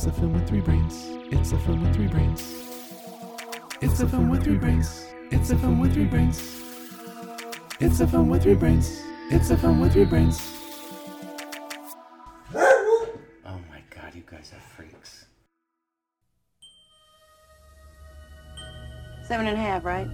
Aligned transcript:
It's 0.00 0.06
a 0.06 0.12
film 0.12 0.32
with 0.32 0.48
three 0.48 0.60
brains. 0.62 1.08
It's 1.30 1.52
a 1.52 1.58
film 1.58 1.82
with 1.82 1.94
three 1.94 2.06
brains. 2.06 2.54
It's 3.82 4.00
a 4.00 4.08
film 4.08 4.30
with 4.30 4.42
three 4.42 4.56
brains. 4.56 5.04
It's 5.30 5.50
a 5.50 5.58
film 5.58 5.78
with 5.78 5.92
three 5.92 6.06
brains. 6.06 6.38
It's 7.80 8.00
a 8.00 8.06
film 8.06 8.30
with 8.30 8.42
three 8.42 8.54
brains. 8.54 9.02
It's 9.30 9.50
a 9.50 9.58
film 9.58 9.78
with 9.78 9.92
three 9.92 10.06
brains. 10.06 10.40
Oh 12.54 13.60
my 13.68 13.82
god, 13.94 14.14
you 14.14 14.22
guys 14.24 14.50
are 14.56 14.60
freaks. 14.74 15.26
Seven 19.28 19.48
and 19.48 19.58
a 19.58 19.60
half, 19.60 19.84
right? 19.84 20.08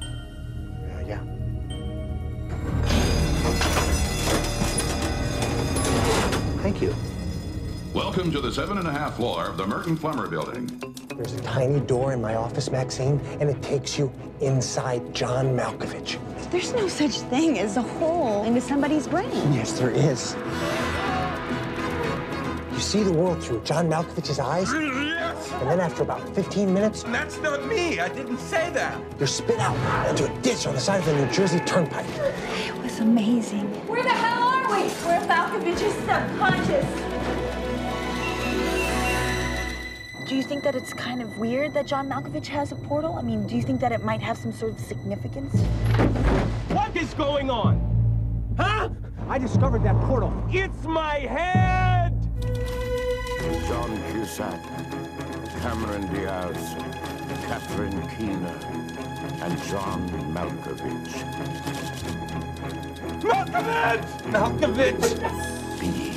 To 8.36 8.42
the 8.42 8.52
seven 8.52 8.76
and 8.76 8.86
a 8.86 8.92
half 8.92 9.16
floor 9.16 9.46
of 9.46 9.56
the 9.56 9.64
Mertin-Flemmer 9.64 10.28
Building. 10.28 10.66
There's 11.16 11.32
a 11.32 11.40
tiny 11.40 11.80
door 11.80 12.12
in 12.12 12.20
my 12.20 12.34
office, 12.34 12.70
Maxine, 12.70 13.18
and 13.40 13.48
it 13.48 13.62
takes 13.62 13.98
you 13.98 14.12
inside 14.42 15.14
John 15.14 15.56
Malkovich. 15.56 16.18
There's 16.50 16.70
no 16.74 16.86
such 16.86 17.12
thing 17.30 17.58
as 17.58 17.78
a 17.78 17.82
hole 17.82 18.44
into 18.44 18.60
somebody's 18.60 19.08
brain. 19.08 19.30
Yes, 19.54 19.78
there 19.78 19.88
is. 19.88 20.36
You 22.74 22.78
see 22.78 23.02
the 23.02 23.12
world 23.14 23.42
through 23.42 23.62
John 23.64 23.88
Malkovich's 23.88 24.38
eyes, 24.38 24.70
Yes! 24.70 25.50
and 25.52 25.70
then 25.70 25.80
after 25.80 26.02
about 26.02 26.28
15 26.34 26.74
minutes, 26.74 27.04
That's 27.04 27.40
not 27.40 27.66
me. 27.66 28.00
I 28.00 28.10
didn't 28.10 28.38
say 28.38 28.68
that. 28.74 29.00
you're 29.18 29.26
spit 29.28 29.60
out 29.60 30.10
into 30.10 30.30
a 30.30 30.38
ditch 30.42 30.66
on 30.66 30.74
the 30.74 30.80
side 30.80 31.00
of 31.00 31.06
the 31.06 31.14
New 31.14 31.32
Jersey 31.32 31.60
Turnpike. 31.60 32.04
It 32.66 32.76
was 32.82 33.00
amazing. 33.00 33.66
Where 33.88 34.02
the 34.02 34.10
hell 34.10 34.42
are 34.42 34.66
we? 34.76 34.82
We're 35.06 35.26
Malkovich's 35.26 35.94
subconscious. 36.04 37.05
Do 40.36 40.42
you 40.42 40.46
think 40.46 40.64
that 40.64 40.74
it's 40.74 40.92
kind 40.92 41.22
of 41.22 41.38
weird 41.38 41.72
that 41.72 41.86
John 41.86 42.10
Malkovich 42.10 42.48
has 42.48 42.70
a 42.70 42.74
portal? 42.74 43.14
I 43.14 43.22
mean, 43.22 43.46
do 43.46 43.56
you 43.56 43.62
think 43.62 43.80
that 43.80 43.90
it 43.90 44.04
might 44.04 44.20
have 44.20 44.36
some 44.36 44.52
sort 44.52 44.72
of 44.72 44.80
significance? 44.80 45.58
What 46.68 46.94
is 46.94 47.14
going 47.14 47.48
on? 47.48 47.80
Huh? 48.58 48.90
I 49.30 49.38
discovered 49.38 49.82
that 49.84 49.98
portal. 50.02 50.30
It's 50.50 50.84
my 50.84 51.20
head! 51.20 52.12
John 53.66 53.98
Cusack, 54.12 54.62
Cameron 55.62 56.06
Diaz, 56.12 56.76
Catherine 57.46 58.06
Keener, 58.18 58.58
and 59.40 59.62
John 59.62 60.06
Malkovich. 60.34 61.14
Malkovich! 63.22 64.04
Malkovich! 64.34 66.15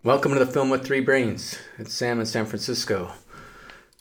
Welcome 0.04 0.34
to 0.34 0.40
the 0.40 0.46
film 0.46 0.70
with 0.70 0.86
three 0.86 1.02
brains. 1.02 1.58
It's 1.78 1.94
Sam 1.94 2.20
in 2.20 2.26
San 2.26 2.46
Francisco. 2.46 3.12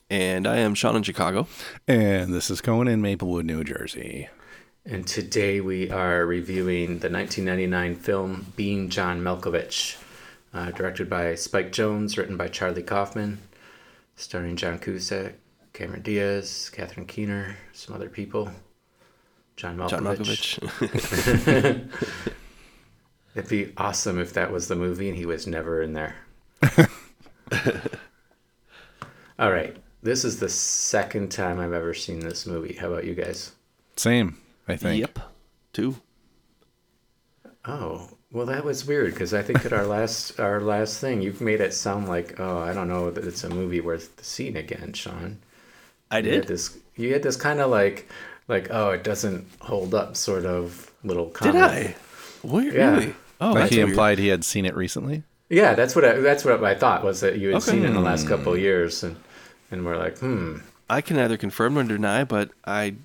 And 0.09 0.47
I 0.47 0.57
am 0.57 0.75
Sean 0.75 0.95
in 0.95 1.03
Chicago. 1.03 1.47
And 1.87 2.33
this 2.33 2.49
is 2.49 2.61
Cohen 2.61 2.87
in 2.87 3.01
Maplewood, 3.01 3.45
New 3.45 3.63
Jersey. 3.63 4.29
And 4.85 5.07
today 5.07 5.61
we 5.61 5.89
are 5.89 6.25
reviewing 6.25 6.99
the 6.99 7.09
1999 7.09 7.95
film 7.95 8.53
Being 8.55 8.89
John 8.89 9.21
Malkovich, 9.21 9.97
uh, 10.53 10.71
directed 10.71 11.09
by 11.09 11.35
Spike 11.35 11.71
Jonze, 11.71 12.17
written 12.17 12.37
by 12.37 12.47
Charlie 12.47 12.83
Kaufman, 12.83 13.39
starring 14.15 14.55
John 14.55 14.79
Cusack, 14.79 15.33
Cameron 15.73 16.01
Diaz, 16.03 16.69
Catherine 16.71 17.07
Keener, 17.07 17.57
some 17.73 17.95
other 17.95 18.09
people. 18.09 18.51
John 19.55 19.77
Malkovich. 19.77 20.59
John 20.59 20.69
Malkovich. 20.89 22.33
It'd 23.35 23.49
be 23.49 23.73
awesome 23.77 24.19
if 24.19 24.33
that 24.33 24.51
was 24.51 24.67
the 24.67 24.75
movie 24.75 25.09
and 25.09 25.17
he 25.17 25.25
was 25.25 25.45
never 25.47 25.81
in 25.81 25.93
there. 25.93 26.15
All 29.39 29.51
right. 29.51 29.75
This 30.03 30.23
is 30.23 30.39
the 30.39 30.49
second 30.49 31.31
time 31.31 31.59
I've 31.59 31.73
ever 31.73 31.93
seen 31.93 32.19
this 32.19 32.45
movie. 32.45 32.73
How 32.73 32.87
about 32.91 33.05
you 33.05 33.13
guys? 33.15 33.51
Same, 33.95 34.37
I 34.67 34.75
think. 34.77 34.99
yep. 34.99 35.19
Two. 35.73 35.95
Oh, 37.65 38.09
well, 38.31 38.45
that 38.45 38.63
was 38.63 38.85
weird 38.85 39.13
because 39.13 39.33
I 39.33 39.41
think 39.41 39.65
at 39.65 39.73
our 39.73 39.85
last 39.85 40.39
our 40.39 40.61
last 40.61 40.99
thing, 41.01 41.21
you've 41.21 41.41
made 41.41 41.59
it 41.59 41.73
sound 41.73 42.07
like 42.07 42.39
oh, 42.39 42.59
I 42.59 42.73
don't 42.73 42.87
know 42.87 43.09
that 43.09 43.25
it's 43.25 43.43
a 43.43 43.49
movie 43.49 43.81
worth 43.81 44.23
seeing 44.23 44.55
again, 44.55 44.93
Sean. 44.93 45.39
I 46.11 46.19
You 46.19 46.31
had 46.31 46.41
did. 46.41 46.47
this. 46.47 46.77
You 46.95 47.11
had 47.13 47.23
this 47.23 47.35
kind 47.35 47.59
of 47.59 47.71
like 47.71 48.07
like 48.47 48.67
oh, 48.71 48.91
it 48.91 49.03
doesn't 49.03 49.47
hold 49.59 49.93
up 49.95 50.15
sort 50.17 50.45
of 50.45 50.91
little 51.03 51.31
Did. 51.41 51.55
I? 51.55 51.95
Weird, 52.43 52.73
Yeah. 52.73 52.91
really? 52.91 53.15
Oh, 53.41 53.51
like 53.51 53.55
that's 53.63 53.71
he 53.71 53.77
weird. 53.77 53.89
implied 53.89 54.19
he 54.19 54.27
had 54.27 54.43
seen 54.45 54.65
it 54.65 54.75
recently. 54.75 55.23
Yeah, 55.49 55.73
that's 55.75 55.95
what 55.95 56.05
I, 56.05 56.13
that's 56.19 56.43
what 56.45 56.63
I 56.63 56.73
thought 56.75 57.03
was 57.03 57.19
that 57.21 57.37
you 57.37 57.49
had 57.49 57.57
Okay. 57.57 57.71
seen 57.71 57.83
it 57.83 57.87
in 57.87 57.93
the 57.93 57.99
last 58.01 58.27
couple 58.27 58.53
of 58.53 58.59
years, 58.59 59.03
and 59.03 59.15
and 59.71 59.85
we're 59.85 59.97
like, 59.97 60.17
hmm. 60.19 60.57
I 60.89 61.01
can 61.01 61.17
neither 61.17 61.37
confirm 61.37 61.73
nor 61.75 61.83
deny, 61.83 62.23
but 62.23 62.51
I 62.65 62.95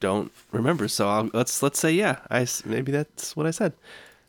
don't 0.00 0.30
remember. 0.52 0.88
So 0.88 1.08
I'll, 1.08 1.30
let's 1.32 1.62
let's 1.62 1.78
say 1.80 1.92
yeah. 1.92 2.18
I 2.30 2.42
s- 2.42 2.64
maybe 2.64 2.92
that's 2.92 3.36
what 3.36 3.46
I 3.46 3.50
said. 3.50 3.72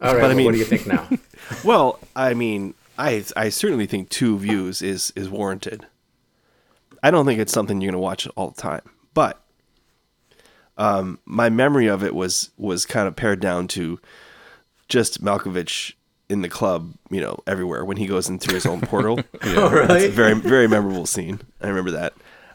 All 0.02 0.14
right, 0.14 0.22
But 0.22 0.24
I 0.24 0.28
well, 0.30 0.36
mean- 0.38 0.46
what 0.46 0.52
do 0.54 0.58
you 0.60 0.66
think 0.66 0.88
now? 0.88 1.08
Well, 1.64 2.00
I 2.16 2.34
mean, 2.36 2.76
I 2.98 3.24
I 3.36 3.50
certainly 3.50 3.88
think 3.88 4.10
two 4.10 4.38
views 4.38 4.82
is 4.82 5.12
is 5.16 5.28
warranted. 5.30 5.86
I 7.04 7.10
don't 7.12 7.26
think 7.26 7.40
it's 7.40 7.52
something 7.52 7.82
you're 7.82 7.92
going 7.92 8.00
to 8.00 8.04
watch 8.04 8.28
all 8.36 8.50
the 8.52 8.62
time, 8.62 8.82
but 9.14 9.42
um, 10.82 11.20
my 11.26 11.48
memory 11.48 11.86
of 11.86 12.04
it 12.04 12.16
was 12.16 12.50
was 12.58 12.88
kind 12.88 13.08
of 13.08 13.16
pared 13.16 13.40
down 13.40 13.68
to 13.68 14.00
just 14.90 15.24
Malkovich 15.24 15.94
in 16.28 16.42
the 16.42 16.50
club, 16.50 16.96
you 17.12 17.22
know, 17.22 17.38
everywhere 17.46 17.86
when 17.86 17.98
he 17.98 18.08
goes 18.08 18.28
in 18.28 18.40
through 18.40 18.56
his 18.56 18.66
own 18.66 18.82
portal. 18.82 19.20
oh, 19.44 19.70
really? 19.70 20.06
It's 20.06 20.06
a 20.06 20.10
very 20.10 20.34
very 20.34 20.68
memorable 20.68 21.06
scene. 21.06 21.40
I 21.62 21.68
remember 21.68 21.92
that. 21.92 22.14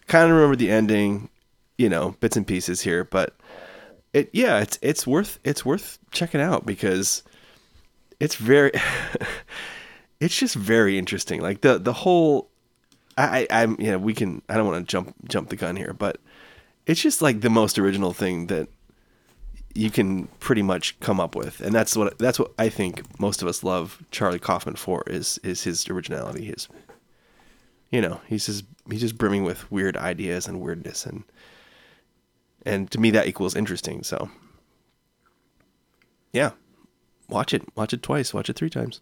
Kind 0.09 0.25
of 0.25 0.37
remember 0.37 0.57
the 0.57 0.73
ending, 0.73 1.29
you 1.79 1.89
know, 1.89 2.17
bits 2.19 2.37
and 2.37 2.45
pieces 2.45 2.81
here, 2.81 3.05
but 3.05 3.37
it 4.13 4.29
yeah, 4.33 4.59
it's 4.59 4.77
it's 4.83 5.07
worth 5.07 5.39
it's 5.45 5.65
worth 5.65 6.01
checking 6.11 6.41
out 6.41 6.67
because 6.67 7.23
it's 8.19 8.35
very 8.35 8.73
it's 10.21 10.37
just 10.37 10.57
very 10.57 10.99
interesting. 10.99 11.41
Like 11.41 11.61
the 11.61 11.79
the 11.79 11.93
whole 11.93 12.49
I, 13.17 13.47
I 13.49 13.63
I'm 13.63 13.77
yeah, 13.79 13.97
we 13.97 14.15
can 14.15 14.43
I 14.49 14.57
don't 14.57 14.67
want 14.67 14.85
to 14.85 14.91
jump 14.91 15.15
jump 15.29 15.51
the 15.51 15.57
gun 15.57 15.77
here, 15.77 15.93
but 15.93 16.19
it's 16.87 17.01
just 17.01 17.21
like 17.21 17.41
the 17.41 17.51
most 17.51 17.79
original 17.79 18.13
thing 18.13 18.47
that 18.47 18.69
you 19.75 19.91
can 19.91 20.27
pretty 20.41 20.63
much 20.63 20.99
come 21.01 21.21
up 21.21 21.35
with. 21.35 21.61
And 21.61 21.75
that's 21.75 21.97
what 21.97 22.19
that's 22.19 22.39
what 22.39 22.53
I 22.59 22.69
think 22.69 23.21
most 23.21 23.43
of 23.43 23.49
us 23.49 23.63
love 23.63 24.03
Charlie 24.11 24.39
Kaufman 24.39 24.77
for 24.77 25.03
is 25.07 25.39
is 25.43 25.65
his 25.65 25.89
originality, 25.89 26.47
his 26.47 26.69
you 27.91 28.01
know, 28.01 28.21
he's 28.27 28.47
just 28.47 28.65
he's 28.91 29.01
just 29.01 29.19
brimming 29.19 29.45
with 29.45 29.71
weird 29.71 29.97
ideas 29.97 30.49
and 30.49 30.61
weirdness 30.61 31.05
and 31.07 31.25
and 32.65 32.91
to 32.91 32.99
me 33.01 33.11
that 33.13 33.29
equals 33.29 33.55
interesting, 33.55 34.03
so 34.03 34.31
yeah. 36.33 36.53
Watch 37.29 37.53
it. 37.53 37.63
Watch 37.75 37.93
it 37.93 38.03
twice. 38.03 38.33
Watch 38.33 38.49
it 38.49 38.57
three 38.57 38.71
times. 38.71 39.01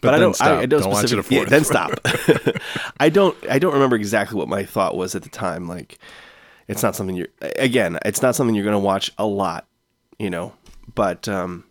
But, 0.00 0.14
I 0.14 0.18
don't. 0.18 0.34
stop. 0.34 0.46
I, 0.46 0.60
I 0.60 0.66
don't, 0.66 0.80
Don't 0.82 0.90
watch 0.92 1.04
it 1.04 1.18
a 1.18 1.22
specific- 1.22 1.30
yeah, 1.32 1.38
fourth. 1.40 1.50
then 1.50 1.64
stop. 1.64 1.90
I 3.00 3.08
don't. 3.08 3.36
I 3.50 3.58
don't 3.58 3.74
remember 3.74 3.96
exactly 3.96 4.38
what 4.38 4.48
my 4.48 4.64
thought 4.64 4.96
was 4.96 5.14
at 5.14 5.22
the 5.22 5.28
time. 5.28 5.66
Like, 5.66 5.98
it's 6.68 6.82
not 6.82 6.94
something 6.94 7.16
you're. 7.16 7.28
Again, 7.56 7.98
it's 8.04 8.22
not 8.22 8.34
something 8.36 8.54
you're 8.54 8.64
going 8.64 8.74
to 8.74 8.78
watch 8.78 9.10
a 9.18 9.26
lot. 9.26 9.66
You 10.18 10.30
know, 10.30 10.52
but 10.94 11.28
um, 11.28 11.64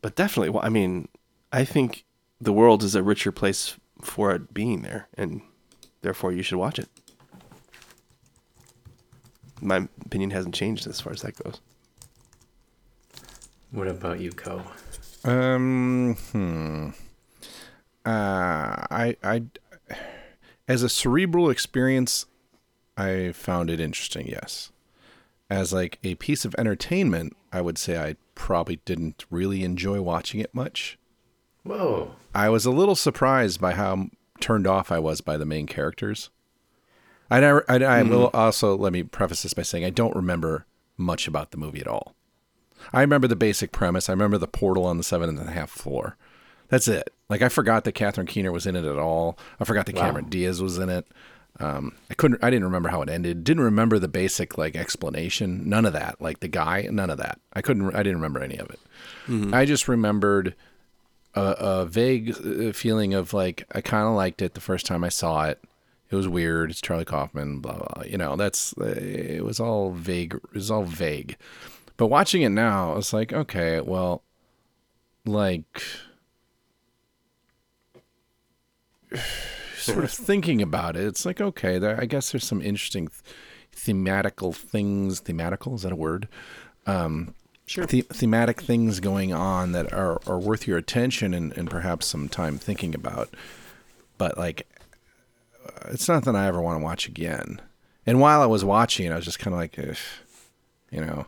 but 0.00 0.16
definitely. 0.16 0.50
well, 0.50 0.64
I 0.64 0.68
mean, 0.68 1.08
I 1.52 1.64
think 1.64 2.04
the 2.40 2.52
world 2.52 2.82
is 2.82 2.94
a 2.94 3.02
richer 3.02 3.30
place 3.30 3.76
for 4.00 4.32
it 4.32 4.52
being 4.52 4.82
there, 4.82 5.08
and 5.14 5.42
therefore 6.02 6.32
you 6.32 6.42
should 6.42 6.58
watch 6.58 6.78
it. 6.78 6.88
My 9.60 9.88
opinion 10.04 10.30
hasn't 10.30 10.56
changed 10.56 10.88
as 10.88 11.00
far 11.00 11.12
as 11.12 11.22
that 11.22 11.36
goes. 11.36 11.60
What 13.70 13.86
about 13.86 14.18
you, 14.20 14.32
Co? 14.32 14.62
Um, 15.24 16.16
hmm. 16.32 16.90
Uh, 18.04 18.86
I, 18.90 19.16
I, 19.22 19.44
as 20.68 20.82
a 20.82 20.88
cerebral 20.88 21.50
experience, 21.50 22.26
I 22.96 23.32
found 23.32 23.70
it 23.70 23.80
interesting. 23.80 24.26
Yes. 24.26 24.70
As 25.48 25.72
like 25.72 25.98
a 26.02 26.14
piece 26.16 26.44
of 26.44 26.54
entertainment, 26.56 27.36
I 27.52 27.60
would 27.60 27.78
say 27.78 27.98
I 27.98 28.16
probably 28.34 28.80
didn't 28.84 29.24
really 29.30 29.64
enjoy 29.64 30.00
watching 30.00 30.40
it 30.40 30.54
much. 30.54 30.98
Whoa. 31.62 32.12
I 32.34 32.48
was 32.48 32.64
a 32.64 32.70
little 32.70 32.96
surprised 32.96 33.60
by 33.60 33.72
how 33.74 34.08
turned 34.40 34.66
off 34.66 34.90
I 34.90 34.98
was 34.98 35.20
by 35.20 35.36
the 35.36 35.46
main 35.46 35.66
characters. 35.66 36.30
I 37.30 37.40
never. 37.40 37.64
I, 37.68 37.76
I 37.76 38.02
will 38.02 38.30
also 38.34 38.76
let 38.76 38.92
me 38.92 39.02
preface 39.02 39.42
this 39.42 39.54
by 39.54 39.62
saying 39.62 39.84
I 39.84 39.90
don't 39.90 40.16
remember 40.16 40.66
much 40.96 41.26
about 41.26 41.50
the 41.50 41.56
movie 41.56 41.80
at 41.80 41.86
all. 41.86 42.14
I 42.92 43.00
remember 43.00 43.28
the 43.28 43.36
basic 43.36 43.72
premise. 43.72 44.08
I 44.08 44.12
remember 44.12 44.38
the 44.38 44.48
portal 44.48 44.84
on 44.84 44.98
the 44.98 45.04
seven 45.04 45.28
and 45.28 45.38
a 45.38 45.52
half 45.52 45.70
floor. 45.70 46.16
That's 46.72 46.88
it. 46.88 47.12
Like 47.28 47.42
I 47.42 47.50
forgot 47.50 47.84
that 47.84 47.92
Catherine 47.92 48.26
Keener 48.26 48.50
was 48.50 48.66
in 48.66 48.76
it 48.76 48.86
at 48.86 48.96
all. 48.98 49.38
I 49.60 49.64
forgot 49.64 49.84
that 49.86 49.94
Wow. 49.94 50.00
Cameron 50.06 50.30
Diaz 50.30 50.62
was 50.62 50.78
in 50.78 50.88
it. 50.88 51.06
Um, 51.60 51.92
I 52.10 52.14
couldn't. 52.14 52.42
I 52.42 52.48
didn't 52.48 52.64
remember 52.64 52.88
how 52.88 53.02
it 53.02 53.10
ended. 53.10 53.44
Didn't 53.44 53.62
remember 53.62 53.98
the 53.98 54.08
basic 54.08 54.56
like 54.56 54.74
explanation. 54.74 55.68
None 55.68 55.84
of 55.84 55.92
that. 55.92 56.18
Like 56.18 56.40
the 56.40 56.48
guy. 56.48 56.88
None 56.90 57.10
of 57.10 57.18
that. 57.18 57.38
I 57.52 57.60
couldn't. 57.60 57.94
I 57.94 57.98
didn't 58.02 58.16
remember 58.16 58.40
any 58.40 58.56
of 58.56 58.70
it. 58.70 58.80
Mhm. 59.26 59.52
I 59.52 59.66
just 59.66 59.86
remembered 59.86 60.54
a, 61.34 61.42
a 61.42 61.84
vague 61.84 62.30
uh, 62.30 62.72
feeling 62.72 63.12
of 63.12 63.34
like 63.34 63.66
I 63.72 63.82
kind 63.82 64.08
of 64.08 64.14
liked 64.14 64.40
it 64.40 64.54
the 64.54 64.60
first 64.62 64.86
time 64.86 65.04
I 65.04 65.10
saw 65.10 65.44
it. 65.44 65.62
It 66.10 66.16
was 66.16 66.26
weird. 66.26 66.70
It's 66.70 66.80
Charlie 66.80 67.04
Kaufman. 67.04 67.58
Blah 67.60 67.76
blah. 67.76 68.02
You 68.06 68.16
know, 68.16 68.34
that's 68.36 68.74
uh, 68.80 68.86
it 68.96 69.44
was 69.44 69.60
all 69.60 69.92
vague. 69.92 70.32
It 70.36 70.54
was 70.54 70.70
all 70.70 70.84
vague. 70.84 71.36
But 71.98 72.06
watching 72.06 72.40
it 72.40 72.48
now, 72.48 72.96
it's 72.96 73.12
like 73.12 73.30
okay, 73.34 73.82
well, 73.82 74.22
like 75.26 75.82
sort 79.76 80.04
of 80.04 80.10
thinking 80.10 80.62
about 80.62 80.96
it, 80.96 81.04
it's 81.04 81.24
like 81.26 81.40
okay, 81.40 81.78
there. 81.78 82.00
I 82.00 82.04
guess 82.06 82.32
there's 82.32 82.44
some 82.44 82.62
interesting 82.62 83.08
th- 83.08 83.22
thematical 83.74 84.54
things. 84.54 85.20
Thematical 85.20 85.74
is 85.74 85.82
that 85.82 85.92
a 85.92 85.96
word? 85.96 86.28
Um, 86.86 87.34
Sure. 87.66 87.86
The- 87.86 88.02
thematic 88.02 88.60
things 88.60 89.00
going 89.00 89.32
on 89.32 89.72
that 89.72 89.92
are, 89.92 90.20
are 90.26 90.38
worth 90.38 90.66
your 90.66 90.76
attention 90.78 91.32
and, 91.32 91.56
and 91.56 91.70
perhaps 91.70 92.06
some 92.06 92.28
time 92.28 92.58
thinking 92.58 92.94
about. 92.94 93.30
But 94.18 94.36
like, 94.36 94.66
uh, 95.64 95.88
it's 95.90 96.08
not 96.08 96.24
that 96.24 96.36
I 96.36 96.46
ever 96.46 96.60
want 96.60 96.80
to 96.80 96.84
watch 96.84 97.06
again. 97.06 97.60
And 98.04 98.20
while 98.20 98.42
I 98.42 98.46
was 98.46 98.64
watching, 98.64 99.12
I 99.12 99.16
was 99.16 99.24
just 99.24 99.38
kind 99.38 99.54
of 99.54 99.60
like, 99.60 99.76
you 100.90 101.00
know, 101.00 101.26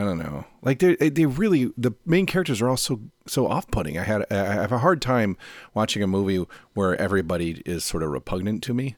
I 0.00 0.04
don't 0.04 0.18
know. 0.18 0.44
Like 0.62 0.78
they 0.78 0.94
they 0.96 1.26
really 1.26 1.72
the 1.76 1.92
main 2.06 2.24
characters 2.24 2.62
are 2.62 2.68
all 2.70 2.76
so 2.78 3.00
so 3.26 3.46
off 3.46 3.70
putting. 3.70 3.98
I 3.98 4.04
had 4.04 4.24
I 4.30 4.34
have 4.54 4.72
a 4.72 4.78
hard 4.78 5.02
time 5.02 5.36
watching 5.74 6.02
a 6.02 6.06
movie 6.06 6.42
where 6.72 6.96
everybody 6.96 7.60
is 7.66 7.84
sort 7.84 8.02
of 8.02 8.10
repugnant 8.10 8.62
to 8.62 8.72
me. 8.74 8.96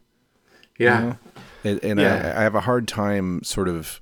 you 0.78 0.86
Yeah. 0.86 1.00
know? 1.00 1.18
and, 1.64 1.84
and 1.84 2.00
Yeah. 2.00 2.32
I, 2.36 2.40
I 2.40 2.42
have 2.44 2.54
a 2.54 2.60
hard 2.60 2.86
time 2.86 3.42
sort 3.42 3.68
of 3.68 4.00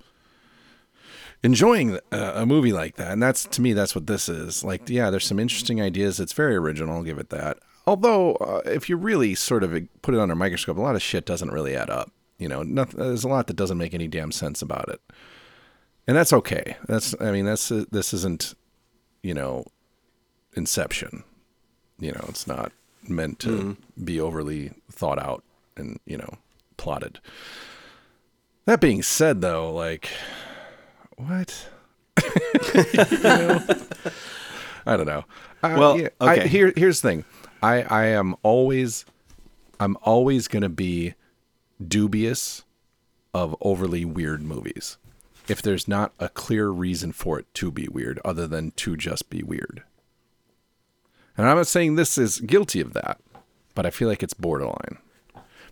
enjoying 1.42 1.98
a, 2.12 2.18
a 2.42 2.46
movie 2.46 2.72
like 2.72 2.96
that. 2.96 3.12
And 3.12 3.22
that's 3.22 3.44
to 3.46 3.62
me, 3.62 3.72
that's 3.72 3.94
what 3.94 4.06
this 4.06 4.28
is. 4.28 4.62
Like, 4.64 4.88
yeah, 4.88 5.10
there's 5.10 5.26
some 5.26 5.38
interesting 5.38 5.80
ideas. 5.80 6.20
It's 6.20 6.32
very 6.32 6.56
original. 6.56 6.96
I'll 6.96 7.02
give 7.02 7.18
it 7.18 7.30
that. 7.30 7.58
Although, 7.86 8.34
uh, 8.34 8.60
if 8.66 8.88
you 8.88 8.96
really 8.96 9.34
sort 9.34 9.64
of 9.64 9.72
put 10.02 10.14
it 10.14 10.20
under 10.20 10.34
a 10.34 10.36
microscope, 10.36 10.76
a 10.76 10.80
lot 10.82 10.94
of 10.96 11.02
shit 11.02 11.24
doesn't 11.24 11.50
really 11.50 11.74
add 11.74 11.88
up. 11.90 12.10
You 12.38 12.48
know, 12.48 12.62
nothing, 12.62 13.00
there's 13.00 13.24
a 13.24 13.28
lot 13.28 13.46
that 13.48 13.56
doesn't 13.56 13.78
make 13.78 13.94
any 13.94 14.06
damn 14.08 14.32
sense 14.32 14.62
about 14.62 14.88
it, 14.88 15.00
and 16.06 16.16
that's 16.16 16.32
okay. 16.32 16.76
That's, 16.86 17.14
I 17.20 17.30
mean, 17.30 17.44
that's 17.44 17.68
this 17.68 18.12
isn't, 18.14 18.54
you 19.22 19.34
know, 19.34 19.64
Inception. 20.56 21.22
You 21.98 22.12
know, 22.12 22.24
it's 22.28 22.46
not 22.46 22.72
meant 23.08 23.38
to 23.40 23.48
mm-hmm. 23.50 24.04
be 24.04 24.20
overly 24.20 24.72
thought 24.90 25.18
out 25.18 25.44
and 25.76 26.00
you 26.06 26.16
know 26.16 26.34
plotted. 26.76 27.20
That 28.64 28.80
being 28.80 29.02
said, 29.02 29.40
though, 29.40 29.72
like, 29.72 30.08
what? 31.16 31.68
Know? 33.22 33.60
I 34.86 34.96
don't 34.96 35.06
know. 35.06 35.24
I- 35.62 35.78
Well, 35.78 36.00
yeah, 36.00 36.08
I- 36.20 36.38
okay. 36.38 36.48
here, 36.48 36.72
here's 36.76 37.00
the 37.00 37.08
thing. 37.08 37.24
I, 37.62 37.82
I 37.82 38.04
am 38.06 38.36
always, 38.42 39.04
I'm 39.78 39.96
always 40.02 40.48
going 40.48 40.62
to 40.62 40.68
be 40.68 41.14
dubious 41.86 42.64
of 43.34 43.54
overly 43.60 44.04
weird 44.04 44.42
movies 44.42 44.96
if 45.50 45.60
there's 45.60 45.88
not 45.88 46.12
a 46.20 46.28
clear 46.28 46.68
reason 46.68 47.10
for 47.10 47.38
it 47.38 47.52
to 47.54 47.72
be 47.72 47.88
weird 47.88 48.20
other 48.24 48.46
than 48.46 48.70
to 48.72 48.96
just 48.96 49.28
be 49.28 49.42
weird. 49.42 49.82
And 51.36 51.48
I'm 51.48 51.56
not 51.56 51.66
saying 51.66 51.96
this 51.96 52.16
is 52.16 52.38
guilty 52.38 52.80
of 52.80 52.92
that, 52.92 53.18
but 53.74 53.84
I 53.84 53.90
feel 53.90 54.08
like 54.08 54.22
it's 54.22 54.34
borderline 54.34 54.98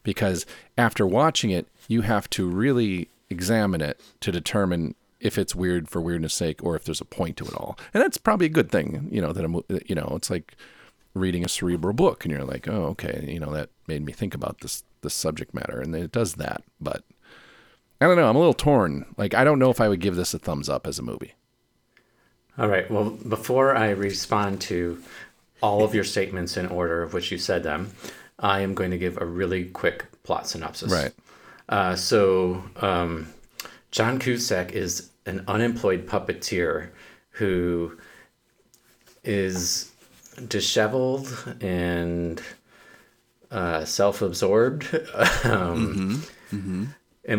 because 0.03 0.45
after 0.77 1.07
watching 1.07 1.51
it, 1.51 1.69
you 1.87 2.01
have 2.03 2.29
to 2.31 2.49
really 2.49 3.09
examine 3.31 3.81
it 3.81 4.01
to 4.21 4.33
determine 4.33 4.97
if 5.21 5.39
it's 5.39 5.55
weird 5.55 5.89
for 5.89 6.01
weirdness 6.01 6.35
sake 6.35 6.63
or 6.63 6.75
if 6.75 6.85
there's 6.85 7.01
a 7.01 7.05
point 7.05 7.37
to 7.37 7.45
it 7.45 7.55
all. 7.55 7.79
And 7.95 8.03
that's 8.03 8.19
probably 8.19 8.47
a 8.47 8.51
good 8.51 8.71
thing, 8.71 9.09
you 9.13 9.21
know, 9.21 9.33
that 9.33 9.45
I'm, 9.45 9.63
you 9.87 9.95
know, 9.95 10.13
it's 10.17 10.31
like 10.31 10.57
reading 11.15 11.45
a 11.45 11.49
cerebral 11.49 11.95
book 11.95 12.25
and 12.25 12.33
you're 12.33 12.45
like, 12.45 12.67
oh, 12.67 12.87
okay, 12.87 13.25
you 13.29 13.39
know, 13.39 13.53
that 13.53 13.71
made 13.87 14.05
me 14.05 14.13
think 14.13 14.35
about 14.35 14.61
this, 14.61 14.83
this 15.03 15.15
subject 15.15 15.55
matter. 15.55 15.81
And 15.81 15.95
it 15.95 16.11
does 16.11 16.35
that. 16.35 16.63
But 16.81 17.05
I 18.01 18.07
don't 18.07 18.17
know. 18.17 18.29
I'm 18.29 18.37
a 18.37 18.39
little 18.39 18.55
torn. 18.55 19.07
Like, 19.17 19.35
I 19.35 19.45
don't 19.45 19.59
know 19.59 19.71
if 19.71 19.81
I 19.81 19.89
would 19.89 20.01
give 20.01 20.17
this 20.17 20.35
a 20.35 20.39
thumbs 20.39 20.69
up 20.69 20.87
as 20.87 20.99
a 20.99 21.03
movie. 21.03 21.35
All 22.57 22.69
right. 22.69 22.91
Well, 22.91 23.11
before 23.11 23.77
I 23.77 23.91
respond 23.91 24.61
to 24.63 25.03
all 25.61 25.83
of 25.83 25.95
your 25.95 26.05
statements 26.05 26.57
in 26.57 26.67
order 26.67 27.03
of 27.03 27.13
which 27.13 27.33
you 27.33 27.39
said 27.39 27.63
them, 27.63 27.93
I 28.39 28.61
am 28.61 28.75
going 28.75 28.93
to 28.93 28.99
give 28.99 29.21
a 29.21 29.25
really 29.27 29.65
quick 29.65 30.07
plot 30.23 30.47
synopsis. 30.47 30.93
Right. 30.93 31.13
Uh, 31.69 31.97
so, 31.97 32.63
um, 32.77 33.33
John 33.91 34.19
Cusack 34.19 34.73
is 34.73 35.11
an 35.27 35.45
unemployed 35.49 36.07
puppeteer 36.07 36.91
who 37.31 37.99
is 39.25 39.91
disheveled 40.49 41.57
and 41.61 42.41
uh, 43.51 43.85
self-absorbed 43.85 44.89
um, 45.45 46.23
and 46.53 46.95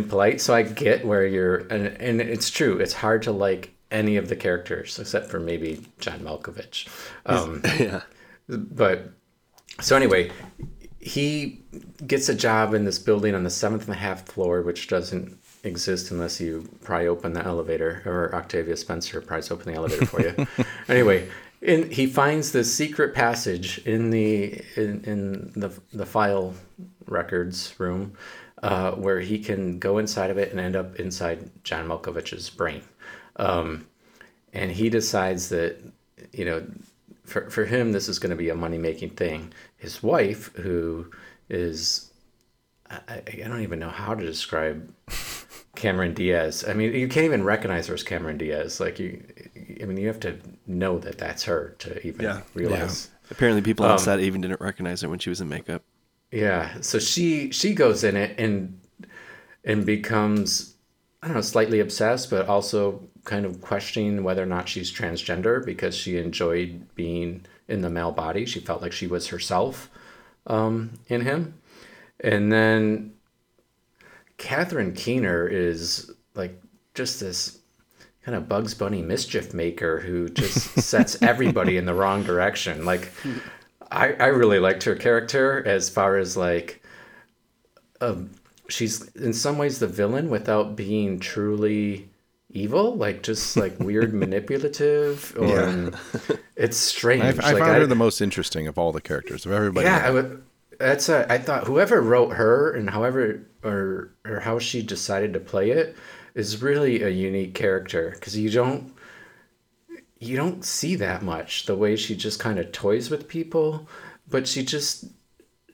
polite. 0.07 0.39
So 0.41 0.53
I 0.53 0.63
get 0.63 1.05
where 1.05 1.25
you're, 1.25 1.57
and, 1.67 1.87
and 1.87 2.21
it's 2.21 2.49
true. 2.49 2.77
It's 2.79 2.93
hard 2.93 3.23
to 3.23 3.31
like 3.31 3.73
any 3.91 4.17
of 4.17 4.29
the 4.29 4.35
characters 4.35 4.99
except 4.99 5.29
for 5.29 5.39
maybe 5.39 5.85
John 5.99 6.19
Malkovich. 6.19 6.87
Um, 7.25 7.61
yeah. 7.79 8.01
but 8.47 9.11
so 9.81 9.95
anyway, 9.95 10.31
he 10.99 11.61
gets 12.07 12.27
a 12.29 12.35
job 12.35 12.73
in 12.73 12.85
this 12.85 12.97
building 12.97 13.35
on 13.35 13.43
the 13.43 13.49
seventh 13.49 13.83
and 13.85 13.93
a 13.93 13.99
half 13.99 14.25
floor, 14.25 14.61
which 14.61 14.87
doesn't 14.87 15.37
exist 15.63 16.11
unless 16.11 16.39
you 16.41 16.67
pry 16.81 17.05
open 17.05 17.33
the 17.33 17.45
elevator, 17.45 18.01
or 18.05 18.33
Octavia 18.33 18.75
Spencer 18.77 19.21
pries 19.21 19.51
open 19.51 19.71
the 19.71 19.77
elevator 19.77 20.05
for 20.05 20.21
you. 20.21 20.47
anyway, 20.87 21.29
and 21.61 21.91
he 21.91 22.07
finds 22.07 22.51
this 22.51 22.73
secret 22.73 23.13
passage 23.13 23.79
in 23.79 24.09
the 24.09 24.61
in, 24.75 25.03
in 25.03 25.51
the 25.55 25.69
the 25.93 26.05
file 26.05 26.53
records 27.05 27.75
room 27.79 28.13
uh, 28.63 28.91
where 28.91 29.19
he 29.19 29.39
can 29.39 29.79
go 29.79 29.97
inside 29.97 30.29
of 30.31 30.37
it 30.37 30.51
and 30.51 30.59
end 30.59 30.75
up 30.75 30.97
inside 30.97 31.49
John 31.63 31.87
Malkovich's 31.87 32.49
brain. 32.49 32.83
Um, 33.37 33.87
and 34.53 34.71
he 34.71 34.89
decides 34.89 35.49
that 35.49 35.77
you 36.33 36.45
know 36.45 36.65
for, 37.25 37.49
for 37.49 37.65
him 37.65 37.91
this 37.91 38.09
is 38.09 38.19
going 38.19 38.31
to 38.31 38.35
be 38.35 38.49
a 38.49 38.55
money 38.55 38.77
making 38.77 39.11
thing 39.11 39.53
his 39.77 40.01
wife 40.03 40.53
who 40.55 41.11
is 41.49 42.11
I, 42.89 43.21
I 43.27 43.47
don't 43.47 43.61
even 43.61 43.79
know 43.79 43.89
how 43.89 44.15
to 44.15 44.25
describe 44.25 44.93
cameron 45.75 46.13
diaz 46.13 46.65
i 46.67 46.73
mean 46.73 46.93
you 46.93 47.07
can't 47.07 47.25
even 47.25 47.43
recognize 47.43 47.87
her 47.87 47.93
as 47.93 48.03
cameron 48.03 48.37
diaz 48.37 48.79
like 48.79 48.99
you 48.99 49.23
i 49.81 49.85
mean 49.85 49.97
you 49.97 50.07
have 50.07 50.19
to 50.21 50.37
know 50.67 50.99
that 50.99 51.17
that's 51.17 51.43
her 51.43 51.75
to 51.79 52.05
even 52.05 52.25
Yeah. 52.25 52.41
realize 52.53 53.09
Apparently, 53.31 53.61
people 53.61 53.85
on 53.85 53.97
Um, 53.97 53.99
set 53.99 54.19
even 54.19 54.41
didn't 54.41 54.59
recognize 54.61 55.01
her 55.01 55.09
when 55.09 55.19
she 55.19 55.29
was 55.29 55.39
in 55.41 55.49
makeup. 55.49 55.83
Yeah. 56.31 56.81
So 56.81 56.99
she 56.99 57.51
she 57.51 57.73
goes 57.73 58.03
in 58.03 58.15
it 58.15 58.39
and 58.39 58.79
and 59.63 59.85
becomes 59.85 60.75
I 61.21 61.27
don't 61.27 61.35
know 61.35 61.41
slightly 61.41 61.79
obsessed, 61.79 62.29
but 62.29 62.47
also 62.47 63.07
kind 63.25 63.45
of 63.45 63.61
questioning 63.61 64.23
whether 64.23 64.41
or 64.41 64.47
not 64.47 64.69
she's 64.69 64.91
transgender 64.91 65.63
because 65.63 65.95
she 65.95 66.17
enjoyed 66.17 66.87
being 66.95 67.45
in 67.67 67.81
the 67.81 67.89
male 67.89 68.11
body. 68.11 68.45
She 68.45 68.59
felt 68.59 68.81
like 68.81 68.93
she 68.93 69.07
was 69.07 69.27
herself 69.27 69.89
um, 70.47 70.91
in 71.07 71.21
him, 71.21 71.55
and 72.21 72.51
then 72.51 73.13
Catherine 74.37 74.93
Keener 74.93 75.47
is 75.47 76.11
like 76.35 76.59
just 76.93 77.19
this 77.19 77.59
kind 78.23 78.35
of 78.35 78.47
Bugs 78.47 78.73
Bunny 78.73 79.01
mischief 79.01 79.53
maker 79.53 79.99
who 79.99 80.29
just 80.29 80.79
sets 80.81 81.21
everybody 81.21 81.77
in 81.77 81.85
the 81.85 81.93
wrong 81.93 82.23
direction. 82.23 82.85
Like, 82.85 83.11
I, 83.91 84.13
I 84.13 84.27
really 84.27 84.59
liked 84.59 84.83
her 84.83 84.95
character 84.95 85.65
as 85.65 85.89
far 85.89 86.17
as 86.17 86.37
like, 86.37 86.81
um, 88.01 88.31
she's 88.67 89.07
in 89.15 89.33
some 89.33 89.57
ways 89.57 89.79
the 89.79 89.87
villain 89.87 90.29
without 90.29 90.75
being 90.75 91.19
truly 91.19 92.09
evil, 92.51 92.95
like 92.95 93.23
just 93.23 93.57
like 93.57 93.79
weird 93.79 94.13
manipulative 94.23 95.35
or 95.37 95.47
Yeah. 95.47 95.89
it's 96.55 96.77
strange. 96.77 97.39
I, 97.39 97.49
I 97.49 97.53
like, 97.53 97.63
found 97.63 97.77
her 97.77 97.87
the 97.87 97.95
most 97.95 98.21
interesting 98.21 98.67
of 98.67 98.77
all 98.77 98.91
the 98.91 99.01
characters 99.01 99.45
of 99.45 99.51
everybody. 99.51 99.85
yeah, 99.85 100.05
I 100.05 100.11
would, 100.11 100.43
that's 100.79 101.09
a, 101.09 101.31
I 101.31 101.37
thought 101.37 101.65
whoever 101.67 102.01
wrote 102.01 102.33
her 102.33 102.71
and 102.71 102.89
however 102.89 103.45
or 103.63 104.11
or 104.25 104.39
how 104.39 104.59
she 104.59 104.81
decided 104.81 105.33
to 105.33 105.39
play 105.39 105.71
it 105.71 105.95
is 106.35 106.61
really 106.61 107.01
a 107.01 107.09
unique 107.09 107.53
character 107.53 108.11
because 108.11 108.37
you 108.37 108.49
don't 108.49 108.93
you 110.19 110.35
don't 110.35 110.65
see 110.65 110.95
that 110.95 111.21
much 111.21 111.65
the 111.65 111.75
way 111.75 111.95
she 111.95 112.15
just 112.15 112.39
kind 112.39 112.59
of 112.59 112.71
toys 112.71 113.09
with 113.09 113.27
people, 113.27 113.87
but 114.29 114.47
she 114.47 114.63
just 114.63 115.05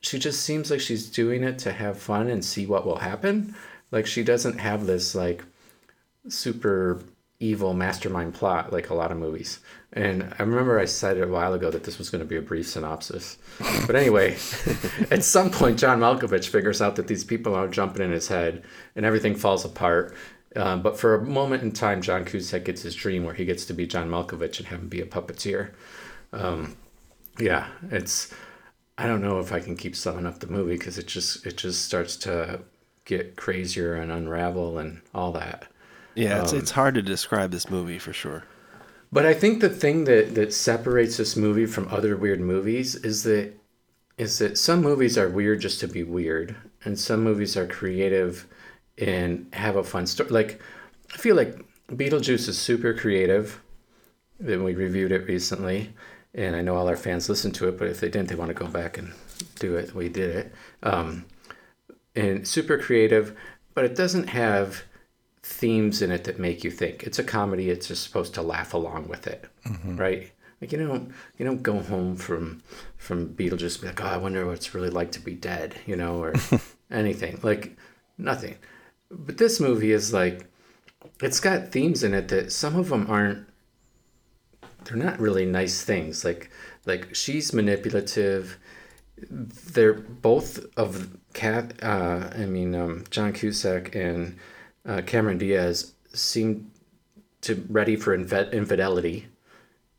she 0.01 0.19
just 0.19 0.43
seems 0.43 0.69
like 0.69 0.79
she's 0.79 1.09
doing 1.09 1.43
it 1.43 1.57
to 1.59 1.71
have 1.71 1.97
fun 1.97 2.27
and 2.29 2.45
see 2.45 2.65
what 2.67 2.85
will 2.85 2.99
happen. 2.99 3.55
Like 3.91 4.05
she 4.05 4.23
doesn't 4.23 4.59
have 4.59 4.85
this 4.85 5.15
like 5.15 5.43
super 6.29 7.01
evil 7.39 7.73
mastermind 7.73 8.33
plot 8.33 8.71
like 8.71 8.89
a 8.89 8.93
lot 8.93 9.11
of 9.11 9.17
movies. 9.17 9.59
And 9.93 10.33
I 10.37 10.43
remember 10.43 10.79
I 10.79 10.85
said 10.85 11.19
a 11.19 11.27
while 11.27 11.53
ago 11.53 11.71
that 11.71 11.83
this 11.83 11.97
was 11.97 12.09
going 12.09 12.19
to 12.19 12.27
be 12.27 12.37
a 12.37 12.41
brief 12.41 12.67
synopsis. 12.67 13.37
But 13.87 13.95
anyway, 13.95 14.31
at 15.11 15.23
some 15.23 15.51
point, 15.51 15.79
John 15.79 15.99
Malkovich 15.99 16.47
figures 16.47 16.81
out 16.81 16.95
that 16.95 17.07
these 17.07 17.23
people 17.23 17.53
are 17.53 17.67
jumping 17.67 18.03
in 18.03 18.11
his 18.11 18.27
head 18.27 18.63
and 18.95 19.05
everything 19.05 19.35
falls 19.35 19.63
apart. 19.63 20.15
Um, 20.55 20.81
but 20.81 20.97
for 20.97 21.15
a 21.15 21.21
moment 21.21 21.63
in 21.63 21.71
time, 21.71 22.01
John 22.01 22.23
Cusack 22.23 22.63
gets 22.63 22.81
his 22.81 22.95
dream 22.95 23.25
where 23.25 23.33
he 23.33 23.45
gets 23.45 23.65
to 23.65 23.73
be 23.73 23.85
John 23.85 24.09
Malkovich 24.09 24.57
and 24.59 24.67
have 24.67 24.79
him 24.79 24.87
be 24.87 25.01
a 25.01 25.05
puppeteer. 25.05 25.71
Um, 26.31 26.77
yeah, 27.39 27.67
it's. 27.91 28.33
I 28.97 29.07
don't 29.07 29.21
know 29.21 29.39
if 29.39 29.51
I 29.51 29.59
can 29.59 29.75
keep 29.75 29.95
summing 29.95 30.25
up 30.25 30.39
the 30.39 30.47
movie 30.47 30.77
because 30.77 30.97
it 30.97 31.07
just 31.07 31.45
it 31.45 31.57
just 31.57 31.83
starts 31.83 32.15
to 32.17 32.61
get 33.03 33.35
crazier 33.35 33.95
and 33.95 34.11
unravel 34.11 34.77
and 34.77 35.01
all 35.13 35.31
that. 35.33 35.67
Yeah, 36.15 36.41
it's 36.41 36.53
Um, 36.53 36.59
it's 36.59 36.71
hard 36.71 36.95
to 36.95 37.01
describe 37.01 37.51
this 37.51 37.69
movie 37.69 37.99
for 37.99 38.13
sure. 38.13 38.43
But 39.11 39.25
I 39.25 39.33
think 39.33 39.59
the 39.61 39.69
thing 39.69 40.05
that 40.05 40.35
that 40.35 40.53
separates 40.53 41.17
this 41.17 41.35
movie 41.35 41.65
from 41.65 41.87
other 41.89 42.15
weird 42.15 42.39
movies 42.39 42.95
is 42.95 43.23
that 43.23 43.53
is 44.17 44.39
that 44.39 44.57
some 44.57 44.81
movies 44.81 45.17
are 45.17 45.29
weird 45.29 45.59
just 45.59 45.79
to 45.81 45.87
be 45.87 46.03
weird, 46.03 46.55
and 46.85 46.97
some 46.97 47.21
movies 47.23 47.57
are 47.57 47.67
creative 47.67 48.47
and 48.97 49.47
have 49.53 49.75
a 49.75 49.83
fun 49.83 50.07
story. 50.07 50.29
Like 50.29 50.61
I 51.13 51.17
feel 51.17 51.35
like 51.35 51.57
Beetlejuice 51.89 52.47
is 52.49 52.57
super 52.57 52.93
creative. 52.93 53.61
Then 54.39 54.63
we 54.63 54.75
reviewed 54.75 55.11
it 55.11 55.27
recently, 55.27 55.93
and 56.33 56.55
I 56.55 56.61
know 56.61 56.75
all 56.75 56.87
our 56.89 56.97
fans 56.97 57.29
listened 57.29 57.55
to 57.55 57.67
it. 57.69 57.77
But 57.77 57.87
if 57.87 57.99
they 57.99 58.09
didn't, 58.09 58.29
they 58.29 58.35
want 58.35 58.49
to 58.49 58.53
go 58.53 58.67
back 58.67 58.97
and 58.97 59.13
do 59.59 59.75
it. 59.75 59.95
We 59.95 60.09
did 60.09 60.35
it, 60.35 60.53
um, 60.83 61.25
and 62.15 62.47
super 62.47 62.77
creative, 62.77 63.35
but 63.73 63.85
it 63.85 63.95
doesn't 63.95 64.27
have 64.29 64.83
themes 65.43 66.01
in 66.01 66.11
it 66.11 66.23
that 66.25 66.39
make 66.39 66.63
you 66.63 66.71
think. 66.71 67.03
It's 67.03 67.19
a 67.19 67.23
comedy. 67.23 67.69
It's 67.69 67.87
just 67.87 68.03
supposed 68.03 68.33
to 68.33 68.41
laugh 68.41 68.73
along 68.73 69.07
with 69.07 69.27
it, 69.27 69.45
Mhm. 69.65 69.99
right? 69.99 70.31
Like 70.59 70.71
you 70.71 70.79
don't 70.79 71.13
you 71.37 71.45
don't 71.45 71.61
go 71.63 71.79
home 71.79 72.15
from 72.15 72.61
from 72.97 73.29
Beetlejuice 73.29 73.75
and 73.75 73.81
be 73.81 73.87
like, 73.89 74.01
oh, 74.03 74.07
I 74.07 74.17
wonder 74.17 74.45
what 74.45 74.55
it's 74.55 74.73
really 74.73 74.89
like 74.89 75.11
to 75.13 75.19
be 75.19 75.33
dead, 75.35 75.75
you 75.85 75.95
know, 75.95 76.21
or 76.23 76.33
anything 76.91 77.39
like 77.43 77.77
nothing. 78.17 78.55
But 79.11 79.37
this 79.37 79.59
movie 79.59 79.91
is 79.91 80.13
like 80.13 80.47
it's 81.21 81.39
got 81.39 81.71
themes 81.71 82.03
in 82.03 82.13
it 82.13 82.27
that 82.29 82.51
some 82.51 82.75
of 82.75 82.89
them 82.89 83.05
aren't 83.09 83.47
they're 84.83 84.97
not 84.97 85.19
really 85.19 85.45
nice 85.45 85.81
things. 85.83 86.23
Like 86.25 86.49
like 86.85 87.15
she's 87.15 87.53
manipulative. 87.53 88.57
They're 89.17 89.93
both 89.93 90.65
of 90.77 91.17
cat 91.33 91.73
uh 91.83 92.29
i 92.33 92.45
mean 92.45 92.73
um 92.73 93.03
john 93.09 93.33
cusack 93.33 93.93
and 93.93 94.37
uh, 94.85 95.01
cameron 95.05 95.37
diaz 95.37 95.93
seem 96.13 96.71
to 97.41 97.65
ready 97.69 97.97
for 97.97 98.17
inve- 98.17 98.53
infidelity 98.53 99.27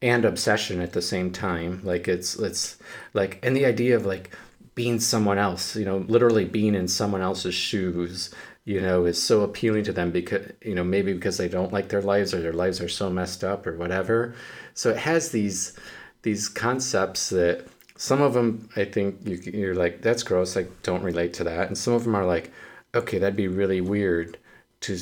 and 0.02 0.25
obsession 0.25 0.80
at 0.80 0.92
the 0.92 1.02
same 1.02 1.30
time. 1.30 1.80
Like 1.84 2.08
it's 2.08 2.36
it's 2.36 2.76
like 3.14 3.38
and 3.42 3.56
the 3.56 3.64
idea 3.64 3.96
of 3.96 4.04
like 4.04 4.30
being 4.75 5.00
someone 5.00 5.38
else 5.38 5.75
you 5.76 5.84
know 5.84 5.98
literally 6.08 6.44
being 6.44 6.75
in 6.75 6.88
someone 6.88 7.22
else's 7.22 7.54
shoes 7.54 8.34
you 8.66 8.80
know 8.80 9.06
is 9.06 9.23
so 9.23 9.42
appealing 9.42 9.85
to 9.85 9.92
them 9.92 10.11
because 10.11 10.52
you 10.61 10.75
know 10.75 10.85
maybe 10.85 11.14
because 11.14 11.38
they 11.38 11.49
don't 11.49 11.73
like 11.73 11.88
their 11.88 12.02
lives 12.02 12.35
or 12.35 12.42
their 12.42 12.52
lives 12.52 12.80
are 12.80 12.88
so 12.88 13.08
messed 13.08 13.42
up 13.42 13.66
or 13.66 13.76
whatever. 13.76 14.35
So 14.75 14.90
it 14.90 14.99
has 14.99 15.30
these 15.30 15.78
these 16.23 16.49
concepts 16.49 17.30
that 17.30 17.66
some 17.96 18.20
of 18.20 18.35
them 18.35 18.68
i 18.76 18.85
think 18.85 19.16
you, 19.25 19.37
you're 19.37 19.75
like 19.75 20.02
that's 20.02 20.23
gross 20.23 20.54
i 20.56 20.66
don't 20.82 21.02
relate 21.02 21.32
to 21.35 21.44
that. 21.44 21.68
And 21.68 21.78
some 21.78 21.94
of 21.94 22.04
them 22.04 22.14
are 22.14 22.26
like 22.26 22.52
okay 22.94 23.18
that'd 23.18 23.37
be 23.37 23.49
really 23.49 23.80
weird 23.80 24.37
to 24.80 24.99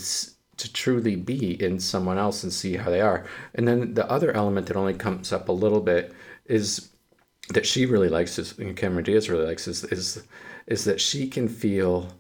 to 0.57 0.73
truly 0.73 1.17
be 1.17 1.61
in 1.63 1.81
someone 1.81 2.19
else 2.19 2.45
and 2.45 2.53
see 2.53 2.77
how 2.77 2.91
they 2.91 3.01
are. 3.01 3.25
And 3.55 3.67
then 3.67 3.95
the 3.95 4.09
other 4.11 4.31
element 4.33 4.69
that 4.69 4.77
only 4.77 4.95
comes 4.95 5.33
up 5.33 5.49
a 5.49 5.53
little 5.53 5.81
bit 5.81 6.15
is 6.47 6.91
that 7.49 7.67
she 7.67 7.87
really 7.87 8.09
likes 8.09 8.39
is 8.39 8.59
and 8.59 8.77
Cameron 8.77 9.05
Diaz 9.05 9.31
really 9.31 9.47
likes 9.47 9.67
is 9.67 9.85
is 9.85 10.23
is 10.67 10.85
that 10.85 11.01
she 11.01 11.29
can 11.29 11.49
feel 11.49 12.13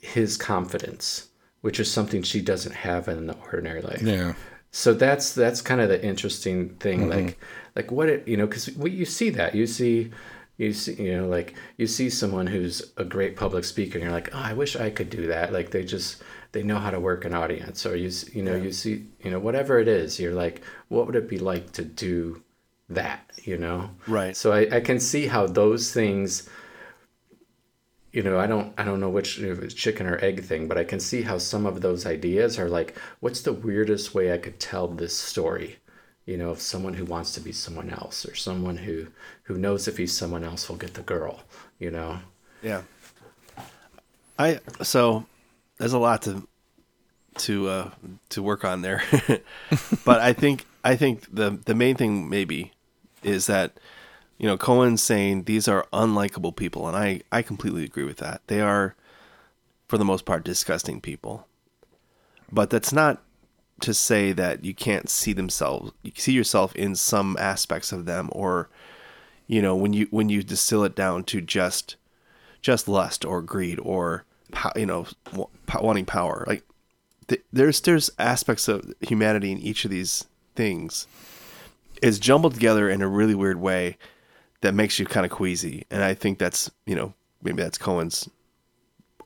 his 0.00 0.36
confidence, 0.36 1.28
which 1.60 1.78
is 1.80 1.90
something 1.90 2.22
she 2.22 2.40
doesn't 2.40 2.74
have 2.74 3.08
in 3.08 3.26
the 3.26 3.36
ordinary 3.52 3.82
life. 3.82 4.02
Yeah. 4.02 4.34
So 4.70 4.94
that's 4.94 5.32
that's 5.34 5.62
kind 5.62 5.80
of 5.80 5.88
the 5.88 6.02
interesting 6.04 6.70
thing, 6.76 7.00
Mhm. 7.08 7.10
like 7.10 7.38
like 7.76 7.90
what 7.90 8.08
it 8.08 8.26
you 8.28 8.36
know 8.36 8.46
because 8.46 8.68
you 8.76 9.04
see 9.04 9.30
that 9.30 9.54
you 9.54 9.66
see 9.66 10.10
you 10.58 10.72
see 10.72 10.94
you 11.02 11.16
know 11.16 11.26
like 11.26 11.54
you 11.76 11.86
see 11.86 12.08
someone 12.10 12.46
who's 12.46 12.92
a 12.96 13.04
great 13.04 13.34
public 13.36 13.64
speaker 13.64 13.94
and 13.98 14.04
you're 14.04 14.12
like 14.12 14.30
oh 14.34 14.38
I 14.38 14.52
wish 14.52 14.76
I 14.76 14.90
could 14.90 15.10
do 15.10 15.26
that 15.28 15.52
like 15.52 15.70
they 15.70 15.84
just 15.84 16.22
they 16.52 16.62
know 16.62 16.78
how 16.78 16.90
to 16.90 17.00
work 17.00 17.24
an 17.24 17.34
audience 17.34 17.84
or 17.86 17.96
you 17.96 18.10
you 18.32 18.42
know 18.42 18.54
you 18.56 18.70
see 18.70 19.06
you 19.24 19.30
know 19.30 19.38
whatever 19.40 19.78
it 19.80 19.88
is 19.88 20.20
you're 20.20 20.34
like 20.34 20.62
what 20.88 21.06
would 21.06 21.16
it 21.16 21.28
be 21.28 21.38
like 21.38 21.72
to 21.72 21.84
do 21.84 22.42
that 22.88 23.20
you 23.44 23.56
know 23.56 23.90
Right. 24.06 24.36
so 24.36 24.52
I, 24.52 24.76
I 24.76 24.80
can 24.80 25.00
see 25.00 25.26
how 25.26 25.46
those 25.46 25.92
things 25.92 26.48
you 28.12 28.22
know 28.22 28.38
i 28.38 28.46
don't 28.46 28.72
i 28.78 28.84
don't 28.84 29.00
know 29.00 29.08
which 29.08 29.38
if 29.38 29.60
it's 29.60 29.74
chicken 29.74 30.06
or 30.06 30.22
egg 30.24 30.42
thing 30.42 30.66
but 30.68 30.78
i 30.78 30.84
can 30.84 31.00
see 31.00 31.22
how 31.22 31.38
some 31.38 31.66
of 31.66 31.80
those 31.80 32.06
ideas 32.06 32.58
are 32.58 32.68
like 32.68 32.96
what's 33.20 33.42
the 33.42 33.52
weirdest 33.52 34.14
way 34.14 34.32
i 34.32 34.38
could 34.38 34.58
tell 34.58 34.88
this 34.88 35.16
story 35.16 35.76
you 36.26 36.36
know 36.36 36.50
of 36.50 36.60
someone 36.60 36.94
who 36.94 37.04
wants 37.04 37.32
to 37.34 37.40
be 37.40 37.52
someone 37.52 37.90
else 37.90 38.26
or 38.26 38.34
someone 38.34 38.76
who 38.78 39.06
who 39.44 39.56
knows 39.56 39.88
if 39.88 39.96
he's 39.96 40.16
someone 40.16 40.44
else 40.44 40.68
will 40.68 40.76
get 40.76 40.94
the 40.94 41.02
girl 41.02 41.40
you 41.78 41.90
know 41.90 42.18
Yeah. 42.62 42.82
I 44.38 44.60
so 44.82 45.26
there's 45.78 45.92
a 45.92 45.98
lot 45.98 46.22
to 46.22 46.46
to 47.38 47.68
uh 47.68 47.90
to 48.30 48.42
work 48.42 48.64
on 48.64 48.82
there. 48.82 49.02
but 50.04 50.20
I 50.20 50.32
think 50.32 50.66
I 50.84 50.96
think 50.96 51.26
the 51.34 51.58
the 51.64 51.74
main 51.74 51.96
thing 51.96 52.28
maybe 52.28 52.72
is 53.22 53.46
that 53.46 53.72
you 54.40 54.46
know 54.46 54.56
Cohen's 54.56 55.02
saying 55.02 55.44
these 55.44 55.68
are 55.68 55.86
unlikable 55.92 56.56
people 56.56 56.88
and 56.88 56.96
I 56.96 57.20
I 57.30 57.42
completely 57.42 57.84
agree 57.84 58.04
with 58.04 58.16
that. 58.16 58.40
They 58.46 58.62
are 58.62 58.96
for 59.86 59.98
the 59.98 60.04
most 60.04 60.24
part 60.24 60.44
disgusting 60.44 61.00
people. 61.00 61.46
But 62.50 62.70
that's 62.70 62.92
not 62.92 63.22
to 63.80 63.92
say 63.92 64.32
that 64.32 64.64
you 64.64 64.74
can't 64.74 65.08
see 65.08 65.32
themselves 65.32 65.92
you 66.02 66.12
see 66.14 66.32
yourself 66.32 66.74
in 66.74 66.94
some 66.94 67.36
aspects 67.38 67.92
of 67.92 68.06
them 68.06 68.28
or 68.32 68.68
you 69.46 69.60
know 69.60 69.76
when 69.76 69.92
you 69.92 70.06
when 70.10 70.28
you 70.28 70.42
distill 70.42 70.84
it 70.84 70.94
down 70.94 71.24
to 71.24 71.40
just 71.40 71.96
just 72.60 72.88
lust 72.88 73.24
or 73.24 73.40
greed 73.40 73.78
or 73.80 74.24
you 74.76 74.84
know 74.84 75.06
wanting 75.80 76.04
power 76.04 76.44
like 76.46 76.62
there's 77.52 77.80
there's 77.82 78.10
aspects 78.18 78.68
of 78.68 78.92
humanity 79.00 79.50
in 79.52 79.58
each 79.58 79.84
of 79.84 79.90
these 79.90 80.26
things 80.54 81.06
is 82.02 82.18
jumbled 82.18 82.52
together 82.54 82.90
in 82.90 83.00
a 83.00 83.08
really 83.08 83.34
weird 83.34 83.60
way 83.60 83.96
that 84.62 84.74
makes 84.74 84.98
you 84.98 85.06
kind 85.06 85.24
of 85.26 85.32
queasy 85.32 85.84
and 85.90 86.02
i 86.04 86.14
think 86.14 86.38
that's 86.38 86.70
you 86.86 86.94
know 86.94 87.14
maybe 87.42 87.62
that's 87.62 87.78
cohen's 87.78 88.28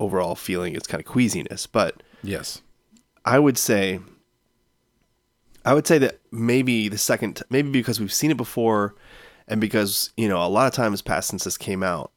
overall 0.00 0.34
feeling 0.34 0.74
it's 0.74 0.86
kind 0.86 1.00
of 1.00 1.06
queasiness 1.06 1.66
but 1.66 2.02
Yes. 2.22 2.62
I 3.26 3.38
would 3.38 3.58
say 3.58 4.00
I 5.64 5.72
would 5.74 5.86
say 5.86 5.98
that 5.98 6.20
maybe 6.30 6.88
the 6.88 6.98
second 6.98 7.42
maybe 7.50 7.70
because 7.70 8.00
we've 8.00 8.12
seen 8.12 8.30
it 8.30 8.36
before 8.36 8.94
and 9.46 9.60
because, 9.60 10.10
you 10.16 10.26
know, 10.28 10.42
a 10.42 10.48
lot 10.48 10.66
of 10.66 10.72
time 10.72 10.92
has 10.92 11.02
passed 11.02 11.28
since 11.28 11.44
this 11.44 11.58
came 11.58 11.82
out. 11.82 12.12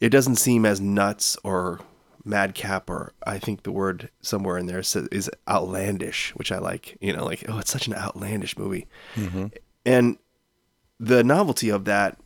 It 0.00 0.08
doesn't 0.08 0.36
seem 0.36 0.64
as 0.64 0.80
nuts 0.80 1.36
or 1.44 1.80
madcap 2.24 2.88
or 2.88 3.12
I 3.26 3.38
think 3.38 3.62
the 3.62 3.72
word 3.72 4.08
somewhere 4.22 4.56
in 4.58 4.66
there 4.66 4.82
says 4.82 5.06
is 5.08 5.30
outlandish, 5.48 6.30
which 6.36 6.50
I 6.50 6.58
like, 6.58 6.96
you 7.00 7.14
know, 7.14 7.24
like 7.24 7.44
oh, 7.48 7.58
it's 7.58 7.70
such 7.70 7.86
an 7.86 7.94
outlandish 7.94 8.56
movie. 8.58 8.86
Mhm. 9.16 9.52
And 9.86 10.16
the 10.98 11.24
novelty 11.24 11.68
of 11.70 11.84
that 11.84 12.18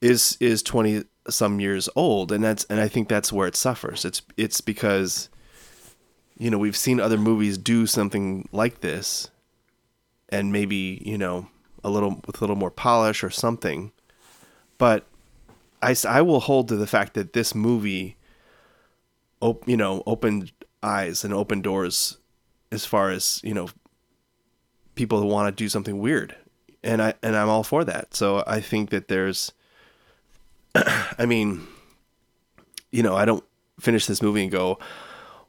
is 0.00 0.36
is 0.40 0.62
20 0.62 1.04
some 1.28 1.60
years 1.60 1.88
old 1.96 2.32
and 2.32 2.42
that's 2.42 2.64
and 2.64 2.80
I 2.80 2.88
think 2.88 3.08
that's 3.08 3.32
where 3.32 3.48
it 3.48 3.56
suffers. 3.56 4.04
It's 4.04 4.22
it's 4.36 4.60
because 4.60 5.28
you 6.38 6.50
know, 6.50 6.58
we've 6.58 6.76
seen 6.76 7.00
other 7.00 7.18
movies 7.18 7.58
do 7.58 7.86
something 7.86 8.48
like 8.52 8.80
this 8.80 9.30
and 10.28 10.52
maybe, 10.52 11.02
you 11.04 11.18
know, 11.18 11.48
a 11.82 11.90
little 11.90 12.22
with 12.26 12.38
a 12.38 12.40
little 12.40 12.56
more 12.56 12.70
polish 12.70 13.24
or 13.24 13.30
something. 13.30 13.92
But 14.78 15.04
I, 15.82 15.96
I 16.08 16.22
will 16.22 16.40
hold 16.40 16.68
to 16.68 16.76
the 16.76 16.86
fact 16.86 17.14
that 17.14 17.32
this 17.32 17.54
movie 17.54 18.16
op, 19.40 19.68
you 19.68 19.76
know, 19.76 20.04
opened 20.06 20.52
eyes 20.82 21.24
and 21.24 21.34
opened 21.34 21.64
doors 21.64 22.18
as 22.70 22.84
far 22.84 23.10
as, 23.10 23.40
you 23.42 23.52
know, 23.52 23.68
people 24.94 25.20
who 25.20 25.26
want 25.26 25.54
to 25.54 25.62
do 25.62 25.68
something 25.68 25.98
weird. 25.98 26.36
And 26.88 27.02
I 27.02 27.14
and 27.22 27.36
I'm 27.36 27.48
all 27.50 27.62
for 27.64 27.84
that. 27.84 28.14
So 28.14 28.42
I 28.46 28.60
think 28.60 28.88
that 28.90 29.08
there's 29.08 29.52
I 30.74 31.26
mean, 31.26 31.66
you 32.90 33.02
know, 33.02 33.14
I 33.14 33.24
don't 33.24 33.44
finish 33.78 34.06
this 34.06 34.22
movie 34.22 34.42
and 34.42 34.50
go, 34.50 34.78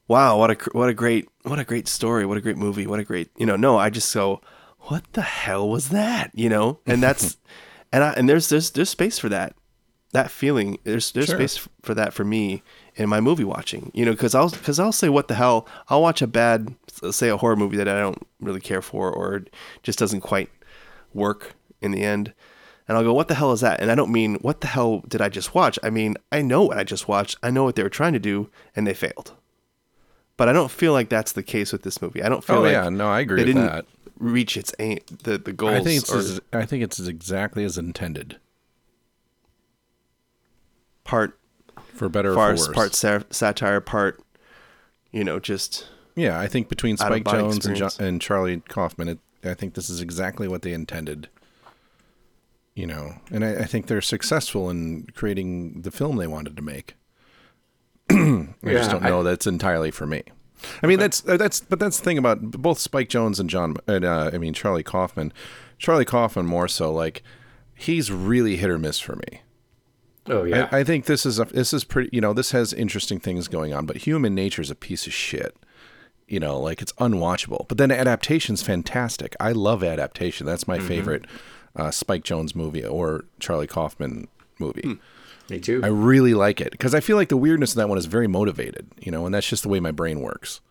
"Wow, 0.07 0.37
what 0.37 0.51
a 0.51 0.69
what 0.71 0.89
a 0.89 0.93
great 0.93 1.29
what 1.43 1.59
a 1.59 1.63
great 1.63 1.87
story, 1.87 2.25
what 2.25 2.37
a 2.37 2.41
great 2.41 2.57
movie, 2.57 2.87
what 2.87 2.99
a 2.99 3.03
great 3.03 3.29
you 3.37 3.45
know." 3.45 3.55
No, 3.55 3.77
I 3.77 3.89
just 3.89 4.13
go, 4.13 4.41
"What 4.81 5.03
the 5.13 5.21
hell 5.21 5.69
was 5.69 5.89
that?" 5.89 6.31
You 6.33 6.49
know, 6.49 6.79
and 6.85 7.01
that's 7.01 7.37
and 7.93 8.03
I 8.03 8.11
and 8.13 8.27
there's 8.27 8.49
there's 8.49 8.71
there's 8.71 8.89
space 8.89 9.17
for 9.17 9.29
that 9.29 9.55
that 10.11 10.31
feeling 10.31 10.79
there's 10.83 11.11
there's 11.11 11.27
Sure. 11.27 11.37
space 11.37 11.67
for 11.83 11.93
that 11.93 12.13
for 12.13 12.25
me 12.25 12.63
in 12.95 13.07
my 13.07 13.21
movie 13.21 13.43
watching 13.43 13.91
you 13.93 14.03
know 14.03 14.11
because 14.11 14.33
i'll 14.33 14.49
because 14.49 14.79
i'll 14.79 14.91
say 14.91 15.07
what 15.07 15.27
the 15.27 15.35
hell 15.35 15.67
i'll 15.87 16.01
watch 16.01 16.23
a 16.23 16.25
bad 16.27 16.73
say 17.11 17.29
a 17.29 17.37
horror 17.37 17.55
movie 17.55 17.77
that 17.77 17.87
i 17.87 17.99
don't 17.99 18.25
really 18.41 18.59
care 18.59 18.81
for 18.81 19.11
or 19.11 19.45
just 19.83 19.99
doesn't 19.99 20.21
quite 20.21 20.49
work 21.13 21.55
in 21.81 21.91
the 21.91 22.01
end. 22.03 22.33
And 22.87 22.97
i'll 22.97 23.03
go 23.03 23.13
what 23.13 23.27
the 23.27 23.35
hell 23.35 23.51
is 23.51 23.61
that? 23.61 23.79
And 23.81 23.91
i 23.91 23.95
don't 23.95 24.11
mean 24.11 24.35
what 24.35 24.61
the 24.61 24.67
hell 24.67 25.03
did 25.07 25.21
i 25.21 25.29
just 25.29 25.53
watch? 25.53 25.77
I 25.83 25.89
mean 25.89 26.15
i 26.31 26.41
know 26.41 26.63
what 26.63 26.77
i 26.77 26.83
just 26.83 27.07
watched. 27.07 27.37
I 27.43 27.51
know 27.51 27.63
what 27.63 27.75
they 27.75 27.83
were 27.83 27.89
trying 27.89 28.13
to 28.13 28.19
do 28.19 28.49
and 28.75 28.85
they 28.87 28.93
failed. 28.93 29.33
But 30.37 30.49
i 30.49 30.53
don't 30.53 30.71
feel 30.71 30.93
like 30.93 31.09
that's 31.09 31.31
the 31.33 31.43
case 31.43 31.71
with 31.71 31.83
this 31.83 32.01
movie. 32.01 32.23
I 32.23 32.29
don't 32.29 32.43
feel 32.43 32.57
Oh, 32.57 32.61
like 32.61 32.71
yeah, 32.71 32.89
no, 32.89 33.07
I 33.07 33.19
agree 33.21 33.41
they 33.41 33.45
didn't 33.45 33.65
that. 33.67 33.85
reach 34.17 34.57
its 34.57 34.73
aim 34.79 34.99
the 35.23 35.37
the 35.37 35.53
goals 35.53 35.73
I 35.75 35.83
think 35.83 36.01
it's 36.01 36.11
or 36.13 36.17
as, 36.17 36.41
I 36.53 36.65
think 36.65 36.83
it's 36.83 36.99
exactly 36.99 37.63
as 37.63 37.77
intended, 37.77 38.37
part 41.03 41.37
for 41.93 42.09
better 42.09 42.31
or 42.31 42.33
for 42.33 42.49
worse. 42.51 42.67
part 42.69 42.95
sa- 42.95 43.19
satire 43.29 43.81
part 43.81 44.21
you 45.11 45.23
know 45.23 45.39
just 45.39 45.87
Yeah, 46.15 46.39
I 46.39 46.47
think 46.47 46.69
between 46.69 46.97
Spike 46.97 47.23
Jonze 47.23 47.65
and, 47.65 47.75
jo- 47.75 47.89
and 47.99 48.21
Charlie 48.21 48.61
Kaufman, 48.67 49.07
it, 49.09 49.19
I 49.43 49.53
think 49.53 49.73
this 49.73 49.89
is 49.89 50.01
exactly 50.01 50.47
what 50.47 50.61
they 50.61 50.73
intended. 50.73 51.29
You 52.75 52.87
know, 52.87 53.15
and 53.31 53.43
I, 53.43 53.55
I 53.55 53.63
think 53.65 53.87
they're 53.87 54.01
successful 54.01 54.69
in 54.69 55.07
creating 55.13 55.81
the 55.81 55.91
film 55.91 56.15
they 56.15 56.27
wanted 56.27 56.55
to 56.55 56.61
make. 56.61 56.95
I 58.09 58.47
just 58.63 58.91
don't 58.91 59.03
I- 59.03 59.09
know 59.09 59.23
that's 59.23 59.47
entirely 59.47 59.91
for 59.91 60.05
me. 60.07 60.23
I 60.83 60.87
mean, 60.87 60.99
that's 60.99 61.21
that's 61.21 61.61
but 61.61 61.79
that's 61.79 61.99
the 61.99 62.03
thing 62.03 62.17
about 62.17 62.41
both 62.41 62.79
Spike 62.79 63.07
Jonze 63.07 63.39
and 63.39 63.49
John. 63.49 63.75
And, 63.87 64.03
uh, 64.03 64.31
I 64.33 64.37
mean, 64.37 64.53
Charlie 64.53 64.83
Kaufman. 64.83 65.31
Charlie 65.77 66.03
Kaufman 66.05 66.45
more 66.45 66.67
so. 66.67 66.91
Like, 66.91 67.23
he's 67.75 68.11
really 68.11 68.57
hit 68.57 68.69
or 68.69 68.77
miss 68.77 68.99
for 68.99 69.15
me. 69.15 69.41
Oh 70.27 70.43
yeah. 70.43 70.67
I, 70.71 70.79
I 70.79 70.83
think 70.83 71.05
this 71.05 71.25
is 71.25 71.39
a 71.39 71.45
this 71.45 71.73
is 71.73 71.83
pretty. 71.85 72.09
You 72.11 72.19
know, 72.21 72.33
this 72.33 72.51
has 72.51 72.73
interesting 72.73 73.19
things 73.19 73.47
going 73.47 73.73
on, 73.73 73.85
but 73.85 73.97
human 73.97 74.35
nature 74.35 74.61
is 74.61 74.69
a 74.69 74.75
piece 74.75 75.07
of 75.07 75.13
shit. 75.13 75.55
You 76.29 76.39
know, 76.39 76.59
like 76.59 76.81
it's 76.81 76.93
unwatchable. 76.93 77.67
But 77.67 77.77
then 77.77 77.91
adaptation's 77.91 78.61
fantastic. 78.61 79.35
I 79.39 79.51
love 79.51 79.83
adaptation. 79.83 80.45
That's 80.45 80.67
my 80.67 80.79
favorite 80.79 81.25
uh, 81.75 81.91
Spike 81.91 82.23
Jonze 82.23 82.55
movie 82.55 82.85
or 82.85 83.25
Charlie 83.39 83.67
Kaufman 83.67 84.27
movie. 84.59 84.99
Me 85.49 85.59
too. 85.59 85.81
I 85.83 85.87
really 85.87 86.33
like 86.35 86.61
it 86.61 86.71
because 86.71 86.93
I 86.93 86.99
feel 86.99 87.17
like 87.17 87.29
the 87.29 87.37
weirdness 87.37 87.71
of 87.71 87.77
that 87.77 87.89
one 87.89 87.97
is 87.97 88.05
very 88.05 88.27
motivated. 88.27 88.87
You 88.99 89.11
know, 89.11 89.25
and 89.25 89.33
that's 89.33 89.47
just 89.49 89.63
the 89.63 89.69
way 89.69 89.79
my 89.79 89.91
brain 89.91 90.21
works. 90.21 90.61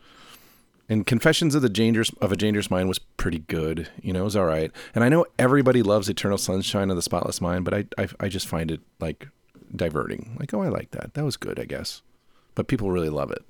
And 0.88 1.06
Confessions 1.06 1.54
of 1.54 1.60
the 1.60 1.68
Dangerous 1.68 2.10
of 2.20 2.32
a 2.32 2.36
Dangerous 2.36 2.70
Mind 2.70 2.88
was 2.88 2.98
pretty 2.98 3.40
good. 3.40 3.88
You 4.00 4.12
know, 4.12 4.20
it 4.20 4.24
was 4.24 4.36
all 4.36 4.46
right. 4.46 4.70
And 4.94 5.04
I 5.04 5.08
know 5.10 5.26
everybody 5.38 5.82
loves 5.82 6.08
Eternal 6.08 6.38
Sunshine 6.38 6.88
of 6.88 6.96
the 6.96 7.02
Spotless 7.02 7.40
Mind, 7.40 7.64
but 7.64 7.74
I 7.74 7.84
I, 7.98 8.08
I 8.20 8.28
just 8.28 8.46
find 8.46 8.70
it 8.70 8.80
like 9.00 9.28
diverting. 9.74 10.36
Like, 10.38 10.54
oh, 10.54 10.62
I 10.62 10.68
like 10.68 10.92
that. 10.92 11.14
That 11.14 11.24
was 11.24 11.36
good, 11.36 11.58
I 11.58 11.64
guess. 11.64 12.00
But 12.54 12.68
people 12.68 12.90
really 12.90 13.10
love 13.10 13.30
it. 13.30 13.44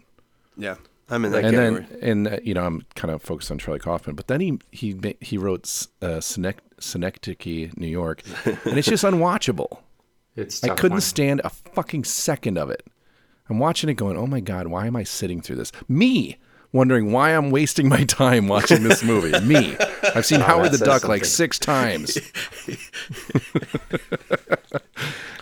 yeah 0.56 0.76
i'm 1.10 1.24
in 1.24 1.32
that 1.32 1.44
and 1.44 1.56
category 1.56 1.86
then 2.00 2.08
and 2.10 2.28
uh, 2.28 2.38
you 2.42 2.54
know 2.54 2.64
I'm 2.64 2.82
kind 2.94 3.12
of 3.12 3.22
focused 3.22 3.50
on 3.50 3.58
Charlie 3.58 3.80
Kaufman, 3.80 4.14
but 4.16 4.26
then 4.26 4.40
he 4.40 4.58
he 4.70 5.16
he 5.20 5.38
wrote 5.38 5.64
S- 5.66 5.88
uh, 6.02 6.20
Synecdoche, 6.20 7.70
New 7.76 7.86
York, 7.86 8.22
and 8.44 8.78
it's 8.78 8.88
just 8.88 9.04
unwatchable. 9.10 9.78
it's 10.36 10.62
I 10.64 10.68
couldn't 10.74 10.96
one. 10.96 11.00
stand 11.00 11.40
a 11.44 11.50
fucking 11.50 12.04
second 12.04 12.58
of 12.58 12.70
it. 12.70 12.86
I'm 13.48 13.58
watching 13.58 13.88
it 13.88 13.94
going, 13.94 14.16
oh 14.18 14.26
my 14.26 14.40
God, 14.40 14.66
why 14.66 14.86
am 14.86 14.94
I 14.96 15.04
sitting 15.04 15.40
through 15.40 15.56
this? 15.56 15.72
Me 15.88 16.36
wondering 16.72 17.12
why 17.12 17.30
I'm 17.30 17.50
wasting 17.50 17.88
my 17.88 18.04
time 18.04 18.48
watching 18.48 18.82
this 18.82 19.02
movie. 19.02 19.38
Me. 19.46 19.76
I've 20.14 20.26
seen 20.26 20.40
oh, 20.40 20.44
Howard 20.44 20.72
the 20.72 20.78
says 20.78 20.86
Duck 20.86 21.08
like 21.08 21.24
six 21.24 21.58
times. 21.58 22.18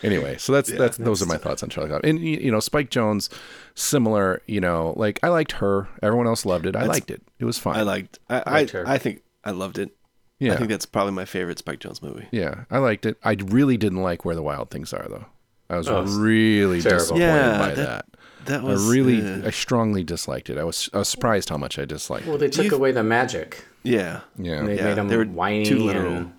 anyway, 0.02 0.36
so 0.38 0.52
that's 0.52 0.70
that's 0.72 0.96
those 0.96 1.22
are 1.22 1.26
my 1.26 1.36
thoughts 1.36 1.62
on 1.62 1.68
Charlie 1.68 1.90
Kaufman. 1.90 2.16
And 2.16 2.24
you 2.24 2.50
know, 2.50 2.60
Spike 2.60 2.90
Jonze, 2.90 3.32
similar. 3.74 4.42
You 4.46 4.60
know, 4.60 4.94
like 4.96 5.18
I 5.22 5.28
liked 5.28 5.52
her. 5.52 5.88
Everyone 6.02 6.26
else 6.26 6.44
loved 6.46 6.66
it. 6.66 6.76
I 6.76 6.84
liked 6.84 7.10
it. 7.10 7.22
It 7.38 7.44
was 7.44 7.58
fine. 7.58 7.76
i 7.76 7.82
liked 7.82 8.18
i 8.30 8.36
Liked 8.50 8.74
I, 8.74 8.78
her. 8.78 8.88
I 8.88 8.98
think 8.98 9.22
i 9.44 9.50
loved 9.50 9.78
it 9.78 9.90
Yeah. 10.38 10.54
i 10.54 10.56
think 10.56 10.70
that's 10.70 10.86
probably 10.86 11.12
my 11.12 11.26
favorite 11.26 11.58
spike 11.58 11.80
jonze 11.80 12.02
movie 12.02 12.26
Yeah, 12.32 12.64
I 12.70 12.78
liked 12.78 13.04
it. 13.06 13.18
I 13.22 13.32
really 13.44 13.76
didn't 13.76 14.02
like 14.02 14.24
Where 14.24 14.34
the 14.34 14.42
Wild 14.42 14.70
Things 14.70 14.92
Are, 14.94 15.06
though. 15.08 15.26
I 15.68 15.76
was 15.76 15.88
Oh, 15.88 16.02
really 16.02 16.80
terrible. 16.80 16.98
disappointed 17.00 17.24
Yeah, 17.26 17.58
by 17.58 17.74
that- 17.74 17.76
that. 17.76 18.06
That 18.46 18.62
was 18.62 18.86
I 18.88 18.92
really, 18.92 19.20
uh, 19.26 19.46
I 19.46 19.50
strongly 19.50 20.02
disliked 20.04 20.50
it. 20.50 20.58
I 20.58 20.64
was, 20.64 20.88
I 20.92 20.98
was 20.98 21.08
surprised 21.08 21.48
how 21.48 21.56
much 21.56 21.78
I 21.78 21.84
disliked. 21.84 22.24
It. 22.26 22.28
Well, 22.28 22.36
it. 22.36 22.40
they 22.40 22.48
took 22.50 22.66
you- 22.66 22.76
away 22.76 22.92
the 22.92 23.02
magic. 23.02 23.64
yeah 23.82 24.20
Yeah, 24.38 24.54
And 24.58 24.68
they 24.68 24.76
Yeah, 24.76 24.84
made 24.84 24.96
them 24.96 25.08
they 25.08 25.16
were 25.16 25.24
whiny 25.26 25.64
too 25.64 25.78
literal. 25.78 26.12
and 26.14 26.32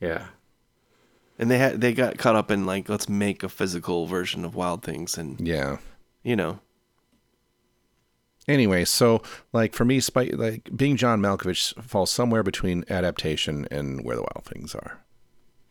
yeah. 0.00 0.26
and 1.38 1.50
they 1.50 1.58
had 1.58 1.80
they 1.80 1.92
got 1.94 2.18
caught 2.18 2.36
up 2.36 2.50
in 2.50 2.66
like 2.66 2.88
let's 2.88 3.08
make 3.08 3.42
a 3.42 3.48
physical 3.48 4.06
version 4.06 4.44
of 4.44 4.54
wild 4.54 4.82
things 4.82 5.16
and 5.18 5.40
yeah. 5.40 5.78
you 6.22 6.36
know 6.36 6.60
Anyway, 8.46 8.84
so 8.84 9.22
like 9.54 9.72
for 9.72 9.86
me, 9.86 10.00
Spike, 10.00 10.32
like 10.34 10.68
being 10.76 10.96
John 10.98 11.18
Malkovich 11.22 11.72
falls 11.82 12.10
somewhere 12.10 12.42
between 12.42 12.84
adaptation 12.90 13.66
and 13.70 14.04
Where 14.04 14.16
the 14.16 14.22
Wild 14.22 14.44
Things 14.44 14.74
Are. 14.74 15.00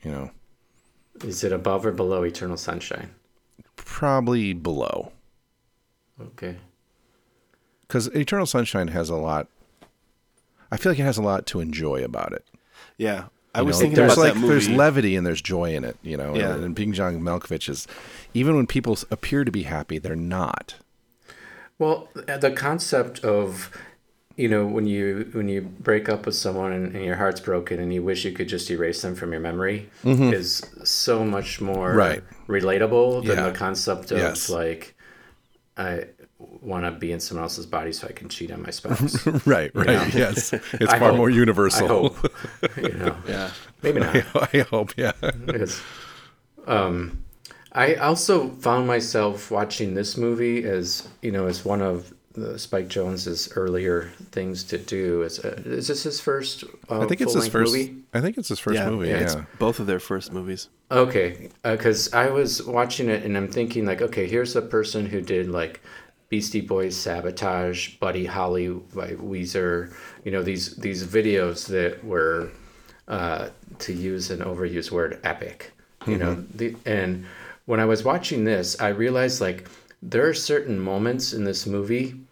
You 0.01 0.11
know, 0.11 0.31
Is 1.23 1.43
it 1.43 1.51
above 1.51 1.85
or 1.85 1.91
below 1.91 2.23
Eternal 2.23 2.57
Sunshine? 2.57 3.11
probably 3.75 4.53
below 4.53 5.11
Okay. 6.27 6.57
because 7.87 8.07
Eternal 8.07 8.45
Sunshine 8.45 8.89
has 8.89 9.09
a 9.09 9.15
lot. 9.15 9.47
I 10.71 10.77
feel 10.77 10.91
like 10.91 10.99
it 10.99 11.03
has 11.03 11.17
a 11.17 11.21
lot 11.21 11.45
to 11.47 11.59
enjoy 11.59 12.03
about 12.03 12.33
it. 12.33 12.45
yeah 12.97 13.25
i 13.55 13.59
You 13.59 13.65
was 13.67 13.75
know, 13.77 13.81
thinking 13.81 13.95
there's 13.97 14.13
about 14.13 14.21
like 14.23 14.33
that 14.33 14.39
movie 14.39 14.51
there's 14.53 14.69
levity 14.69 15.15
and 15.15 15.25
there's 15.27 15.41
joy 15.41 15.75
in 15.75 15.83
it, 15.83 15.97
you 16.01 16.17
know. 16.17 16.35
Yeah. 16.35 16.55
And, 16.55 16.63
and 16.63 16.75
being 16.75 16.93
John 16.93 17.19
Malkovich 17.21 17.69
is, 17.69 17.87
even 18.33 18.55
when 18.55 18.65
people 18.65 18.97
appear 19.11 19.43
to 19.43 19.51
be 19.51 19.63
happy, 19.63 19.99
they're 19.99 20.15
not. 20.15 20.75
Well, 21.77 22.07
uh, 22.27 22.37
the 22.37 22.49
concept 22.51 23.19
of 23.19 23.69
you 24.35 24.47
know 24.49 24.65
when 24.65 24.87
you 24.87 25.29
when 25.33 25.47
you 25.47 25.61
break 25.61 26.09
up 26.09 26.25
with 26.25 26.33
someone 26.33 26.71
and, 26.71 26.95
and 26.95 27.05
your 27.05 27.17
heart's 27.17 27.39
broken 27.39 27.79
and 27.79 27.93
you 27.93 28.01
wish 28.01 28.25
you 28.25 28.31
could 28.31 28.47
just 28.47 28.71
erase 28.71 29.03
them 29.03 29.13
from 29.13 29.31
your 29.31 29.41
memory 29.41 29.89
is 30.03 30.63
so 30.83 31.23
much 31.23 31.61
more 31.61 31.89
Mm-hmm. 31.89 31.97
Right. 31.99 32.23
relatable 32.47 33.27
than 33.27 33.37
Yeah. 33.37 33.49
the 33.51 33.55
concept 33.55 34.11
of 34.11 34.17
Yes. 34.17 34.49
like 34.49 34.92
I 35.77 36.05
want 36.37 36.85
to 36.85 36.91
be 36.91 37.11
in 37.11 37.19
someone 37.19 37.43
else's 37.43 37.65
body 37.65 37.93
so 37.93 38.07
I 38.07 38.11
can 38.11 38.29
cheat 38.29 38.51
on 38.51 38.61
my 38.61 38.69
spouse. 38.69 39.25
right, 39.47 39.73
right. 39.73 39.87
know? 39.87 40.07
Yes, 40.13 40.53
it's 40.53 40.91
far 40.91 40.99
hope- 40.99 41.17
more 41.17 41.29
universal. 41.29 41.85
I 41.85 41.87
hope. 41.87 42.33
you 42.77 42.93
know. 42.93 43.15
yeah 43.27 43.51
Maybe 43.81 43.99
not. 43.99 44.53
I 44.53 44.59
hope, 44.69 44.93
yeah. 44.97 45.13
Yes. 45.47 45.81
Um, 46.67 47.23
I 47.71 47.95
also 47.95 48.49
found 48.49 48.87
myself 48.87 49.49
watching 49.49 49.95
this 49.95 50.15
movie 50.15 50.63
as 50.63 51.07
you 51.21 51.31
know 51.31 51.47
as 51.47 51.65
one 51.65 51.81
of 51.81 52.13
the 52.33 52.57
Spike 52.59 52.87
Jonze's 52.87 53.51
earlier 53.55 54.11
things 54.31 54.63
to 54.65 54.77
do. 54.77 55.21
Is 55.23 55.39
uh, 55.39 55.61
is 55.65 55.87
this 55.87 56.03
his 56.03 56.19
first? 56.19 56.63
Uh, 56.89 57.01
I 57.01 57.07
think 57.07 57.21
it's 57.21 57.33
his 57.33 57.47
first. 57.47 57.73
movie? 57.73 57.95
I 58.13 58.21
think 58.21 58.37
it's 58.37 58.49
his 58.49 58.59
first 58.59 58.79
yeah, 58.79 58.89
movie. 58.89 59.09
Yeah, 59.09 59.19
it's 59.19 59.35
both 59.59 59.79
of 59.79 59.87
their 59.87 59.99
first 59.99 60.33
movies 60.33 60.69
Okay, 60.93 61.49
because 61.63 62.13
I 62.13 62.29
was 62.29 62.63
watching 62.63 63.09
it 63.09 63.23
and 63.23 63.35
I'm 63.35 63.47
thinking 63.47 63.83
like, 63.83 64.03
okay, 64.03 64.27
here's 64.27 64.55
a 64.55 64.61
person 64.61 65.07
who 65.07 65.21
did 65.21 65.49
like 65.49 65.81
Beastie 66.29 66.61
Boys, 66.61 66.95
Sabotage, 66.95 67.95
Buddy 67.97 68.25
Holly 68.25 68.69
by 68.69 69.13
Weezer. 69.13 69.91
You 70.23 70.31
know 70.31 70.43
these 70.43 70.75
these 70.75 71.03
videos 71.03 71.67
that 71.67 72.03
were, 72.03 72.51
uh, 73.07 73.49
to 73.79 73.93
use 73.93 74.29
an 74.29 74.41
overused 74.41 74.91
word, 74.91 75.19
epic. 75.23 75.71
You 76.05 76.17
know, 76.17 76.35
the, 76.53 76.75
and 76.85 77.25
when 77.65 77.79
I 77.79 77.85
was 77.85 78.03
watching 78.03 78.43
this, 78.43 78.79
I 78.79 78.89
realized 78.89 79.41
like 79.41 79.67
there 80.03 80.27
are 80.27 80.33
certain 80.33 80.79
moments 80.79 81.33
in 81.33 81.43
this 81.43 81.65
movie 81.65 82.22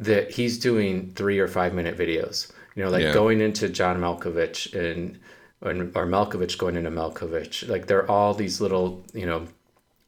that 0.00 0.30
he's 0.30 0.58
doing 0.58 1.12
three 1.14 1.38
or 1.38 1.48
five 1.48 1.74
minute 1.74 1.96
videos. 1.96 2.50
You 2.74 2.84
know, 2.84 2.90
like 2.90 3.02
Yeah. 3.02 3.12
going 3.12 3.40
into 3.40 3.68
John 3.68 3.98
Malkovich 4.00 4.72
and 4.74 5.18
or, 5.60 5.70
or 5.70 6.06
Malkovich 6.06 6.56
going 6.56 6.76
into 6.76 6.90
Malkovich. 6.90 7.68
Like 7.68 7.86
they're 7.86 8.08
all 8.08 8.34
these 8.34 8.60
little, 8.60 9.04
you 9.12 9.26
know, 9.26 9.48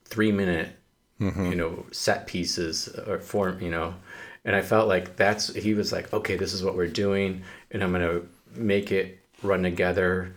three 0.04 0.32
minute, 0.32 0.68
mm-hmm. 1.20 1.46
you 1.46 1.56
know, 1.56 1.86
set 1.90 2.26
pieces 2.26 2.88
or 3.06 3.18
form, 3.18 3.60
you 3.60 3.70
know. 3.70 3.94
And 4.44 4.56
I 4.56 4.62
felt 4.62 4.88
like 4.88 5.16
that's 5.16 5.52
he 5.54 5.74
was 5.74 5.92
like, 5.92 6.12
okay, 6.12 6.36
this 6.36 6.52
is 6.52 6.62
what 6.62 6.76
we're 6.76 6.86
doing, 6.86 7.42
and 7.70 7.82
I'm 7.82 7.92
gonna 7.92 8.22
make 8.54 8.90
it 8.92 9.18
run 9.42 9.62
together, 9.62 10.34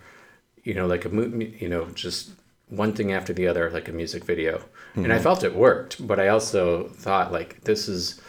you 0.64 0.74
know, 0.74 0.88
like 0.88 1.06
a 1.06 1.10
mo- 1.10 1.46
you 1.60 1.70
know, 1.70 1.86
just 1.94 2.32
one 2.70 2.94
thing 2.94 3.14
after 3.14 3.34
the 3.34 3.48
other, 3.48 3.70
like 3.70 3.88
a 3.88 3.92
music 3.92 4.26
video. 4.26 4.64
And 4.96 5.12
I 5.12 5.16
mm-hmm. 5.16 5.24
felt 5.24 5.44
it 5.44 5.56
worked, 5.56 6.06
but 6.06 6.20
I 6.20 6.28
also 6.28 6.88
thought 6.90 7.32
like 7.32 7.62
this 7.62 7.88
is 7.88 8.22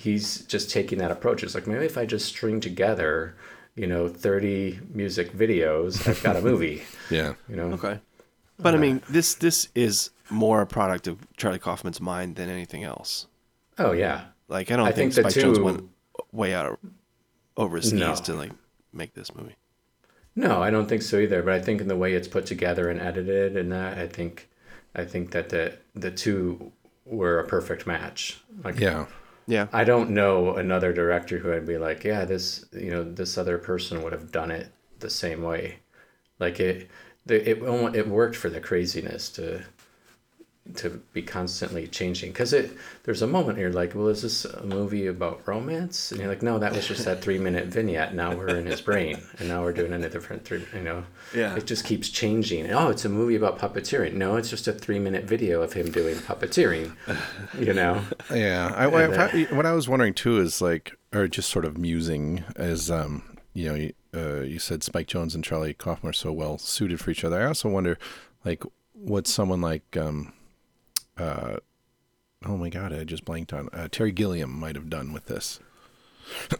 he's 0.00 0.42
just 0.46 0.70
taking 0.70 0.98
that 0.98 1.10
approach. 1.10 1.42
It's 1.42 1.54
like 1.54 1.66
maybe 1.66 1.84
if 1.84 1.96
I 1.98 2.06
just 2.06 2.26
string 2.26 2.60
together, 2.60 3.36
you 3.74 3.86
know, 3.86 4.08
30 4.08 4.80
music 4.92 5.32
videos, 5.32 6.06
I've 6.08 6.22
got 6.22 6.36
a 6.36 6.40
movie. 6.40 6.82
yeah. 7.10 7.34
You 7.48 7.56
know, 7.56 7.72
okay 7.72 7.98
but 8.62 8.74
i 8.74 8.76
mean 8.76 9.00
this 9.08 9.36
this 9.36 9.68
is 9.74 10.10
more 10.28 10.60
a 10.60 10.66
product 10.66 11.06
of 11.06 11.16
charlie 11.38 11.58
kaufman's 11.58 11.98
mind 11.98 12.36
than 12.36 12.50
anything 12.50 12.84
else 12.84 13.26
oh 13.78 13.92
yeah, 13.92 14.24
like 14.48 14.70
i 14.70 14.76
don't 14.76 14.86
I 14.86 14.92
think, 14.92 15.14
think 15.14 15.24
the 15.24 15.30
spike 15.30 15.44
jonze 15.46 15.54
two- 15.56 15.64
went 15.64 15.88
way 16.30 16.52
out 16.52 16.66
of 16.66 16.76
over 17.56 17.78
his 17.78 17.90
No. 17.90 18.14
to 18.14 18.34
like 18.34 18.52
make 18.92 19.14
this 19.14 19.34
movie 19.34 19.56
no, 20.36 20.62
I 20.62 20.70
don't 20.70 20.88
think 20.88 21.02
so 21.02 21.18
either. 21.18 21.42
But 21.42 21.54
I 21.54 21.60
think 21.60 21.80
in 21.80 21.88
the 21.88 21.96
way 21.96 22.12
it's 22.14 22.28
put 22.28 22.46
together 22.46 22.88
and 22.88 23.00
edited, 23.00 23.56
and 23.56 23.72
that 23.72 23.98
I 23.98 24.06
think 24.06 24.48
I 24.94 25.04
think 25.04 25.30
that 25.32 25.48
the 25.48 25.76
the 25.94 26.10
two 26.10 26.70
were 27.04 27.40
a 27.40 27.46
perfect 27.46 27.86
match. 27.86 28.40
Like 28.62 28.78
Yeah. 28.78 29.06
Yeah. 29.50 29.66
I 29.72 29.82
don't 29.82 30.10
know 30.10 30.54
another 30.54 30.92
director 30.92 31.38
who 31.38 31.52
I'd 31.52 31.66
be 31.66 31.76
like, 31.76 32.04
yeah, 32.04 32.24
this 32.24 32.64
you 32.72 32.90
know 32.90 33.02
this 33.02 33.36
other 33.36 33.58
person 33.58 34.00
would 34.02 34.12
have 34.12 34.30
done 34.30 34.52
it 34.52 34.72
the 35.00 35.10
same 35.10 35.42
way. 35.42 35.80
Like 36.38 36.60
it, 36.60 36.88
it 37.26 37.58
it 37.58 38.08
worked 38.08 38.36
for 38.36 38.48
the 38.48 38.60
craziness 38.60 39.28
to 39.30 39.64
to 40.74 40.90
be 41.12 41.22
constantly 41.22 41.88
changing. 41.88 42.30
Because 42.30 42.52
it 42.52 42.70
there's 43.04 43.22
a 43.22 43.26
moment 43.26 43.58
you're 43.58 43.72
like 43.72 43.94
well 43.94 44.08
is 44.08 44.22
this 44.22 44.44
a 44.44 44.62
movie 44.64 45.06
about 45.06 45.40
romance? 45.46 46.12
And 46.12 46.20
you're 46.20 46.28
like 46.28 46.42
no 46.42 46.58
that 46.58 46.72
was 46.72 46.86
just 46.86 47.04
that 47.06 47.20
three 47.22 47.38
minute 47.38 47.66
vignette. 47.66 48.14
Now 48.14 48.34
we're 48.36 48.48
in 48.56 48.66
his 48.66 48.80
brain 48.80 49.20
and 49.38 49.48
now 49.48 49.62
we're 49.62 49.72
doing 49.72 49.92
it 49.92 49.96
in 49.96 50.04
a 50.04 50.08
different 50.10 50.44
three 50.44 50.64
you 50.74 50.82
know? 50.82 51.04
Yeah. 51.34 51.56
it 51.56 51.66
just 51.66 51.84
keeps 51.84 52.08
changing. 52.08 52.70
Oh 52.70 52.90
it's 52.90 53.04
a 53.04 53.08
movie 53.08 53.36
about 53.36 53.58
puppeteering. 53.58 54.14
No 54.14 54.36
it's 54.36 54.50
just 54.50 54.68
a 54.68 54.72
three 54.72 54.98
minute 54.98 55.24
video 55.24 55.62
of 55.62 55.72
him 55.72 55.90
doing 55.90 56.16
puppeteering 56.16 56.94
you 57.58 57.72
know? 57.72 58.02
Yeah, 58.30 58.72
I, 58.76 58.86
And, 58.86 59.14
I- 59.14 59.42
uh, 59.50 59.54
what 59.56 59.66
I 59.66 59.72
was 59.72 59.88
wondering 59.88 60.14
too 60.14 60.38
is 60.40 60.60
like, 60.60 60.96
or 61.12 61.26
just 61.26 61.48
sort 61.50 61.64
of 61.64 61.76
musing 61.78 62.44
as, 62.54 62.90
um, 62.90 63.38
you 63.54 63.68
know, 63.68 63.74
you, 63.74 63.92
uh, 64.14 64.40
you 64.42 64.58
said 64.60 64.82
Spike 64.84 65.08
Jonze 65.08 65.34
and 65.34 65.42
Charlie 65.42 65.74
Kaufman 65.74 66.10
are 66.10 66.12
so 66.12 66.30
well 66.32 66.58
suited 66.58 67.00
for 67.00 67.10
each 67.10 67.24
other. 67.24 67.40
I 67.42 67.46
also 67.46 67.68
wonder, 67.68 67.98
like, 68.44 68.62
what 68.94 69.26
someone 69.26 69.60
like, 69.60 69.96
um, 69.96 70.32
uh, 71.20 71.56
oh 72.46 72.56
my 72.56 72.68
God, 72.68 72.92
I 72.92 73.04
just 73.04 73.24
blanked 73.24 73.52
on 73.52 73.68
uh, 73.72 73.88
Terry 73.90 74.12
Gilliam 74.12 74.58
might 74.58 74.76
have 74.76 74.90
done 74.90 75.12
with 75.12 75.26
this. 75.26 75.60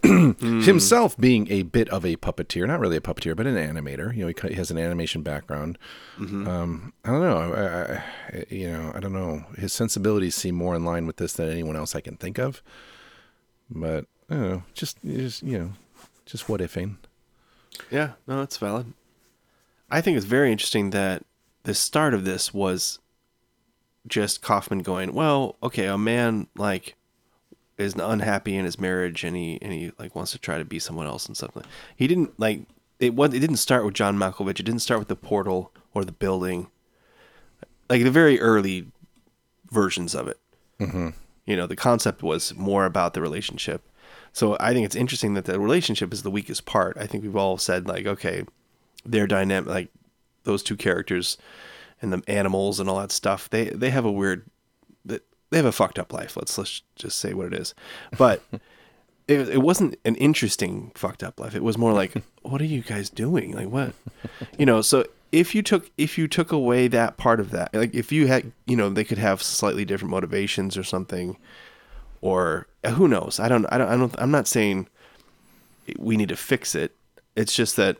Himself 0.02 1.16
being 1.16 1.50
a 1.50 1.62
bit 1.62 1.88
of 1.90 2.04
a 2.04 2.16
puppeteer, 2.16 2.66
not 2.66 2.80
really 2.80 2.96
a 2.96 3.00
puppeteer, 3.00 3.36
but 3.36 3.46
an 3.46 3.54
animator. 3.54 4.14
You 4.16 4.26
know, 4.26 4.48
he 4.48 4.54
has 4.54 4.70
an 4.70 4.78
animation 4.78 5.22
background. 5.22 5.78
Um, 6.18 6.92
I 7.04 7.10
don't 7.10 7.20
know. 7.20 7.38
I, 7.54 8.36
I, 8.36 8.44
you 8.48 8.68
know, 8.70 8.92
I 8.94 9.00
don't 9.00 9.12
know. 9.12 9.44
His 9.56 9.72
sensibilities 9.72 10.34
seem 10.34 10.56
more 10.56 10.74
in 10.74 10.84
line 10.84 11.06
with 11.06 11.18
this 11.18 11.34
than 11.34 11.48
anyone 11.48 11.76
else 11.76 11.94
I 11.94 12.00
can 12.00 12.16
think 12.16 12.38
of. 12.38 12.62
But 13.70 14.06
I 14.28 14.34
don't 14.34 14.50
know. 14.50 14.62
Just, 14.74 15.00
just 15.04 15.42
you 15.44 15.58
know, 15.58 15.70
just 16.26 16.48
what 16.48 16.60
ifing. 16.60 16.96
Yeah, 17.90 18.12
no, 18.26 18.38
that's 18.38 18.56
valid. 18.56 18.92
I 19.90 20.00
think 20.00 20.16
it's 20.16 20.26
very 20.26 20.50
interesting 20.50 20.90
that 20.90 21.24
the 21.62 21.74
start 21.74 22.14
of 22.14 22.24
this 22.24 22.54
was 22.54 22.99
just 24.06 24.42
Kaufman 24.42 24.80
going, 24.80 25.14
"Well, 25.14 25.56
okay, 25.62 25.86
a 25.86 25.98
man 25.98 26.46
like 26.56 26.96
is 27.78 27.94
unhappy 27.94 28.56
in 28.56 28.64
his 28.64 28.78
marriage 28.78 29.24
and 29.24 29.36
he 29.36 29.58
and 29.62 29.72
he 29.72 29.92
like 29.98 30.14
wants 30.14 30.32
to 30.32 30.38
try 30.38 30.58
to 30.58 30.64
be 30.64 30.78
someone 30.78 31.06
else 31.06 31.26
and 31.26 31.36
stuff." 31.36 31.56
He 31.96 32.06
didn't 32.06 32.38
like 32.38 32.62
it. 32.98 33.14
Was 33.14 33.34
it 33.34 33.40
didn't 33.40 33.56
start 33.56 33.84
with 33.84 33.94
John 33.94 34.16
Malkovich. 34.16 34.60
It 34.60 34.64
didn't 34.64 34.80
start 34.80 35.00
with 35.00 35.08
the 35.08 35.16
portal 35.16 35.72
or 35.94 36.04
the 36.04 36.12
building. 36.12 36.68
Like 37.88 38.04
the 38.04 38.10
very 38.10 38.40
early 38.40 38.86
versions 39.70 40.14
of 40.14 40.28
it. 40.28 40.38
Mm-hmm. 40.78 41.08
You 41.46 41.56
know, 41.56 41.66
the 41.66 41.76
concept 41.76 42.22
was 42.22 42.54
more 42.54 42.84
about 42.84 43.14
the 43.14 43.20
relationship. 43.20 43.82
So 44.32 44.56
I 44.60 44.72
think 44.72 44.86
it's 44.86 44.94
interesting 44.94 45.34
that 45.34 45.44
the 45.44 45.58
relationship 45.58 46.12
is 46.12 46.22
the 46.22 46.30
weakest 46.30 46.64
part. 46.64 46.96
I 46.98 47.06
think 47.06 47.24
we've 47.24 47.36
all 47.36 47.58
said 47.58 47.88
like, 47.88 48.06
okay, 48.06 48.44
their 49.04 49.26
dynamic, 49.26 49.68
like 49.68 49.88
those 50.44 50.62
two 50.62 50.76
characters 50.76 51.36
and 52.02 52.12
the 52.12 52.22
animals 52.28 52.80
and 52.80 52.88
all 52.88 52.98
that 53.00 53.12
stuff. 53.12 53.48
They 53.50 53.66
they 53.70 53.90
have 53.90 54.04
a 54.04 54.12
weird, 54.12 54.46
they 55.04 55.20
have 55.52 55.66
a 55.66 55.72
fucked 55.72 55.98
up 55.98 56.12
life. 56.12 56.36
Let's 56.36 56.56
let's 56.56 56.82
just 56.96 57.18
say 57.18 57.34
what 57.34 57.46
it 57.46 57.54
is. 57.54 57.74
But 58.16 58.42
it 59.28 59.48
it 59.48 59.62
wasn't 59.62 59.96
an 60.04 60.14
interesting 60.16 60.92
fucked 60.94 61.22
up 61.22 61.38
life. 61.40 61.54
It 61.54 61.62
was 61.62 61.78
more 61.78 61.92
like, 61.92 62.14
what 62.42 62.60
are 62.60 62.66
you 62.66 62.82
guys 62.82 63.10
doing? 63.10 63.52
Like 63.52 63.68
what, 63.68 63.92
you 64.58 64.66
know? 64.66 64.82
So 64.82 65.04
if 65.32 65.54
you 65.54 65.62
took 65.62 65.90
if 65.98 66.18
you 66.18 66.28
took 66.28 66.52
away 66.52 66.88
that 66.88 67.16
part 67.16 67.40
of 67.40 67.50
that, 67.50 67.74
like 67.74 67.94
if 67.94 68.12
you 68.12 68.26
had, 68.26 68.52
you 68.66 68.76
know, 68.76 68.88
they 68.88 69.04
could 69.04 69.18
have 69.18 69.42
slightly 69.42 69.84
different 69.84 70.10
motivations 70.10 70.76
or 70.76 70.84
something 70.84 71.36
or 72.20 72.66
uh, 72.84 72.90
who 72.90 73.08
knows? 73.08 73.40
I 73.40 73.48
don't, 73.48 73.66
I 73.72 73.78
don't, 73.78 73.88
I 73.88 73.96
don't, 73.96 74.14
I'm 74.18 74.30
not 74.30 74.46
saying 74.46 74.88
we 75.98 76.16
need 76.16 76.28
to 76.28 76.36
fix 76.36 76.74
it. 76.74 76.94
It's 77.36 77.54
just 77.54 77.76
that 77.76 77.98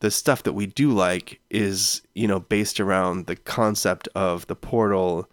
the 0.00 0.10
stuff 0.10 0.42
that 0.42 0.52
we 0.54 0.66
do 0.66 0.90
like 0.90 1.40
is, 1.50 2.02
you 2.14 2.26
know, 2.26 2.40
based 2.40 2.80
around 2.80 3.26
the 3.26 3.36
concept 3.36 4.08
of 4.14 4.46
the 4.46 4.56
portal 4.56 5.28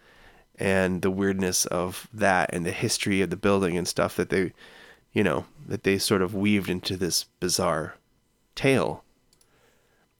and 0.59 1.01
the 1.01 1.11
weirdness 1.11 1.65
of 1.67 2.07
that 2.13 2.49
and 2.53 2.65
the 2.65 2.71
history 2.71 3.21
of 3.21 3.29
the 3.29 3.37
building 3.37 3.77
and 3.77 3.87
stuff 3.87 4.15
that 4.15 4.29
they, 4.29 4.51
you 5.13 5.23
know, 5.23 5.45
that 5.67 5.83
they 5.83 5.97
sort 5.97 6.21
of 6.21 6.33
weaved 6.35 6.69
into 6.69 6.97
this 6.97 7.25
bizarre 7.39 7.95
tale. 8.55 9.03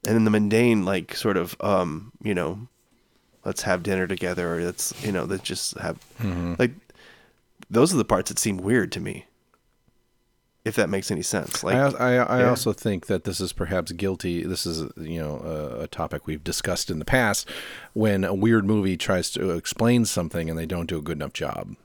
And 0.06 0.16
then 0.16 0.24
the 0.24 0.32
mundane, 0.32 0.86
like, 0.86 1.16
sort 1.16 1.38
of, 1.38 1.56
um, 1.60 2.12
you 2.24 2.34
know, 2.34 2.68
let's 3.44 3.64
have 3.64 3.84
dinner 3.84 4.08
together 4.08 4.56
or 4.56 4.64
let's, 4.64 4.94
you 5.04 5.12
know, 5.12 5.26
let's 5.26 5.44
just 5.44 5.78
have, 5.80 5.98
Mhm. 6.20 6.58
like, 6.60 6.72
those 7.70 7.94
are 7.94 7.98
the 7.98 8.06
parts 8.06 8.30
that 8.30 8.40
seem 8.40 8.58
weird 8.58 8.92
to 8.94 9.02
me. 9.02 9.26
If 10.68 10.76
that 10.76 10.90
makes 10.90 11.10
any 11.10 11.22
sense, 11.22 11.64
like 11.64 11.76
I, 11.76 11.88
I, 11.88 12.16
I 12.16 12.40
yeah. 12.42 12.50
also 12.50 12.74
think 12.74 13.08
that 13.08 13.24
this 13.24 13.40
is 13.40 13.54
perhaps 13.54 13.92
guilty. 13.94 14.44
This 14.44 14.66
is, 14.66 14.92
you 14.98 15.20
know, 15.20 15.38
a, 15.38 15.84
a 15.84 15.88
topic 15.88 16.28
we've 16.28 16.44
discussed 16.44 16.92
in 16.92 17.00
the 17.00 17.06
past 17.06 17.50
when 17.94 18.24
a 18.24 18.34
weird 18.34 18.66
movie 18.66 18.98
tries 18.98 19.32
to 19.32 19.52
explain 19.52 20.06
something 20.06 20.50
and 20.50 20.60
they 20.60 20.66
don't 20.66 20.88
do 20.88 20.98
a 20.98 21.02
good 21.02 21.18
enough 21.18 21.34
job. 21.34 21.76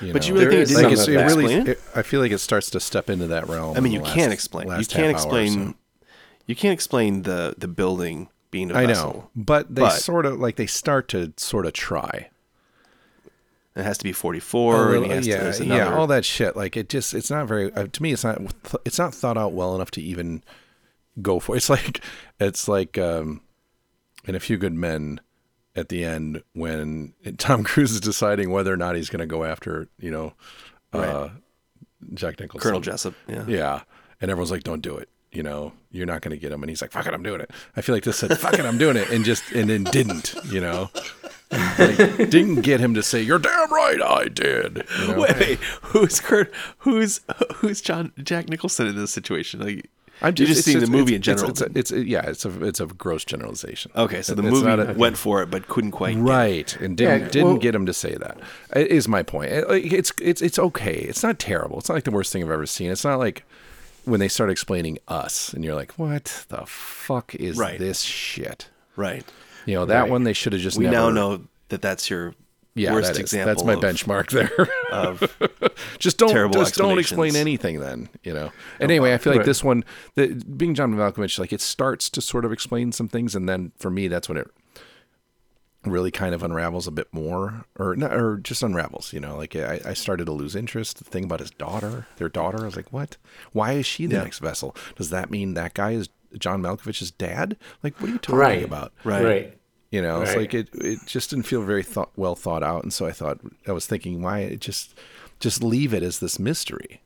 But 0.00 0.28
you 0.28 0.34
really 0.34 0.64
think 0.64 0.70
it 0.70 0.82
like 0.82 0.92
it's, 0.92 1.06
it 1.06 1.16
really? 1.16 1.54
it? 1.54 1.80
I 1.94 2.02
feel 2.02 2.20
like 2.20 2.32
it 2.32 2.38
starts 2.38 2.70
to 2.70 2.80
step 2.80 3.08
into 3.08 3.28
that 3.28 3.48
realm. 3.48 3.76
I 3.76 3.80
mean, 3.80 3.92
you 3.92 4.02
can't 4.02 4.32
explain. 4.32 4.68
You 4.68 4.86
can't 4.86 4.90
half 4.90 4.98
hour 4.98 5.06
or 5.06 5.10
explain. 5.10 5.68
so. 5.68 5.74
You 6.46 6.54
can't 6.54 6.72
explain 6.72 7.22
the 7.22 7.54
the 7.56 7.68
building 7.68 8.28
being 8.50 8.70
a 8.70 8.74
I 8.74 8.86
know, 8.86 9.30
but 9.34 9.74
they 9.74 9.88
sort 9.90 10.26
of 10.26 10.38
like 10.40 10.56
they 10.56 10.66
start 10.66 11.08
to 11.08 11.32
sort 11.36 11.66
of 11.66 11.72
try. 11.72 12.30
It 13.76 13.82
has 13.82 13.98
to 13.98 14.04
be 14.04 14.12
forty 14.12 14.40
four. 14.40 14.76
A 14.94 15.00
little- 15.00 15.12
yeah, 15.26 15.44
yeah, 15.76 15.84
all 15.96 16.06
that 16.06 16.24
shit. 16.24 16.54
Like 16.56 16.76
it 16.76 16.88
just, 16.88 17.12
it's 17.14 17.30
not 17.30 17.46
very. 17.48 17.72
Uh, 17.72 17.86
to 17.90 18.02
me, 18.02 18.12
it's 18.12 18.22
not. 18.24 18.40
It's 18.84 18.98
not 18.98 19.14
thought 19.14 19.36
out 19.36 19.52
well 19.52 19.74
enough 19.74 19.90
to 19.92 20.00
even 20.02 20.42
go 21.20 21.40
for. 21.40 21.56
It's 21.56 21.68
like, 21.70 22.00
it's 22.38 22.68
like, 22.68 22.98
um, 22.98 23.40
in 24.26 24.34
a 24.34 24.40
few 24.40 24.56
good 24.56 24.74
men, 24.74 25.20
at 25.76 25.88
the 25.88 26.04
end 26.04 26.40
when 26.52 27.14
Tom 27.38 27.64
Cruise 27.64 27.90
is 27.90 28.00
deciding 28.00 28.50
whether 28.50 28.72
or 28.72 28.76
not 28.76 28.94
he's 28.94 29.10
going 29.10 29.18
to 29.20 29.26
go 29.26 29.42
after, 29.42 29.88
you 29.98 30.10
know, 30.10 30.34
uh, 30.92 30.98
Right. 30.98 31.30
Jack 32.14 32.38
Nicholson, 32.38 32.62
Colonel 32.62 32.80
Jessup, 32.80 33.14
yeah. 33.26 33.44
yeah, 33.48 33.80
and 34.20 34.30
everyone's 34.30 34.50
like, 34.50 34.62
"Don't 34.62 34.82
do 34.82 34.96
it." 34.98 35.08
You 35.32 35.42
know, 35.42 35.72
you're 35.90 36.06
not 36.06 36.20
going 36.20 36.30
to 36.30 36.36
get 36.36 36.52
him, 36.52 36.62
and 36.62 36.70
he's 36.70 36.80
like, 36.82 36.92
"Fuck 36.92 37.06
it, 37.06 37.14
I'm 37.14 37.22
doing 37.24 37.40
it." 37.40 37.50
I 37.76 37.80
feel 37.80 37.94
like 37.94 38.04
this 38.04 38.18
said, 38.18 38.38
"Fuck 38.38 38.54
it, 38.54 38.64
I'm 38.64 38.78
doing 38.78 38.96
it," 38.96 39.10
and 39.10 39.24
just 39.24 39.50
and 39.52 39.68
then 39.70 39.82
didn't. 39.84 40.34
You 40.44 40.60
know. 40.60 40.90
Like, 41.78 42.30
didn't 42.30 42.62
get 42.62 42.80
him 42.80 42.94
to 42.94 43.02
say, 43.02 43.20
"You're 43.22 43.38
damn 43.38 43.72
right, 43.72 44.00
I 44.02 44.28
did." 44.28 44.84
you 45.00 45.08
know? 45.08 45.20
Wait, 45.20 45.38
wait, 45.38 45.58
who's 45.82 46.20
Kurt? 46.20 46.52
Who's 46.78 47.20
who's 47.56 47.80
John 47.80 48.12
Jack 48.22 48.48
Nicholson 48.48 48.86
in 48.86 48.96
this 48.96 49.10
situation? 49.12 49.60
Like, 49.60 49.90
I'm 50.22 50.34
you're 50.36 50.46
just 50.48 50.64
seeing 50.64 50.78
the 50.80 50.86
movie 50.86 51.14
in 51.14 51.20
it's- 51.20 51.40
general. 51.40 51.50
It's, 51.50 51.60
it's, 51.60 51.92
a, 51.92 52.06
yeah, 52.06 52.22
it's 52.28 52.44
a 52.44 52.64
it's 52.64 52.80
a 52.80 52.86
gross 52.86 53.24
generalization. 53.24 53.90
okay, 53.96 54.22
so 54.22 54.34
the 54.34 54.42
It's 54.42 54.52
movie 54.52 54.66
not 54.66 54.90
a- 54.90 54.92
went 54.94 55.16
for 55.18 55.42
it, 55.42 55.50
but 55.50 55.68
couldn't 55.68 55.90
quite. 55.90 56.14
get 56.14 56.20
it. 56.20 56.22
right 56.22 56.76
and 56.80 56.96
didn't 56.96 57.20
Yeah, 57.22 57.28
didn't 57.28 57.48
well- 57.48 57.56
get 57.58 57.74
him 57.74 57.86
to 57.86 57.94
say 57.94 58.14
that. 58.14 58.38
Is 58.76 59.08
my 59.08 59.22
point. 59.22 59.50
It's 59.52 60.12
it's 60.20 60.40
it's 60.42 60.58
okay. 60.58 60.94
It's 60.94 61.22
not 61.22 61.38
terrible. 61.38 61.78
It's 61.78 61.88
not 61.88 61.96
like 61.96 62.04
the 62.04 62.10
worst 62.10 62.32
thing 62.32 62.42
I've 62.42 62.50
ever 62.50 62.66
seen. 62.66 62.90
It's 62.90 63.04
not 63.04 63.18
like 63.18 63.44
when 64.04 64.20
they 64.20 64.28
start 64.28 64.50
explaining 64.50 64.98
us 65.08 65.52
and 65.54 65.64
you're 65.64 65.74
like, 65.74 65.92
what 65.92 66.44
the 66.48 66.62
fuck 66.66 67.34
is 67.36 67.56
Right. 67.56 67.78
this 67.78 68.02
shit? 68.02 68.68
Right. 68.96 69.24
You 69.66 69.74
know 69.76 69.84
that 69.86 70.02
Right. 70.02 70.10
one 70.10 70.24
they 70.24 70.32
should 70.32 70.52
have 70.52 70.62
just. 70.62 70.76
We 70.78 70.84
never, 70.84 70.96
now 70.96 71.10
know 71.10 71.42
that 71.68 71.80
that's 71.82 72.10
your 72.10 72.34
Yeah, 72.74 72.92
worst 72.92 73.14
that 73.14 73.20
example. 73.20 73.54
That's 73.54 73.64
my 73.64 73.74
of- 73.74 73.80
benchmark 73.80 74.30
there. 74.30 74.68
of 74.92 75.22
just 75.98 76.18
don't 76.18 76.52
just 76.52 76.74
don't 76.76 76.98
explain 76.98 77.36
anything 77.36 77.80
then 77.80 78.08
you 78.22 78.32
know 78.32 78.50
oh, 78.52 78.58
and 78.80 78.90
anyway 78.90 79.12
i 79.14 79.18
feel 79.18 79.32
like 79.32 79.40
Right. 79.40 79.46
this 79.46 79.62
one 79.64 79.84
the, 80.14 80.28
being 80.28 80.74
john 80.74 80.92
malkovich 80.94 81.38
like 81.38 81.52
it 81.52 81.60
starts 81.60 82.08
to 82.10 82.20
sort 82.20 82.44
of 82.44 82.52
explain 82.52 82.92
some 82.92 83.08
things 83.08 83.34
and 83.34 83.48
then 83.48 83.72
for 83.78 83.90
me 83.90 84.06
that's 84.08 84.28
when 84.28 84.38
it 84.38 84.48
really 85.84 86.10
kind 86.10 86.34
of 86.34 86.42
unravels 86.42 86.86
a 86.86 86.90
bit 86.90 87.08
more 87.12 87.64
or 87.78 87.94
not 87.94 88.12
or 88.14 88.38
just 88.38 88.62
unravels 88.62 89.12
you 89.12 89.20
know 89.20 89.36
like 89.36 89.54
i, 89.56 89.80
I 89.84 89.92
started 89.94 90.24
to 90.26 90.32
lose 90.32 90.56
interest 90.56 90.98
the 90.98 91.04
thing 91.04 91.24
about 91.24 91.40
his 91.40 91.50
daughter 91.50 92.06
their 92.16 92.28
daughter 92.30 92.62
i 92.62 92.64
was 92.66 92.76
like 92.76 92.90
what 92.92 93.16
why 93.52 93.72
is 93.72 93.84
she 93.86 94.06
the 94.06 94.14
Yeah. 94.16 94.22
next 94.22 94.38
vessel 94.38 94.74
does 94.96 95.10
that 95.10 95.30
mean 95.30 95.52
that 95.54 95.74
guy 95.74 95.90
is 95.92 96.08
john 96.38 96.60
malkovich's 96.62 97.10
dad 97.10 97.56
like 97.82 97.98
what 98.00 98.10
are 98.10 98.12
you 98.12 98.18
talking 98.18 98.38
right 98.38 98.64
about 98.64 98.92
Right. 99.04 99.24
right 99.24 99.58
you 99.90 100.02
know, 100.02 100.22
it's 100.22 100.34
like 100.34 100.52
it 100.54 100.68
it 100.74 100.98
just 101.06 101.30
didn't 101.30 101.44
feel 101.44 101.62
very 101.62 101.84
thought, 101.84 102.10
well 102.16 102.34
thought 102.34 102.64
out, 102.64 102.82
and 102.82 102.92
so 102.92 103.06
I 103.06 103.12
thought 103.12 103.38
I 103.64 103.70
was 103.70 103.86
thinking, 103.86 104.22
why 104.22 104.40
it 104.40 104.58
just 104.58 104.98
just 105.38 105.62
leave 105.62 105.94
it 105.94 106.02
as 106.02 106.18
this 106.18 106.36
mystery. 106.40 107.00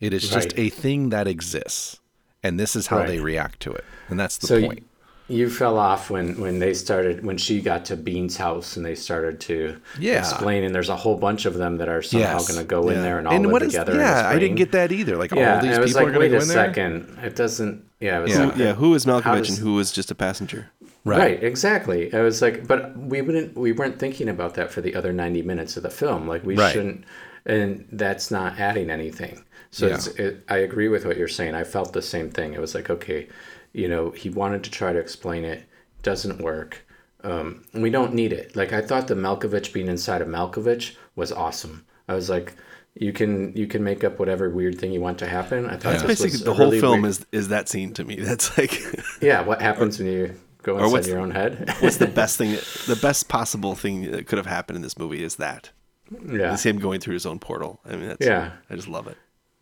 It 0.00 0.12
is 0.12 0.28
just 0.28 0.52
a 0.58 0.68
thing 0.68 1.10
that 1.10 1.28
exists, 1.28 2.00
and 2.42 2.58
this 2.58 2.74
is 2.74 2.88
how 2.88 2.98
Right. 2.98 3.06
they 3.06 3.18
react 3.20 3.60
to 3.60 3.70
it, 3.72 3.84
and 4.08 4.18
that's 4.18 4.38
the 4.38 4.48
so 4.48 4.58
y- 4.60 4.66
point. 4.66 4.86
You 5.32 5.48
fell 5.48 5.78
off 5.78 6.10
when 6.10 6.38
when 6.40 6.58
they 6.58 6.74
started 6.74 7.24
when 7.24 7.38
she 7.38 7.60
got 7.60 7.84
to 7.86 7.96
Bean's 7.96 8.36
house 8.36 8.76
and 8.76 8.84
they 8.84 8.94
started 8.94 9.40
to 9.40 9.76
Yeah. 9.98 10.18
explain 10.18 10.62
and 10.64 10.74
there's 10.74 10.88
a 10.90 10.96
whole 10.96 11.16
bunch 11.16 11.46
of 11.46 11.54
them 11.54 11.78
that 11.78 11.88
are 11.88 12.02
somehow 12.02 12.34
Yes. 12.38 12.48
going 12.48 12.60
to 12.60 12.66
go 12.66 12.88
in 12.90 13.00
there 13.02 13.18
and 13.18 13.26
all 13.26 13.34
and 13.34 13.44
live 13.44 13.52
what 13.52 13.62
is 13.62 13.72
together. 13.72 13.92
in 13.92 13.98
yeah? 14.00 14.28
I 14.28 14.38
didn't 14.38 14.56
get 14.56 14.72
that 14.72 14.92
either. 14.92 15.16
Like 15.16 15.32
Yeah, 15.32 15.56
all 15.56 15.62
these 15.62 15.70
and 15.70 15.78
it 15.78 15.80
was 15.80 15.90
people 15.92 16.02
like, 16.02 16.10
are 16.14 16.18
going 16.18 16.30
to 16.30 16.36
go 16.36 16.38
a 16.38 16.42
in 16.42 16.48
there. 16.48 16.66
second, 16.66 17.18
it 17.24 17.34
doesn't. 17.36 17.84
Yeah, 18.00 18.18
it 18.18 18.22
was 18.22 18.32
Yeah. 18.32 18.44
like, 18.46 18.56
yeah, 18.56 18.72
who 18.74 18.94
is 18.94 19.04
how 19.04 19.20
Malkovich 19.20 19.38
does- 19.46 19.58
and 19.58 19.66
who 19.66 19.74
was 19.74 19.90
just 19.92 20.10
a 20.10 20.14
passenger? 20.14 20.66
Right. 21.04 21.42
exactly. 21.42 22.12
I 22.14 22.20
was 22.20 22.40
like, 22.42 22.66
but 22.68 22.96
we 22.96 23.22
wouldn't, 23.22 23.56
we 23.56 23.72
weren't 23.72 23.98
thinking 23.98 24.28
about 24.28 24.54
that 24.54 24.70
for 24.70 24.80
the 24.80 24.94
other 24.94 25.12
ninety 25.12 25.42
minutes 25.42 25.76
of 25.76 25.82
the 25.82 25.90
film. 25.90 26.28
Like 26.28 26.44
we 26.44 26.56
Right. 26.56 26.72
shouldn't, 26.72 27.04
and 27.46 27.86
that's 27.92 28.30
not 28.30 28.58
adding 28.58 28.90
anything. 28.90 29.44
So 29.70 29.86
Yeah. 29.86 29.94
it's, 29.94 30.06
it, 30.08 30.44
I 30.48 30.58
agree 30.58 30.88
with 30.88 31.04
what 31.06 31.16
you're 31.16 31.28
saying. 31.28 31.54
I 31.54 31.64
felt 31.64 31.92
the 31.92 32.02
same 32.02 32.30
thing. 32.30 32.52
It 32.54 32.60
was 32.60 32.74
like, 32.74 32.90
okay, 32.90 33.28
you 33.72 33.88
know, 33.88 34.10
he 34.10 34.28
wanted 34.30 34.62
to 34.64 34.70
try 34.70 34.92
to 34.92 34.98
explain 34.98 35.44
it, 35.44 35.64
doesn't 36.02 36.40
work. 36.42 36.86
Um, 37.24 37.64
we 37.72 37.88
don't 37.90 38.14
need 38.14 38.32
it. 38.32 38.56
Like 38.56 38.72
I 38.72 38.80
thought 38.82 39.08
the 39.08 39.14
Malkovich 39.14 39.72
being 39.72 39.88
inside 39.88 40.20
of 40.22 40.28
Malkovich 40.28 40.96
was 41.16 41.30
awesome. 41.32 41.86
I 42.08 42.14
was 42.14 42.28
like, 42.28 42.54
you 42.94 43.12
can 43.12 43.56
you 43.56 43.66
can 43.66 43.82
make 43.82 44.04
up 44.04 44.18
whatever 44.18 44.50
weird 44.50 44.78
thing 44.78 44.92
you 44.92 45.00
want 45.00 45.18
to 45.20 45.26
happen. 45.26 45.64
I 45.66 45.70
thought 45.72 45.82
That's 45.84 46.02
this 46.02 46.20
basically 46.20 46.30
was 46.32 46.44
the 46.44 46.54
whole 46.54 46.66
really 46.66 46.80
film 46.80 47.02
weird- 47.02 47.10
is 47.10 47.26
is 47.32 47.48
that 47.48 47.68
scene 47.68 47.94
to 47.94 48.04
me. 48.04 48.16
That's 48.20 48.58
like 48.58 48.78
yeah. 49.22 49.40
What 49.42 49.62
happens 49.62 49.98
when 49.98 50.08
you 50.08 50.34
go 50.62 50.76
Or 50.78 50.84
inside 50.84 51.06
your 51.10 51.20
own 51.20 51.30
head? 51.30 51.72
what's 51.80 51.96
the 51.96 52.06
best 52.08 52.36
thing 52.38 52.50
the 52.86 52.98
best 53.00 53.28
possible 53.28 53.74
thing 53.76 54.10
that 54.10 54.26
could 54.26 54.36
have 54.36 54.46
happened 54.46 54.76
in 54.76 54.82
this 54.82 54.98
movie 54.98 55.22
is 55.22 55.36
that. 55.36 55.70
Yeah. 56.10 56.52
It's 56.52 56.64
him 56.64 56.78
going 56.78 57.00
through 57.00 57.14
his 57.14 57.26
own 57.26 57.38
portal. 57.38 57.80
I 57.84 57.90
mean 57.96 58.08
that's 58.08 58.26
Yeah. 58.26 58.52
I 58.68 58.74
just 58.76 58.88
love 58.88 59.06
it. 59.06 59.16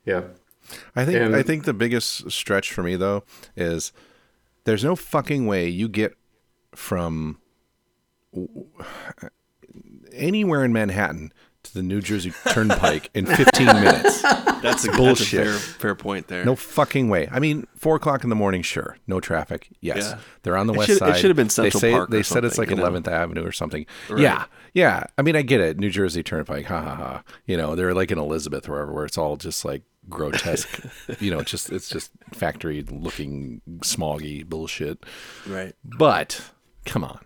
yeah. 0.05 0.23
I 0.95 1.05
think 1.05 1.19
And- 1.19 1.35
I 1.37 1.43
think 1.43 1.65
the 1.65 1.73
biggest 1.73 2.31
stretch 2.31 2.73
for 2.73 2.83
me 2.83 2.97
though 2.97 3.25
is 3.57 3.93
there's 4.65 4.85
no 4.85 4.95
fucking 4.97 5.47
way 5.47 5.69
you 5.69 5.89
get 5.89 6.17
from 6.75 7.39
anywhere 10.13 10.65
in 10.65 10.73
Manhattan 10.73 11.33
to 11.63 11.75
the 11.75 11.83
New 11.83 12.01
Jersey 12.01 12.33
Turnpike 12.51 13.11
in 13.15 13.27
15 13.27 13.67
minutes. 13.67 14.23
That's 14.63 14.85
a 14.87 14.93
Bullshit. 14.93 15.45
That's 15.45 15.57
a 15.57 15.61
fair 15.61 15.79
fair 15.79 15.95
point 15.95 16.29
there. 16.29 16.45
No 16.45 16.55
fucking 16.57 17.09
way. 17.09 17.29
I 17.31 17.39
mean, 17.39 17.67
four 17.77 17.97
o'clock 17.97 18.25
in 18.25 18.31
the 18.31 18.37
morning, 18.37 18.63
sure, 18.63 18.97
no 19.07 19.21
traffic. 19.21 19.69
Yes, 19.81 19.99
Yeah. 20.11 20.19
they're 20.43 20.57
on 20.57 20.67
the 20.67 20.75
It 20.75 20.79
west 20.79 20.87
should- 20.89 20.97
it 20.97 20.99
side. 21.01 21.17
should 21.19 21.31
have 21.31 21.37
been 21.37 21.47
They 21.49 21.51
Central 21.71 21.81
say 21.81 21.93
Park 21.93 22.11
they 22.11 22.23
said 22.23 22.45
it's 22.45 22.59
like 22.59 22.71
you 22.71 22.77
know? 22.77 22.83
Eleventh 22.83 23.09
Avenue 23.09 23.45
or 23.45 23.53
something. 23.53 23.87
Right. 24.09 24.21
Yeah, 24.23 24.45
yeah. 24.75 25.05
I 25.19 25.23
mean, 25.23 25.37
I 25.37 25.43
get 25.43 25.61
it. 25.61 25.79
New 25.79 25.91
Jersey 25.91 26.23
Turnpike. 26.23 26.67
Ha 26.67 26.81
ha 26.81 26.95
ha. 26.95 27.23
You 27.47 27.57
know, 27.57 27.75
they're 27.75 27.95
like 27.95 28.11
in 28.11 28.19
Elizabeth 28.19 28.69
or 28.69 28.73
wherever, 28.73 28.93
where 28.93 29.05
it's 29.07 29.17
all 29.19 29.37
just 29.37 29.65
like 29.65 29.83
grotesque. 30.09 30.85
you 31.21 31.31
know, 31.31 31.43
just 31.43 31.71
it's 31.71 31.89
just 31.89 32.11
factory 32.33 32.83
looking 32.83 33.61
smoggy 33.81 34.45
bullshit. 34.47 35.05
Right. 35.47 35.75
But 35.85 36.51
come 36.85 37.05
on, 37.05 37.19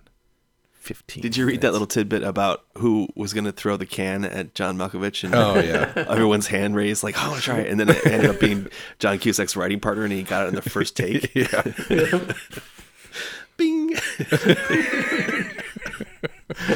fifteen. 0.84 1.22
Did 1.22 1.36
you 1.36 1.46
read 1.46 1.60
that 1.62 1.72
little 1.72 1.86
tidbit 1.86 2.22
about 2.22 2.64
who 2.78 3.08
was 3.16 3.32
going 3.32 3.44
to 3.44 3.52
throw 3.52 3.76
the 3.76 3.86
can 3.86 4.24
at 4.24 4.54
John 4.54 4.76
Malkovich? 4.76 5.24
And 5.24 5.34
Oh, 5.34 5.58
yeah. 5.58 5.92
everyone's 6.08 6.46
hand 6.48 6.76
raised, 6.76 7.02
like, 7.02 7.14
"Oh, 7.18 7.38
try 7.40 7.60
it," 7.60 7.70
and 7.70 7.80
then 7.80 7.88
it 7.88 8.06
ended 8.06 8.30
up 8.30 8.38
being 8.40 8.68
John 8.98 9.18
Cusack's 9.18 9.56
writing 9.56 9.80
partner, 9.80 10.04
and 10.04 10.12
he 10.12 10.22
got 10.22 10.44
it 10.46 10.48
in 10.50 10.54
the 10.54 10.62
first 10.62 10.96
take. 10.98 11.34
yeah. 11.34 11.62
Bing. 13.56 13.94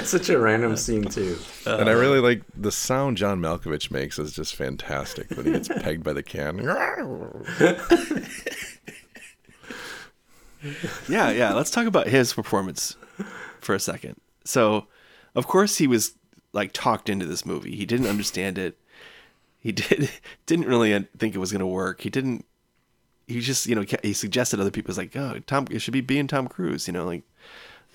Such 0.05 0.29
a 0.31 0.39
random 0.39 0.77
scene 0.77 1.05
too. 1.05 1.37
and 1.67 1.89
I 1.89 1.93
really 1.93 2.21
like 2.21 2.43
the 2.57 2.71
sound 2.73 3.17
John 3.17 3.41
Malkovich 3.41 3.91
makes 3.91 4.19
is 4.19 4.33
just 4.33 4.55
fantastic 4.55 5.29
when 5.33 5.47
he 5.47 5.53
gets 5.53 5.69
pegged 5.69 6.05
by 6.05 6.13
the 6.13 6.23
can. 6.23 6.59
yeah, 11.09 11.31
yeah. 11.31 11.53
Let's 11.55 11.71
talk 11.71 11.87
about 11.87 12.07
his 12.09 12.33
performance 12.33 12.97
for 13.65 13.75
a 13.75 13.81
second. 13.81 14.17
So, 14.45 14.87
of 15.35 15.47
course, 15.47 15.79
he 15.79 15.87
was 15.87 16.13
like 16.53 16.73
talked 16.73 17.09
into 17.09 17.27
this 17.27 17.45
movie. 17.45 17.77
He 17.77 17.87
didn't 17.87 18.07
understand 18.07 18.59
it. 18.59 18.79
He 19.59 19.73
did 19.73 20.11
didn't 20.47 20.67
really 20.67 21.07
think 21.17 21.35
it 21.35 21.39
was 21.39 21.53
going 21.53 21.61
to 21.61 21.67
work. 21.67 22.03
He 22.03 22.11
didn't. 22.11 22.45
He 23.27 23.41
just 23.41 23.67
you 23.67 23.75
know 23.75 23.85
he 24.03 24.13
suggested 24.13 24.61
other 24.61 24.71
people. 24.71 24.95
He 24.95 25.01
like, 25.01 25.17
oh, 25.17 25.41
Tom, 25.47 25.67
it 25.71 25.81
should 25.81 25.93
be 25.93 26.01
being 26.01 26.27
Tom 26.27 26.49
Cruise. 26.49 26.87
You 26.87 26.93
know, 26.93 27.05
like 27.05 27.23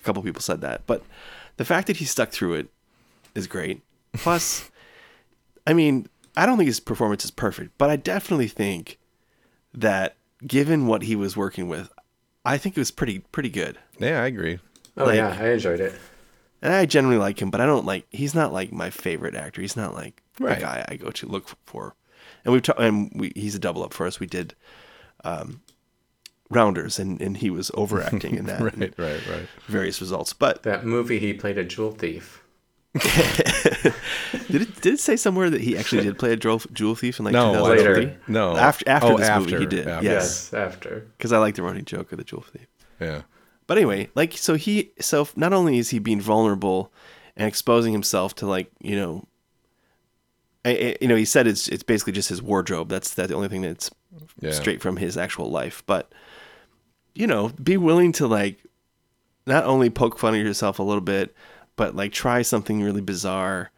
a 0.00 0.04
couple 0.04 0.22
people 0.22 0.42
said 0.42 0.60
that. 0.60 0.86
But 0.86 1.02
the 1.56 1.64
fact 1.64 1.86
that 1.88 1.96
he 1.96 2.04
stuck 2.04 2.30
through 2.30 2.54
it 2.54 2.68
is 3.34 3.46
great. 3.46 3.82
Plus, 4.12 4.70
I 5.66 5.72
mean, 5.72 6.08
I 6.36 6.46
don't 6.46 6.56
think 6.56 6.68
his 6.68 6.80
performance 6.80 7.24
is 7.24 7.30
perfect, 7.30 7.76
but 7.78 7.90
I 7.90 7.96
definitely 7.96 8.48
think 8.48 8.98
that 9.72 10.16
given 10.46 10.86
what 10.86 11.02
he 11.02 11.16
was 11.16 11.36
working 11.36 11.68
with, 11.68 11.90
I 12.44 12.58
think 12.58 12.76
it 12.76 12.80
was 12.80 12.90
pretty 12.90 13.20
pretty 13.20 13.48
good. 13.48 13.78
Yeah, 13.98 14.22
I 14.22 14.26
agree. 14.26 14.60
Oh 14.96 15.04
Like- 15.06 15.16
yeah, 15.16 15.36
I 15.40 15.50
enjoyed 15.50 15.80
it. 15.80 15.94
And 16.62 16.72
I 16.72 16.86
generally 16.86 17.18
like 17.18 17.42
him, 17.42 17.50
but 17.50 17.60
I 17.60 17.66
don't 17.66 17.84
like. 17.84 18.06
He's 18.10 18.34
not 18.34 18.52
like 18.52 18.72
my 18.72 18.88
favorite 18.88 19.34
actor. 19.34 19.60
He's 19.60 19.76
not 19.76 19.92
like 19.94 20.22
Right. 20.40 20.54
the 20.58 20.64
guy 20.64 20.84
I 20.88 20.96
go 20.96 21.10
to 21.10 21.26
look 21.26 21.48
for. 21.66 21.94
And 22.44 22.52
we've 22.52 22.62
ta- 22.62 22.72
and 22.78 23.10
we, 23.14 23.32
he's 23.36 23.54
a 23.54 23.58
double 23.58 23.82
up 23.82 23.92
for 23.92 24.06
us. 24.06 24.18
We 24.18 24.26
did 24.26 24.54
um, 25.24 25.60
Rounders, 26.48 26.98
and 26.98 27.20
and 27.20 27.36
he 27.36 27.50
was 27.50 27.70
overacting 27.74 28.36
in 28.36 28.46
that. 28.46 28.60
Right, 28.62 28.78
right, 28.98 29.26
right. 29.28 29.46
Various 29.66 30.00
results, 30.00 30.32
but 30.32 30.62
That 30.62 30.86
movie 30.86 31.18
he 31.18 31.34
played 31.34 31.58
a 31.58 31.64
jewel 31.64 31.90
thief. 31.92 32.42
did 32.94 34.62
it 34.62 34.80
did 34.80 34.94
it 34.94 35.00
say 35.00 35.16
somewhere 35.16 35.50
that 35.50 35.60
he 35.60 35.76
actually 35.76 36.02
did 36.04 36.18
play 36.18 36.32
a 36.32 36.36
jewel, 36.36 36.60
jewel 36.72 36.94
thief 36.94 37.18
in 37.18 37.24
like 37.24 37.32
No, 37.32 37.52
2003? 37.54 37.94
later. 38.04 38.16
No. 38.28 38.56
after 38.56 38.88
after 38.88 39.08
Oh, 39.12 39.18
this 39.18 39.28
movie 39.38 39.58
he 39.58 39.66
did. 39.66 39.88
after. 39.88 40.04
Yes, 40.04 40.50
Yes, 40.52 40.54
after. 40.54 41.06
because 41.18 41.32
I 41.32 41.38
like 41.38 41.56
the 41.56 41.62
running 41.62 41.84
joke 41.84 42.12
of 42.12 42.18
the 42.18 42.24
jewel 42.24 42.42
thief. 42.52 42.66
Yeah. 43.00 43.22
But 43.66 43.78
anyway, 43.78 44.10
like 44.14 44.36
so 44.36 44.54
he 44.54 44.92
so 45.00 45.26
not 45.36 45.52
only 45.52 45.78
is 45.78 45.90
he 45.90 45.98
being 45.98 46.20
vulnerable 46.20 46.92
and 47.36 47.48
exposing 47.48 47.92
himself 47.92 48.34
to 48.36 48.46
like 48.46 48.70
you 48.80 48.96
know, 48.96 49.24
I, 50.64 50.70
I- 50.70 50.96
you 51.00 51.08
know 51.08 51.16
he 51.16 51.24
said 51.24 51.46
it's 51.46 51.68
it's 51.68 51.82
basically 51.82 52.12
just 52.12 52.28
his 52.28 52.42
wardrobe. 52.42 52.88
That's 52.88 53.12
that's 53.14 53.28
the 53.30 53.34
only 53.34 53.48
thing 53.48 53.62
that's 53.62 53.90
Yeah. 54.40 54.52
straight 54.52 54.80
from 54.82 54.96
his 54.98 55.16
actual 55.16 55.50
life. 55.50 55.82
But 55.86 56.12
you 57.14 57.26
know, 57.26 57.50
be 57.62 57.76
willing 57.76 58.12
to 58.12 58.26
like 58.26 58.58
not 59.46 59.64
only 59.64 59.90
poke 59.90 60.18
fun 60.18 60.34
at 60.34 60.44
yourself 60.44 60.78
a 60.78 60.82
little 60.82 61.00
bit, 61.02 61.34
but 61.76 61.94
like 61.94 62.12
try 62.12 62.42
something 62.42 62.82
really 62.82 63.00
bizarre. 63.02 63.70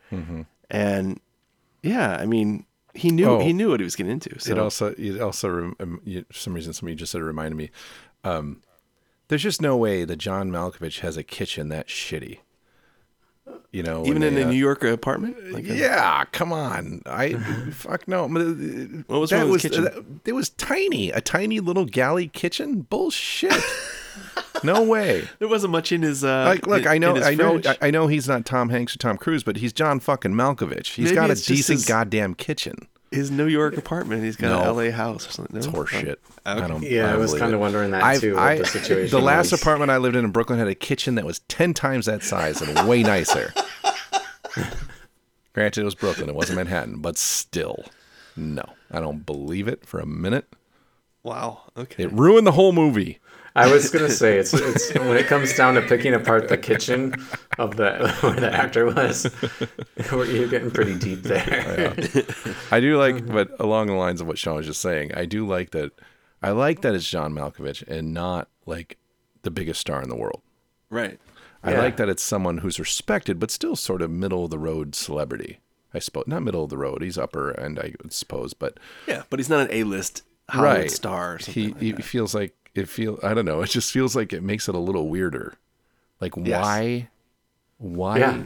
And 0.70 1.20
yeah, 1.82 2.16
I 2.16 2.26
mean, 2.26 2.64
he 2.94 3.10
knew 3.10 3.26
Oh. 3.28 3.40
he 3.40 3.52
knew 3.52 3.70
what 3.70 3.80
he 3.80 3.84
was 3.84 3.94
getting 3.96 4.12
into. 4.12 4.38
So 4.40 4.50
It 4.52 4.58
also, 4.58 4.94
it 4.98 5.20
also, 5.20 5.74
um, 5.78 6.00
for 6.28 6.34
some 6.38 6.54
reason, 6.54 6.72
somebody 6.72 6.94
just 6.96 7.12
said 7.12 7.20
it 7.20 7.24
reminded 7.24 7.56
me. 7.56 7.70
Um, 8.24 8.62
there's 9.28 9.42
just 9.42 9.60
no 9.62 9.76
way 9.76 10.04
that 10.04 10.16
John 10.16 10.50
Malkovich 10.50 11.00
has 11.00 11.16
a 11.16 11.22
kitchen 11.22 11.68
that 11.70 11.88
shitty. 11.88 12.38
You 13.70 13.82
know, 13.82 14.04
even 14.06 14.22
in 14.22 14.34
they, 14.34 14.42
a 14.42 14.46
uh, 14.46 14.50
New 14.50 14.56
York 14.56 14.82
apartment, 14.84 15.52
like 15.52 15.68
a- 15.68 15.74
Yeah, 15.76 16.24
come 16.32 16.52
on. 16.52 17.02
I 17.06 17.34
fuck 17.72 18.08
no. 18.08 18.26
What 18.26 19.20
was 19.20 19.30
that 19.30 19.46
was 19.46 19.62
his 19.62 19.70
kitchen? 19.70 19.84
that- 19.84 20.04
it 20.24 20.32
was 20.32 20.50
tiny, 20.50 21.10
a 21.10 21.20
tiny 21.20 21.60
little 21.60 21.84
galley 21.84 22.26
kitchen. 22.28 22.82
Bullshit. 22.82 23.52
no 24.64 24.82
way. 24.88 25.28
there 25.38 25.48
wasn't 25.48 25.72
much 25.72 25.92
in 25.92 26.02
his. 26.02 26.24
Uh, 26.24 26.44
Like, 26.46 26.66
look, 26.66 26.82
in- 26.82 26.88
I 26.88 26.98
know, 26.98 27.16
I 27.22 27.34
know, 27.34 27.60
fridge. 27.60 27.78
I 27.82 27.90
know 27.90 28.06
he's 28.06 28.26
not 28.26 28.46
Tom 28.46 28.70
Hanks 28.70 28.94
or 28.94 28.98
Tom 28.98 29.16
Cruise, 29.18 29.44
but 29.44 29.56
he's 29.58 29.72
John 29.72 30.00
fucking 30.00 30.32
Malkovich. 30.32 30.94
He's 30.94 31.06
Maybe 31.06 31.14
got 31.16 31.30
a 31.30 31.34
decent 31.34 31.80
his- 31.80 31.84
goddamn 31.86 32.34
kitchen. 32.34 32.88
His 33.10 33.30
New 33.30 33.46
York 33.46 33.76
apartment. 33.76 34.22
He's 34.24 34.36
got 34.36 34.48
No. 34.48 34.60
an 34.70 34.76
LA 34.76 34.90
house 34.90 35.28
or 35.28 35.30
something. 35.32 35.56
It's 35.56 35.66
No? 35.66 35.72
horseshit. 35.72 36.16
Oh, 36.44 36.62
I 36.64 36.66
don't. 36.68 36.82
Yeah, 36.82 37.08
I 37.08 37.10
don't 37.12 37.20
was 37.20 37.34
kinda 37.34 37.58
wondering 37.58 37.90
that 37.92 38.02
I've- 38.02 38.20
too, 38.20 38.38
I- 38.38 38.58
the 38.58 38.66
situation 38.66 39.10
The 39.16 39.22
last 39.24 39.52
was. 39.52 39.60
apartment 39.60 39.90
I 39.90 39.96
lived 39.98 40.16
in 40.16 40.24
in 40.24 40.30
Brooklyn 40.32 40.58
had 40.58 40.68
a 40.68 40.74
kitchen 40.74 41.14
that 41.16 41.24
was 41.24 41.40
ten 41.48 41.72
times 41.74 42.06
that 42.06 42.22
size 42.22 42.60
and 42.60 42.88
way 42.88 43.02
nicer. 43.02 43.52
Granted, 45.54 45.80
it 45.80 45.84
was 45.84 45.94
Brooklyn; 45.94 46.28
it 46.28 46.34
wasn't 46.34 46.56
Manhattan, 46.58 46.98
but 46.98 47.16
still, 47.16 47.84
no, 48.36 48.64
I 48.90 49.00
don't 49.00 49.24
believe 49.24 49.68
it 49.68 49.86
for 49.86 50.00
a 50.00 50.06
minute. 50.06 50.46
Wow. 51.26 51.62
Okay. 51.76 52.04
It 52.04 52.12
ruined 52.12 52.46
the 52.46 52.52
whole 52.52 52.70
movie. 52.72 53.18
I 53.56 53.72
was 53.72 53.90
gonna 53.90 54.10
say 54.10 54.38
it's 54.38 54.54
it's 54.54 54.94
when 54.94 55.16
it 55.16 55.26
comes 55.26 55.54
down 55.54 55.74
to 55.74 55.82
picking 55.82 56.14
apart 56.14 56.48
the 56.48 56.56
kitchen 56.58 57.14
of 57.58 57.76
the 57.76 58.14
where 58.20 58.34
the 58.38 58.52
actor 58.54 58.84
was, 58.86 59.24
you're 60.12 60.46
getting 60.46 60.70
pretty 60.70 60.94
deep 60.96 61.22
there. 61.22 61.96
I 62.70 62.78
do 62.80 62.96
like, 62.98 63.26
but 63.26 63.50
along 63.58 63.88
the 63.88 63.94
lines 63.94 64.20
of 64.20 64.26
what 64.28 64.38
Sean 64.38 64.56
was 64.56 64.66
just 64.66 64.80
saying, 64.80 65.12
I 65.14 65.24
do 65.24 65.44
like 65.46 65.70
that. 65.72 65.90
I 66.42 66.50
like 66.50 66.82
that 66.82 66.94
it's 66.94 67.08
John 67.08 67.32
Malkovich 67.32 67.82
and 67.88 68.12
not 68.14 68.48
like 68.66 68.98
the 69.42 69.50
biggest 69.50 69.80
star 69.80 70.00
in 70.02 70.08
the 70.10 70.16
world. 70.16 70.42
Right. 70.90 71.18
I 71.64 71.72
Yeah. 71.72 71.80
like 71.80 71.96
that 71.96 72.08
it's 72.10 72.22
someone 72.22 72.58
who's 72.58 72.78
respected, 72.78 73.40
but 73.40 73.50
still 73.50 73.74
sort 73.74 74.00
of 74.02 74.10
middle 74.10 74.44
of 74.44 74.50
the 74.50 74.58
road 74.58 74.94
celebrity. 74.94 75.58
I 75.94 75.98
suppose 75.98 76.24
not 76.26 76.42
middle 76.42 76.64
of 76.64 76.70
the 76.70 76.76
road. 76.78 77.00
He's 77.02 77.16
upper 77.16 77.58
end, 77.58 77.80
I 77.80 77.94
suppose, 78.10 78.52
but 78.52 78.78
Yeah, 79.08 79.22
but 79.30 79.38
he's 79.40 79.48
not 79.48 79.60
an 79.62 79.68
A-list 79.74 80.22
Hollywood 80.48 80.90
star 80.90 81.34
or 81.34 81.38
something 81.38 81.62
He, 81.62 81.68
like 81.72 81.80
he 81.82 81.92
that. 81.92 82.02
feels 82.04 82.34
like 82.34 82.54
it 82.74 82.88
feel. 82.88 83.18
I 83.22 83.34
don't 83.34 83.44
know. 83.44 83.62
It 83.62 83.70
just 83.70 83.90
feels 83.92 84.14
like 84.14 84.32
it 84.32 84.42
makes 84.42 84.68
it 84.68 84.74
a 84.74 84.78
little 84.78 85.08
weirder. 85.08 85.54
Like 86.20 86.34
Yes. 86.36 86.62
why? 86.62 87.08
Why 87.78 88.18
Yeah. 88.18 88.42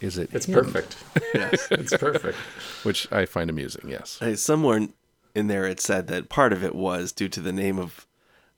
is 0.00 0.18
it? 0.18 0.30
It's 0.32 0.46
him? 0.46 0.54
perfect. 0.54 0.96
Yes. 1.34 1.66
It's 1.70 1.96
perfect. 1.96 2.36
Which 2.84 3.10
I 3.12 3.24
find 3.26 3.50
amusing. 3.50 3.88
Yes. 3.88 4.18
Hey, 4.20 4.36
somewhere 4.36 4.88
in 5.34 5.46
there 5.48 5.66
it 5.66 5.80
said 5.80 6.06
that 6.08 6.28
part 6.28 6.52
of 6.52 6.62
it 6.62 6.74
was 6.74 7.10
due 7.12 7.28
to 7.28 7.40
the 7.40 7.52
name 7.52 7.78
of 7.78 8.06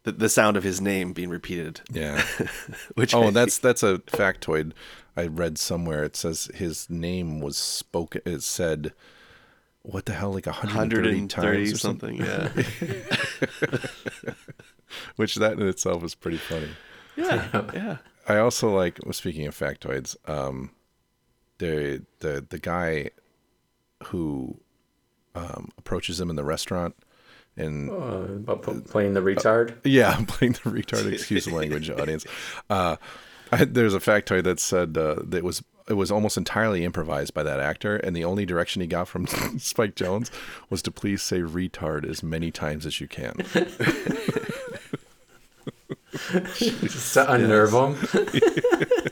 the, 0.03 0.13
the 0.13 0.29
sound 0.29 0.57
of 0.57 0.63
his 0.63 0.81
name 0.81 1.13
being 1.13 1.31
repeated. 1.31 1.81
Yeah. 1.91 2.23
Which 2.95 3.15
oh, 3.15 3.31
that's 3.31 3.59
that's 3.59 3.83
a 3.83 3.99
factoid 4.07 4.73
I 5.17 5.27
read 5.27 5.57
somewhere. 5.59 6.05
It 6.05 6.17
says 6.17 6.51
his 6.55 6.89
name 6.91 7.41
was 7.41 7.57
spoken. 7.57 8.21
It 8.27 8.43
said, 8.43 8.93
"What 9.87 10.05
the 10.07 10.13
hell?" 10.13 10.33
Like 10.33 10.47
130, 10.47 11.27
130 11.27 11.27
times 11.29 11.73
or 11.73 11.79
something. 11.79 12.25
something. 12.25 12.67
Yeah. 13.71 13.87
Which 15.17 15.35
that 15.37 15.53
in 15.59 15.67
itself 15.67 16.05
is 16.05 16.15
pretty 16.15 16.39
funny. 16.39 16.69
Yeah, 17.19 17.65
yeah. 17.73 17.97
I 18.29 18.37
also 18.37 18.69
like. 18.69 18.99
Well, 19.03 19.15
speaking 19.15 19.47
of 19.47 19.57
factoids, 19.59 20.17
um, 20.29 20.73
the 21.57 22.03
the 22.19 22.45
the 22.47 22.59
guy 22.59 23.09
who 24.09 24.61
um, 25.35 25.71
approaches 25.79 26.21
him 26.21 26.29
in 26.29 26.37
the 26.37 26.45
restaurant 26.45 26.95
and 27.57 27.89
Uh, 27.91 28.55
p- 28.57 28.81
playing 28.81 29.15
the 29.15 29.23
retard. 29.23 29.77
Yeah, 29.83 30.23
playing 30.29 30.53
the 30.63 30.69
retard. 30.71 31.11
Excuse 31.11 31.47
the 31.47 31.55
language, 31.55 31.89
audience. 31.89 32.27
Uh, 32.69 32.97
I, 33.51 33.65
there's 33.65 33.95
a 33.95 33.99
factoid 33.99 34.45
that 34.45 34.61
said 34.61 34.99
uh, 34.99 35.15
that 35.25 35.39
it 35.39 35.45
was 35.45 35.63
it 35.89 35.95
was 35.95 36.11
almost 36.11 36.37
entirely 36.37 36.85
improvised 36.85 37.33
by 37.35 37.43
that 37.45 37.61
actor, 37.61 37.97
and 37.97 38.15
the 38.17 38.25
only 38.25 38.45
direction 38.47 38.81
he 38.83 38.89
got 38.89 39.09
from 39.09 39.27
Spike 39.59 39.95
Jonze 39.95 40.31
was 40.71 40.83
to 40.83 40.91
please 40.91 41.23
say 41.23 41.41
"retard" 41.41 42.09
as 42.09 42.23
many 42.23 42.51
times 42.51 42.85
as 42.87 43.01
you 43.01 43.07
can. 43.09 43.35
Just 46.59 47.15
to 47.15 47.33
unnerve 47.33 47.73
him. 47.73 47.97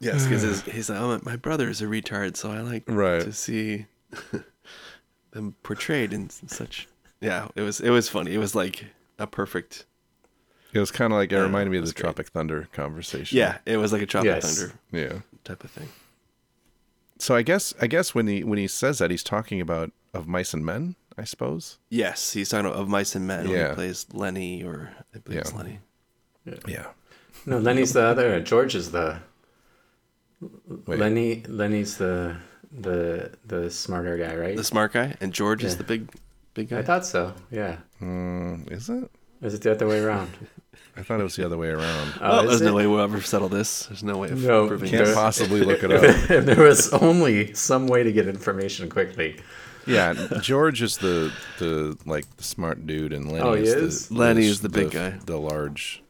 Yes, 0.00 0.24
because 0.28 0.62
he's 0.62 0.88
like, 0.88 1.00
oh, 1.00 1.20
my 1.24 1.34
brother 1.34 1.68
is 1.68 1.82
a 1.82 1.86
retard, 1.86 2.36
so 2.36 2.52
I 2.52 2.60
like 2.60 2.84
Right. 2.86 3.20
to 3.22 3.32
see 3.32 3.86
them 5.32 5.56
portrayed 5.64 6.12
in 6.12 6.30
such. 6.30 6.86
Yeah, 7.20 7.48
it 7.56 7.62
was 7.62 7.80
it 7.80 7.90
was 7.90 8.08
funny. 8.08 8.32
It 8.32 8.38
was 8.38 8.54
like 8.54 8.84
a 9.18 9.26
perfect. 9.26 9.86
It 10.72 10.78
was 10.80 10.90
kind 10.90 11.12
of 11.12 11.18
like 11.18 11.32
it 11.32 11.36
Yeah, 11.36 11.42
reminded 11.42 11.70
me 11.70 11.78
of 11.78 11.86
the 11.86 11.92
great. 11.92 12.02
Tropic 12.02 12.28
Thunder 12.28 12.68
conversation. 12.72 13.38
Yeah, 13.38 13.58
it 13.64 13.78
was 13.78 13.92
like 13.92 14.02
a 14.02 14.06
Tropic 14.06 14.26
Yes. 14.26 14.56
Thunder 14.58 14.74
yeah. 14.92 15.20
type 15.44 15.64
of 15.64 15.70
thing. 15.70 15.88
So 17.18 17.34
I 17.34 17.42
guess 17.42 17.74
I 17.80 17.86
guess 17.86 18.14
when 18.14 18.26
he 18.26 18.44
when 18.44 18.58
he 18.58 18.68
says 18.68 18.98
that 18.98 19.10
he's 19.10 19.22
talking 19.24 19.60
about 19.60 19.90
of 20.14 20.26
mice 20.28 20.52
and 20.54 20.64
men, 20.64 20.94
I 21.16 21.24
suppose. 21.24 21.78
Yes, 21.90 22.32
he's 22.32 22.48
talking 22.50 22.66
about 22.66 22.78
of 22.78 22.88
Mice 22.88 23.14
and 23.16 23.26
Men 23.26 23.48
when 23.48 23.56
Yeah. 23.58 23.68
he 23.70 23.74
plays 23.74 24.06
Lenny, 24.12 24.62
or 24.62 24.92
I 25.14 25.18
believe 25.18 25.40
it's 25.40 25.52
Lenny. 25.52 25.80
Yeah. 26.44 26.54
yeah. 26.66 26.86
No, 27.44 27.58
Lenny's 27.58 27.92
the 27.92 28.02
other. 28.02 28.40
George 28.40 28.74
is 28.74 28.90
the. 28.92 29.20
Wait. 30.86 30.98
Lenny. 30.98 31.42
Lenny's 31.48 31.96
the 31.98 32.36
the 32.70 33.32
the 33.46 33.70
smarter 33.70 34.16
guy, 34.16 34.36
right? 34.36 34.56
The 34.56 34.62
smart 34.64 34.92
guy, 34.92 35.16
and 35.20 35.32
George 35.32 35.64
is 35.64 35.76
the 35.76 35.84
big, 35.84 36.08
big 36.54 36.68
guy. 36.68 36.78
I 36.78 36.82
thought 36.82 37.04
so. 37.04 37.34
Yeah. 37.50 37.78
Mm, 38.00 38.70
is 38.70 38.88
it? 38.88 39.10
Is 39.42 39.54
it 39.54 39.62
the 39.62 39.70
other 39.72 39.86
way 39.86 40.00
around? 40.00 40.30
I 40.96 41.02
thought 41.02 41.20
it 41.20 41.22
was 41.24 41.36
the 41.36 41.46
other 41.46 41.56
way 41.56 41.68
around. 41.68 42.14
Oh, 42.20 42.28
well, 42.28 42.40
is 42.50 42.58
there's 42.58 42.70
no 42.70 42.74
way 42.74 42.86
we'll 42.88 43.00
ever 43.00 43.20
settle 43.20 43.48
this. 43.48 43.86
There's 43.86 44.02
no 44.02 44.18
way 44.18 44.30
of 44.30 44.42
No, 44.42 44.66
proving 44.66 44.90
Can't 44.90 45.06
this. 45.06 45.14
possibly 45.14 45.60
look 45.60 45.84
it 45.84 45.92
up. 45.92 46.02
if 46.02 46.44
there 46.44 46.60
was 46.60 46.92
only 46.92 47.54
some 47.54 47.86
way 47.86 48.02
to 48.02 48.10
get 48.10 48.26
information 48.26 48.88
quickly. 48.90 49.38
Yeah, 49.86 50.12
George 50.42 50.82
is 50.82 50.98
the 50.98 51.32
the 51.58 51.96
like 52.04 52.26
the 52.36 52.42
smart 52.42 52.84
dude, 52.86 53.12
and 53.12 53.30
Lenny 53.30 53.40
Oh, 53.44 53.54
he 53.54 53.62
is, 53.62 53.74
is? 53.74 54.08
the 54.08 54.14
Lenny 54.16 54.44
is 54.46 54.60
the 54.60 54.68
big 54.68 54.90
guy. 54.90 55.10
the 55.24 55.38
large. 55.38 56.02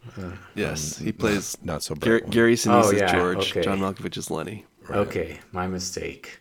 Yes, 0.54 0.98
um, 0.98 1.04
he 1.06 1.12
plays 1.12 1.56
not, 1.62 1.74
not 1.74 1.82
so 1.84 1.94
Gary, 1.94 2.20
bright. 2.20 2.30
Gary 2.32 2.54
Sinise 2.56 2.84
Oh, 2.86 2.90
is 2.90 2.98
yeah, 3.00 3.12
George. 3.12 3.50
okay. 3.52 3.62
John 3.62 3.78
Malkovich 3.78 4.16
is 4.16 4.30
Lenny. 4.30 4.64
Okay, 4.90 5.38
my 5.52 5.66
mistake. 5.68 6.40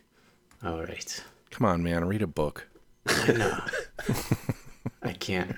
All 0.64 0.82
right. 0.82 1.22
Come 1.50 1.66
on, 1.66 1.82
man, 1.82 2.06
read 2.06 2.22
a 2.22 2.26
book. 2.26 2.66
No. 3.28 3.60
I 5.02 5.12
can't. 5.12 5.54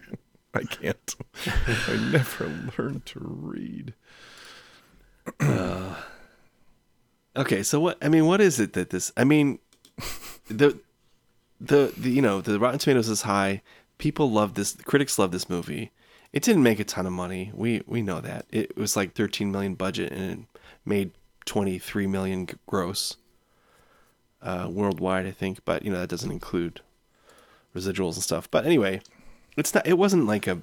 I 0.55 0.63
can't. 0.65 1.15
I 1.47 2.11
never 2.13 2.53
learned 2.77 3.07
to 3.07 3.21
read. 3.23 3.95
Okay, 7.37 7.63
so 7.63 7.79
what? 7.79 7.97
I 8.03 8.09
mean, 8.09 8.27
what 8.27 8.41
is 8.41 8.59
it 8.59 8.73
that 8.73 8.91
this? 8.91 9.13
I 9.17 9.25
mean, 9.25 9.61
the, 10.49 10.79
the 11.61 11.93
the 11.97 12.11
you 12.11 12.23
know 12.23 12.41
the 12.41 12.59
Rotten 12.59 12.79
Tomatoes 12.79 13.09
is 13.09 13.23
high. 13.23 13.63
People 13.99 14.31
love 14.31 14.55
this. 14.55 14.77
Critics 14.85 15.19
love 15.19 15.31
this 15.31 15.49
movie. 15.49 15.93
It 16.33 16.43
didn't 16.43 16.63
make 16.63 16.81
a 16.81 16.85
ton 16.85 17.07
of 17.07 17.13
money. 17.13 17.53
We 17.55 17.83
we 17.87 18.03
know 18.03 18.21
that. 18.21 18.47
It 18.51 18.77
was 18.77 18.97
like 18.97 19.15
13 19.15 19.51
million 19.53 19.75
budget 19.75 20.13
and 20.13 20.31
it 20.31 20.39
made 20.85 21.13
23 21.47 22.07
million 22.07 22.49
gross 22.67 23.17
uh, 24.43 24.69
worldwide, 24.71 25.27
I 25.27 25.33
think. 25.33 25.65
But 25.65 25.85
you 25.85 25.93
know 25.93 26.01
that 26.01 26.11
doesn't 26.11 26.31
include 26.31 26.81
residuals 27.75 28.15
and 28.15 28.25
stuff. 28.25 28.51
But 28.51 28.67
anyway, 28.67 29.03
it's 29.57 29.75
not. 29.75 29.87
It 29.87 29.99
wasn't 29.99 30.27
like 30.27 30.47
a. 30.47 30.61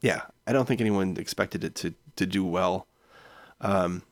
Yeah, 0.00 0.22
I 0.46 0.52
don't 0.52 0.66
think 0.66 0.80
anyone 0.80 1.16
expected 1.18 1.64
it 1.64 1.74
to 1.76 1.94
to 2.16 2.26
do 2.26 2.44
well. 2.44 2.86
Um. 3.60 4.02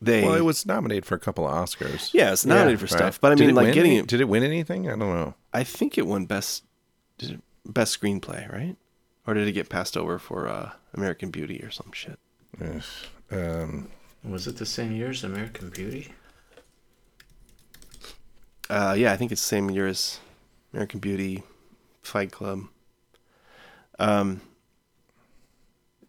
They 0.00 0.22
Well, 0.22 0.34
it 0.34 0.42
was 0.44 0.66
nominated 0.66 1.06
for 1.06 1.14
a 1.14 1.18
couple 1.18 1.46
of 1.48 1.54
Oscars. 1.54 2.12
yeah, 2.12 2.32
it's 2.32 2.44
nominated 2.44 2.78
for 2.80 2.84
Right? 2.86 2.98
stuff, 2.98 3.20
but 3.20 3.32
I 3.32 3.36
Did 3.36 3.46
mean, 3.46 3.54
like 3.56 3.72
getting 3.72 3.92
any- 3.92 4.00
it. 4.00 4.06
Did 4.06 4.20
it 4.20 4.28
win 4.28 4.42
anything? 4.42 4.86
I 4.86 4.90
don't 4.90 4.98
know. 4.98 5.34
I 5.54 5.64
think 5.64 5.96
it 5.96 6.06
won 6.06 6.26
best 6.26 6.64
did 7.16 7.30
it, 7.30 7.40
best 7.64 7.98
screenplay, 7.98 8.50
right? 8.52 8.76
Or 9.26 9.32
did 9.32 9.48
it 9.48 9.52
get 9.52 9.70
passed 9.70 9.96
over 9.96 10.18
for 10.18 10.46
uh, 10.46 10.72
American 10.92 11.30
Beauty 11.30 11.60
or 11.62 11.70
some 11.70 11.90
shit? 11.92 12.18
Ugh. 12.60 12.82
Um, 13.30 13.88
Was 14.22 14.46
it 14.46 14.58
the 14.58 14.66
same 14.66 14.92
year 14.92 15.08
as 15.08 15.24
American 15.24 15.70
Beauty? 15.70 16.12
Uh, 18.68 18.94
yeah, 18.98 19.12
I 19.12 19.16
think 19.16 19.32
it's 19.32 19.40
the 19.42 19.46
same 19.46 19.70
year 19.70 19.86
as 19.86 20.18
American 20.72 21.00
Beauty, 21.00 21.42
Fight 22.04 22.30
Club. 22.30 22.64
Um, 23.98 24.40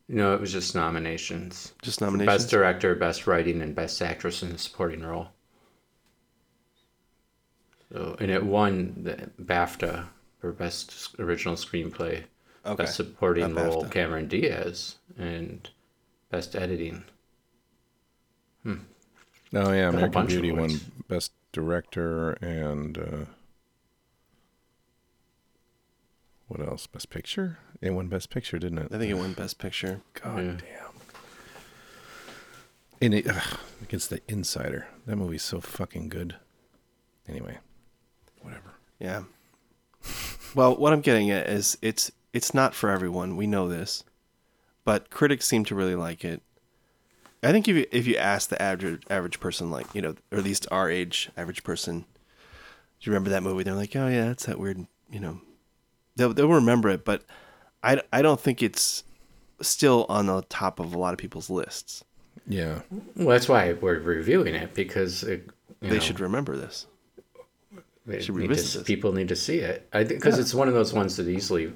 No, 0.08 0.34
it 0.34 0.42
was 0.42 0.52
just 0.52 0.76
nominations. 0.76 1.74
Just 1.82 2.02
nominations? 2.02 2.44
Best 2.44 2.50
director, 2.52 2.94
best 2.96 3.26
writing, 3.28 3.62
and 3.62 3.74
best 3.76 4.02
actress 4.02 4.44
in 4.44 4.52
a 4.52 4.58
supporting 4.58 5.02
role. 5.04 5.30
So, 7.92 8.16
and 8.20 8.30
it 8.32 8.44
won 8.44 8.94
the 9.04 9.30
BAFTA 9.44 10.06
for 10.40 10.52
best 10.52 11.16
original 11.20 11.56
screenplay, 11.56 12.24
Okay, 12.66 12.84
best 12.84 12.96
supporting 12.96 13.54
not 13.54 13.66
role 13.66 13.84
BAFTA. 13.84 13.92
Cameron 13.92 14.28
Diaz, 14.28 14.96
and 15.18 15.70
best 16.30 16.56
editing. 16.56 17.04
Hmm. 18.64 18.80
oh 19.54 19.72
yeah, 19.72 19.90
American 19.90 20.26
Beauty 20.26 20.52
won 20.52 20.72
best 21.08 21.32
director 21.52 22.32
and 22.42 22.98
uh, 22.98 23.26
what 26.48 26.60
else? 26.60 26.88
Best 26.88 27.10
picture. 27.10 27.58
It 27.82 27.92
won 27.92 28.08
best 28.08 28.30
picture, 28.30 28.58
didn't 28.60 28.78
it? 28.80 28.88
I 28.92 28.98
think 28.98 29.12
it 29.12 29.16
won 29.16 29.34
best 29.34 29.58
picture. 29.60 30.02
God 30.22 30.38
Yeah. 30.38 30.52
damn. 30.52 30.92
And 33.02 33.14
it, 33.14 33.28
ugh, 33.30 33.60
against 33.82 34.10
the 34.10 34.22
Insider. 34.28 34.88
That 35.06 35.18
movie's 35.18 35.44
so 35.44 35.60
fucking 35.60 36.10
good. 36.10 36.36
Anyway, 37.28 37.58
whatever. 38.42 38.74
Yeah. 39.00 39.24
Well, 40.54 40.76
what 40.78 40.94
I'm 40.94 41.02
getting 41.02 41.30
at 41.32 41.48
is 41.50 41.78
it's 41.82 42.12
it's 42.32 42.54
not 42.54 42.74
for 42.74 42.90
everyone. 42.90 43.36
We 43.36 43.48
know 43.48 43.68
this, 43.68 44.04
but 44.86 45.10
critics 45.10 45.46
seem 45.46 45.66
to 45.66 45.76
really 45.76 45.96
like 45.96 46.24
it. 46.24 46.42
I 47.44 47.52
think 47.52 47.68
if 47.68 47.76
you 47.76 47.86
if 47.92 48.08
you 48.08 48.16
ask 48.16 48.50
the 48.50 48.62
average 48.62 49.04
average 49.10 49.40
person, 49.40 49.70
like 49.70 49.94
you 49.94 50.02
know, 50.02 50.16
or 50.32 50.38
at 50.38 50.44
least 50.44 50.66
our 50.72 50.90
age 50.90 51.30
average 51.36 51.64
person, 51.64 52.00
do 52.02 52.06
you 53.02 53.12
remember 53.12 53.32
that 53.32 53.44
movie? 53.44 53.64
They're 53.64 53.74
like, 53.74 53.96
oh 53.96 54.08
yeah, 54.08 54.26
that's 54.28 54.46
that 54.46 54.60
weird, 54.60 54.86
you 55.12 55.20
know. 55.20 55.42
They'll 56.16 56.34
they'll 56.34 56.48
remember 56.50 56.90
it, 56.90 57.04
but 57.06 57.24
I 57.84 58.02
I 58.14 58.22
don't 58.22 58.40
think 58.40 58.62
it's 58.64 59.04
still 59.62 60.06
on 60.10 60.26
the 60.28 60.42
top 60.50 60.80
of 60.80 60.94
a 60.94 60.98
lot 60.98 61.14
of 61.14 61.18
people's 61.18 61.50
lists. 61.50 62.04
Yeah. 62.48 62.82
Well, 63.16 63.30
that's 63.30 63.50
why 63.50 63.74
we're 63.74 64.00
reviewing 64.00 64.54
it 64.56 64.74
because 64.74 65.24
it, 65.24 65.50
you 65.82 65.90
They 65.90 65.96
know, 65.96 66.00
should 66.02 66.20
remember 66.20 66.56
this. 66.58 66.86
they 68.06 68.22
should 68.22 68.36
need 68.36 68.50
to- 68.50 68.56
this. 68.56 68.82
people 68.84 69.14
need 69.14 69.30
to 69.30 69.36
see 69.36 69.60
it. 69.60 69.88
I 69.94 70.04
think 70.04 70.20
because 70.22 70.36
Yeah. 70.36 70.42
it's 70.42 70.54
one 70.54 70.68
of 70.68 70.74
those 70.74 70.94
ones 70.94 71.16
that 71.18 71.28
easily 71.28 71.74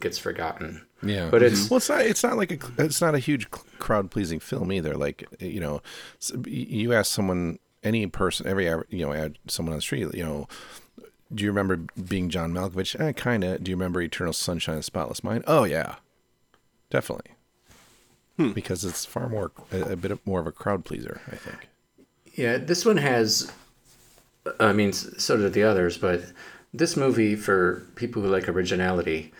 gets 0.00 0.18
forgotten. 0.18 0.82
Yeah, 1.02 1.28
but 1.30 1.42
it's 1.42 1.68
well, 1.68 1.76
it's 1.78 1.88
not. 1.88 2.00
It's 2.02 2.22
not 2.22 2.36
like 2.38 2.52
a. 2.52 2.58
It's 2.84 3.00
not 3.02 3.14
a 3.14 3.18
huge 3.18 3.50
crowd 3.50 4.10
pleasing 4.10 4.40
film 4.40 4.72
either. 4.72 4.94
Like 4.94 5.26
you 5.40 5.60
know, 5.60 5.82
you 6.46 6.92
ask 6.94 7.12
someone, 7.12 7.58
any 7.82 8.06
person, 8.06 8.46
every 8.46 8.66
aver- 8.66 8.86
you 8.88 9.04
know, 9.04 9.12
add 9.12 9.38
someone 9.46 9.72
on 9.74 9.78
the 9.78 9.82
street, 9.82 10.14
you 10.14 10.24
know, 10.24 10.48
do 11.34 11.44
you 11.44 11.50
remember 11.50 11.76
being 12.08 12.28
John 12.30 12.52
Malkovich? 12.52 12.98
Eh, 13.00 13.12
kind 13.12 13.42
of. 13.44 13.62
Do 13.64 13.70
you 13.70 13.76
remember 13.76 14.00
Eternal 14.00 14.32
Sunshine 14.32 14.74
of 14.76 14.80
the 14.80 14.84
Spotless 14.84 15.24
Mind? 15.24 15.44
Oh 15.46 15.64
yeah, 15.64 15.96
definitely. 16.90 17.32
Because 18.52 18.84
it's 18.84 19.06
far 19.06 19.30
more 19.30 19.50
a, 19.72 19.92
a 19.92 19.96
bit 19.96 20.18
more 20.26 20.40
of 20.40 20.46
a 20.46 20.52
crowd 20.52 20.84
pleaser, 20.84 21.22
I 21.32 21.36
think. 21.36 21.68
Yeah, 22.34 22.58
this 22.58 22.84
one 22.84 22.98
has. 22.98 23.50
I 24.60 24.72
mean, 24.74 24.92
so 24.92 25.36
did 25.38 25.54
the 25.54 25.62
others, 25.62 25.96
but 25.96 26.22
this 26.74 26.96
movie 26.98 27.34
for 27.34 27.82
people 27.94 28.20
who 28.20 28.28
like 28.28 28.46
originality, 28.48 29.32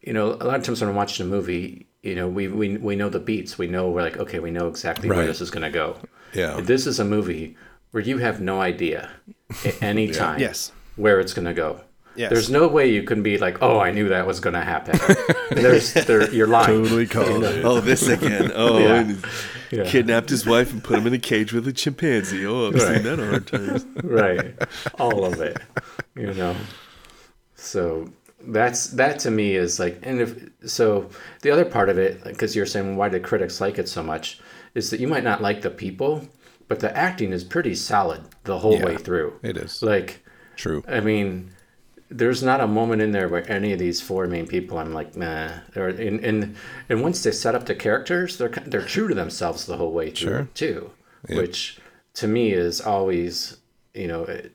you 0.00 0.14
know, 0.14 0.32
a 0.32 0.44
lot 0.46 0.56
of 0.56 0.62
times 0.64 0.80
when 0.80 0.88
I'm 0.88 0.96
watching 0.96 1.26
a 1.26 1.28
movie, 1.28 1.86
you 2.02 2.14
know, 2.14 2.26
we 2.26 2.48
we, 2.48 2.78
we 2.78 2.96
know 2.96 3.10
the 3.10 3.18
beats. 3.20 3.58
We 3.58 3.66
know 3.66 3.90
we're 3.90 4.00
like, 4.02 4.16
okay, 4.16 4.38
we 4.38 4.50
know 4.50 4.66
exactly 4.66 5.10
where 5.10 5.26
this 5.26 5.42
is 5.42 5.50
going 5.50 5.64
to 5.64 5.70
go. 5.70 5.98
Yeah. 6.32 6.58
This 6.62 6.86
is 6.86 6.98
a 6.98 7.04
movie 7.04 7.54
where 7.90 8.02
you 8.02 8.16
have 8.18 8.40
no 8.40 8.60
idea 8.62 9.10
at 9.64 9.82
any 9.82 10.06
Yeah. 10.06 10.12
time 10.12 10.40
Yes. 10.40 10.72
Where 10.98 11.20
it's 11.20 11.32
going 11.32 11.46
to 11.46 11.54
go. 11.54 11.80
Yes. 12.16 12.30
There's 12.30 12.50
no 12.50 12.66
way 12.66 12.90
you 12.90 13.04
can 13.04 13.22
be 13.22 13.38
like, 13.38 13.62
oh, 13.62 13.78
I 13.78 13.92
knew 13.92 14.08
that 14.08 14.26
was 14.26 14.40
going 14.40 14.54
to 14.54 14.60
happen. 14.60 14.98
There's, 15.52 15.94
there, 15.94 16.28
you're 16.34 16.48
lying. 16.48 16.66
Totally 16.82 17.06
called 17.06 17.44
it. 17.44 17.64
Oh, 17.64 17.80
this 17.80 18.08
again. 18.08 18.50
Oh, 18.56 18.78
Yeah. 18.78 18.94
and 18.96 19.24
he 19.70 19.76
Yeah. 19.76 19.84
kidnapped 19.84 20.28
his 20.28 20.44
wife 20.44 20.72
and 20.72 20.82
put 20.82 20.98
him 20.98 21.06
in 21.06 21.12
a 21.14 21.18
cage 21.18 21.52
with 21.52 21.68
a 21.68 21.72
chimpanzee. 21.72 22.44
Oh, 22.44 22.68
I've 22.68 22.74
Right. 22.74 22.94
seen 22.96 23.02
that 23.04 23.20
a 23.20 23.24
hundred 23.24 23.46
times. 23.46 23.86
right 24.02 24.54
all 24.98 25.24
of 25.24 25.40
it 25.40 25.58
you 26.16 26.32
know 26.34 26.56
so 27.54 28.08
that's 28.48 28.88
that 28.88 29.18
to 29.20 29.30
me 29.30 29.54
is 29.54 29.78
like 29.78 29.98
and 30.02 30.20
if 30.20 30.48
so 30.66 31.08
the 31.42 31.50
other 31.50 31.64
part 31.64 31.88
of 31.88 31.98
it 31.98 32.22
because 32.24 32.56
you're 32.56 32.66
saying 32.66 32.96
why 32.96 33.08
do 33.08 33.20
critics 33.20 33.60
like 33.60 33.78
it 33.78 33.88
so 33.88 34.02
much 34.02 34.40
is 34.74 34.90
that 34.90 35.00
you 35.00 35.06
might 35.08 35.24
not 35.24 35.42
like 35.42 35.62
the 35.62 35.70
people 35.70 36.26
but 36.68 36.80
the 36.80 36.96
acting 36.96 37.32
is 37.32 37.44
pretty 37.44 37.74
solid 37.74 38.22
the 38.44 38.58
whole 38.58 38.74
Yeah, 38.78 38.84
way 38.86 38.96
through 38.96 39.38
it 39.42 39.56
is. 39.56 39.82
like 39.82 40.24
True. 40.58 40.82
i 40.88 41.00
mean 41.00 41.50
there's 42.10 42.42
not 42.42 42.60
a 42.60 42.66
moment 42.66 43.02
in 43.02 43.12
there 43.12 43.28
where 43.28 43.44
any 43.50 43.72
of 43.74 43.78
these 43.78 44.00
four 44.00 44.26
main 44.26 44.46
people 44.46 44.78
i'm 44.78 44.92
like 44.92 45.16
nah 45.16 45.50
or 45.76 45.88
and 45.88 46.18
and, 46.28 46.56
and 46.88 47.02
once 47.02 47.22
they 47.22 47.30
set 47.32 47.54
up 47.54 47.64
the 47.66 47.74
characters 47.74 48.38
they're 48.38 48.48
they're 48.66 48.82
true 48.94 49.08
to 49.08 49.14
themselves 49.14 49.66
the 49.66 49.76
whole 49.76 49.92
way 49.92 50.10
through 50.10 50.16
Sure. 50.28 50.48
too 50.54 50.90
Yeah. 51.28 51.36
which 51.38 51.78
to 52.20 52.26
me 52.26 52.44
is 52.52 52.80
always 52.80 53.58
you 53.94 54.08
know 54.08 54.22
it, 54.24 54.52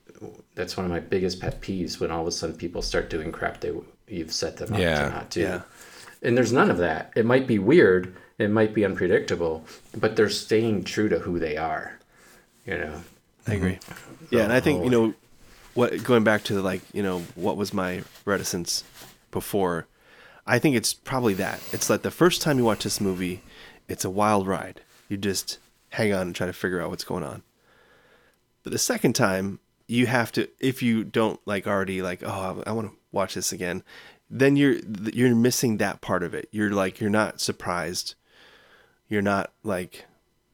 that's 0.56 0.76
one 0.78 0.86
of 0.86 0.92
my 0.92 1.00
biggest 1.00 1.40
pet 1.42 1.62
peeves 1.62 2.00
when 2.00 2.10
all 2.12 2.22
of 2.22 2.28
a 2.28 2.32
sudden 2.32 2.56
people 2.58 2.82
start 2.82 3.10
doing 3.10 3.32
crap 3.32 3.60
they 3.62 3.72
you've 4.08 4.34
set 4.34 4.58
them 4.58 4.74
up 4.74 4.80
Yeah. 4.80 5.04
to 5.04 5.10
not 5.10 5.30
do 5.30 5.42
Yeah. 5.42 5.62
and 6.22 6.36
there's 6.38 6.54
none 6.54 6.70
of 6.72 6.78
that 6.80 7.12
it 7.16 7.26
might 7.26 7.46
be 7.48 7.60
weird 7.60 8.16
it 8.40 8.50
might 8.50 8.74
be 8.74 8.84
unpredictable 8.84 9.64
but 10.04 10.16
they're 10.16 10.30
staying 10.46 10.84
true 10.86 11.08
to 11.10 11.20
who 11.20 11.38
they 11.40 11.56
are 11.56 12.00
you 12.66 12.78
know 12.78 12.96
I 13.48 13.54
agree. 13.56 13.74
Mm-hmm. 13.74 14.36
Yeah, 14.36 14.44
and 14.46 14.54
I 14.54 14.60
think 14.62 14.84
you 14.86 14.90
know 14.90 15.14
what 15.74 16.04
going 16.04 16.24
back 16.24 16.44
to 16.46 16.62
like 16.62 16.82
you 16.94 17.04
know 17.04 17.20
what 17.36 17.58
was 17.58 17.74
my 17.74 18.04
reticence 18.26 18.84
before. 19.32 19.88
I 20.46 20.60
think 20.60 20.76
it's 20.76 20.94
probably 20.94 21.34
that. 21.36 21.62
It's 21.72 21.90
like 21.90 22.02
the 22.02 22.12
first 22.12 22.42
time 22.42 22.58
you 22.58 22.66
watch 22.66 22.84
this 22.84 23.00
movie, 23.00 23.42
it's 23.88 24.04
a 24.04 24.10
wild 24.10 24.46
ride. 24.46 24.82
You 25.08 25.18
just 25.18 25.58
hang 25.92 26.14
on 26.14 26.22
and 26.22 26.36
try 26.36 26.48
to 26.48 26.54
figure 26.54 26.82
out 26.82 26.90
what's 26.90 27.04
going 27.04 27.24
on. 27.24 27.44
But 28.64 28.74
the 28.74 28.80
second 28.80 29.14
time, 29.14 29.60
you 29.88 30.06
have 30.08 30.32
to 30.34 30.50
if 30.60 30.82
you 30.82 31.04
don't 31.04 31.40
like 31.46 31.68
already 31.68 32.02
like 32.02 32.24
oh 32.24 32.64
I, 32.66 32.70
I 32.70 32.74
want 32.74 32.92
to 32.92 32.98
watch 33.12 33.36
this 33.36 33.52
again, 33.52 33.84
then 34.30 34.56
you're 34.56 34.78
you're 35.14 35.36
missing 35.36 35.78
that 35.78 36.02
part 36.02 36.24
of 36.24 36.34
it. 36.34 36.50
You're 36.52 36.72
like 36.72 37.00
you're 37.00 37.10
not 37.10 37.40
surprised. 37.42 38.16
You're 39.08 39.22
not 39.22 39.52
like 39.64 40.06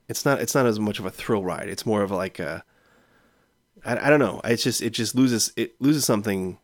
it's 0.08 0.26
not 0.26 0.42
it's 0.42 0.56
not 0.56 0.66
as 0.66 0.80
much 0.80 1.00
of 1.00 1.06
a 1.06 1.12
thrill 1.12 1.44
ride. 1.44 1.70
It's 1.70 1.86
more 1.86 2.02
of 2.02 2.12
like 2.12 2.40
a 2.40 2.64
I, 3.86 4.08
I 4.08 4.10
don't 4.10 4.20
know. 4.20 4.42
It's 4.44 4.64
just 4.64 4.82
it 4.82 4.92
just 4.92 5.16
loses 5.16 5.52
it 5.56 5.80
loses 5.82 6.06
something 6.06 6.58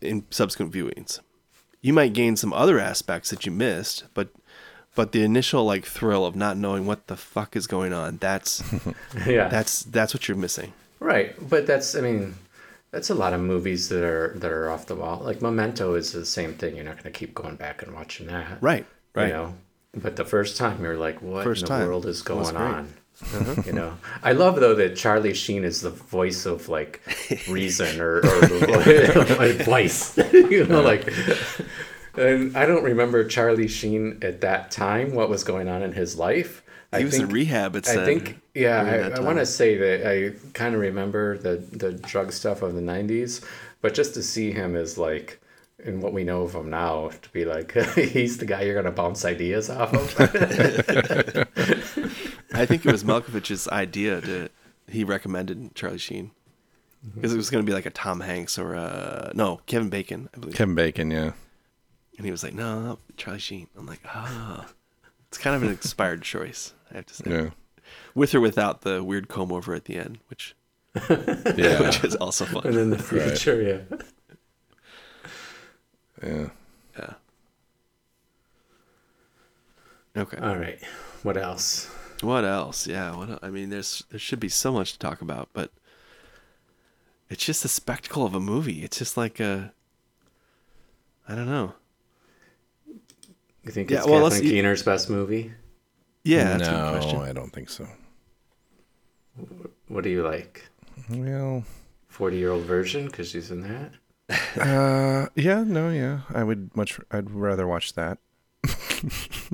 in 0.00 0.24
subsequent 0.30 0.72
viewings. 0.72 1.20
You 1.80 1.92
might 1.92 2.12
gain 2.12 2.36
some 2.36 2.52
other 2.52 2.78
aspects 2.78 3.30
that 3.30 3.46
you 3.46 3.52
missed, 3.52 4.04
but 4.14 4.28
but 4.94 5.12
the 5.12 5.22
initial 5.22 5.64
like 5.64 5.84
thrill 5.84 6.26
of 6.26 6.36
not 6.36 6.56
knowing 6.56 6.86
what 6.86 7.06
the 7.06 7.16
fuck 7.16 7.56
is 7.56 7.66
going 7.66 7.92
on, 7.92 8.18
that's 8.18 8.62
yeah 9.26 9.48
that's 9.48 9.82
that's 9.84 10.14
what 10.14 10.28
you're 10.28 10.36
missing. 10.36 10.72
Right, 10.98 11.34
but 11.48 11.66
that's 11.66 11.94
I 11.94 12.00
mean, 12.02 12.34
that's 12.90 13.10
a 13.10 13.14
lot 13.14 13.32
of 13.32 13.40
movies 13.40 13.88
that 13.88 14.04
are 14.04 14.34
that 14.36 14.52
are 14.52 14.70
off 14.70 14.86
the 14.86 14.96
wall. 14.96 15.20
Like 15.22 15.40
Memento 15.40 15.94
is 15.94 16.12
the 16.12 16.26
same 16.26 16.54
thing. 16.54 16.76
You're 16.76 16.84
not 16.84 17.02
going 17.02 17.12
to 17.12 17.18
keep 17.18 17.34
going 17.34 17.56
back 17.56 17.82
and 17.82 17.94
watching 17.94 18.26
that. 18.26 18.58
Right, 18.60 18.86
right. 19.14 19.28
You 19.28 19.32
know, 19.32 19.54
but 19.94 20.16
the 20.16 20.24
first 20.24 20.56
time 20.56 20.82
you're 20.82 20.98
like, 20.98 21.22
what 21.22 21.44
First 21.44 21.62
in 21.62 21.68
the 21.68 21.74
time 21.74 21.86
world 21.86 22.06
is 22.06 22.22
going 22.22 22.54
great. 22.54 22.84
On? 23.34 23.64
You 23.64 23.72
know, 23.72 23.96
I 24.22 24.32
love 24.32 24.56
though 24.60 24.74
that 24.74 24.96
Charlie 24.96 25.34
Sheen 25.34 25.64
is 25.64 25.80
the 25.80 25.90
voice 25.90 26.46
of 26.46 26.68
like 26.68 27.00
reason 27.48 28.00
or, 28.00 28.18
or 28.18 29.42
advice. 29.42 30.16
you 30.32 30.66
know, 30.66 30.80
uh-huh. 30.80 30.82
like. 30.82 31.12
And 32.16 32.56
I 32.56 32.66
don't 32.66 32.82
remember 32.82 33.24
Charlie 33.24 33.68
Sheen 33.68 34.18
at 34.20 34.40
that 34.40 34.72
time. 34.72 35.14
What 35.14 35.28
was 35.28 35.44
going 35.44 35.68
on 35.68 35.82
in 35.82 35.92
his 35.92 36.18
life? 36.18 36.62
He 36.90 36.98
I 36.98 37.04
was 37.04 37.18
in 37.18 37.28
rehab, 37.28 37.76
it 37.76 37.88
I 37.88 38.04
think, 38.04 38.40
yeah, 38.52 39.12
I, 39.14 39.18
I 39.18 39.20
want 39.20 39.38
to 39.38 39.46
say 39.46 39.76
that 39.76 40.10
I 40.10 40.32
kind 40.54 40.74
of 40.74 40.80
remember 40.80 41.38
the 41.38 41.56
the 41.56 41.92
drug 41.92 42.32
stuff 42.32 42.62
of 42.62 42.74
the 42.74 42.80
'90s, 42.80 43.44
but 43.80 43.94
just 43.94 44.14
to 44.14 44.24
see 44.24 44.50
him 44.50 44.74
as 44.74 44.98
like, 44.98 45.40
and 45.84 46.02
what 46.02 46.12
we 46.12 46.24
know 46.24 46.42
of 46.42 46.52
him 46.52 46.68
now, 46.68 47.10
to 47.22 47.28
be 47.30 47.44
like, 47.44 47.72
he's 47.94 48.38
the 48.38 48.44
guy 48.44 48.62
you're 48.62 48.74
gonna 48.74 48.90
bounce 48.90 49.24
ideas 49.24 49.70
off 49.70 49.94
of. 49.94 50.16
I 52.60 52.66
think 52.66 52.84
it 52.84 52.92
was 52.92 53.04
Malkovich's 53.04 53.68
idea 53.68 54.20
to 54.20 54.48
he 54.88 55.04
recommended 55.04 55.74
Charlie 55.74 55.98
Sheen 55.98 56.32
because 57.14 57.32
it 57.32 57.36
was 57.36 57.50
going 57.50 57.64
to 57.64 57.70
be 57.70 57.74
like 57.74 57.86
a 57.86 57.90
Tom 57.90 58.20
Hanks 58.20 58.58
or 58.58 58.74
a 58.74 59.32
no 59.34 59.60
Kevin 59.66 59.88
Bacon, 59.88 60.28
I 60.34 60.38
believe. 60.38 60.56
Kevin 60.56 60.74
Bacon, 60.74 61.10
yeah. 61.10 61.32
And 62.16 62.26
he 62.26 62.30
was 62.30 62.42
like, 62.42 62.54
no, 62.54 62.80
no, 62.80 62.98
Charlie 63.16 63.40
Sheen. 63.40 63.68
I'm 63.78 63.86
like, 63.86 64.00
ah, 64.06 64.66
it's 65.28 65.38
kind 65.38 65.56
of 65.56 65.62
an 65.62 65.70
inspired 65.70 66.22
choice, 66.22 66.74
I 66.90 66.96
have 66.96 67.06
to 67.06 67.14
say. 67.14 67.24
Yeah. 67.30 67.50
With 68.14 68.34
or 68.34 68.40
without 68.40 68.82
the 68.82 69.02
weird 69.02 69.28
comb 69.28 69.52
over 69.52 69.74
at 69.74 69.86
the 69.86 69.96
end, 69.96 70.18
which 70.28 70.54
Yeah. 71.08 71.80
which 71.80 72.04
is 72.04 72.16
also 72.16 72.44
fun. 72.44 72.66
and 72.66 72.76
in 72.76 72.90
the 72.90 72.96
Right. 72.96 73.46
yeah. 76.22 76.22
Yeah. 76.22 76.48
Yeah. 76.98 77.12
Okay. 80.22 80.36
All 80.38 80.56
right. 80.56 80.78
What 81.22 81.36
else? 81.36 81.88
What 82.22 82.44
else? 82.44 82.86
Yeah. 82.86 83.14
What? 83.16 83.42
I 83.42 83.50
mean, 83.50 83.70
there's 83.70 84.04
there 84.10 84.18
should 84.18 84.40
be 84.40 84.48
so 84.48 84.72
much 84.72 84.92
to 84.92 84.98
talk 84.98 85.20
about, 85.22 85.48
but 85.52 85.70
it's 87.28 87.44
just 87.44 87.64
a 87.64 87.68
spectacle 87.68 88.24
of 88.26 88.34
a 88.34 88.40
movie. 88.40 88.82
It's 88.82 88.98
just 88.98 89.16
like 89.16 89.40
a. 89.40 89.72
I 91.28 91.34
don't 91.34 91.46
know. 91.46 91.74
You 93.64 93.70
think 93.72 93.90
Yeah, 93.90 93.98
it's 93.98 94.06
well, 94.06 94.22
let's- 94.22 94.36
Kathleen 94.36 94.52
Keener's 94.54 94.82
best 94.82 95.08
movie? 95.10 95.52
Yeah, 96.24 96.56
that's 96.58 96.68
a 96.68 96.72
no, 96.72 96.92
good 96.92 97.00
question. 97.00 97.20
I 97.22 97.32
don't 97.32 97.50
think 97.50 97.70
so. 97.70 97.86
What 99.88 100.04
do 100.04 100.10
you 100.10 100.22
like? 100.22 100.68
Well, 101.08 101.64
Forty-year-old 102.08 102.64
Virgin 102.64 103.06
because 103.06 103.30
she's 103.30 103.50
in 103.50 103.62
that. 103.62 103.92
uh, 104.60 105.28
yeah, 105.34 105.64
no, 105.64 105.88
yeah. 105.90 106.20
I 106.34 106.44
would 106.44 106.76
much. 106.76 107.00
I'd 107.10 107.30
rather 107.30 107.66
watch 107.66 107.94
that. 107.94 108.18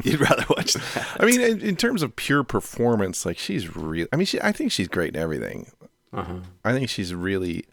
You'd 0.02 0.20
rather 0.20 0.44
watch 0.50 0.72
that. 0.94 1.16
I 1.20 1.24
mean, 1.24 1.40
in, 1.40 1.60
in 1.60 1.76
terms 1.76 2.02
of 2.02 2.16
pure 2.16 2.42
performance, 2.44 3.24
like 3.24 3.38
she's 3.38 3.74
real. 3.76 4.06
I 4.12 4.16
mean, 4.16 4.26
she. 4.26 4.40
I 4.40 4.52
think 4.52 4.72
she's 4.72 4.88
great 4.88 5.14
in 5.14 5.20
everything. 5.22 5.70
Uh-huh. 6.12 6.38
I 6.64 6.72
think 6.72 6.88
she's 6.90 7.14
really. 7.14 7.64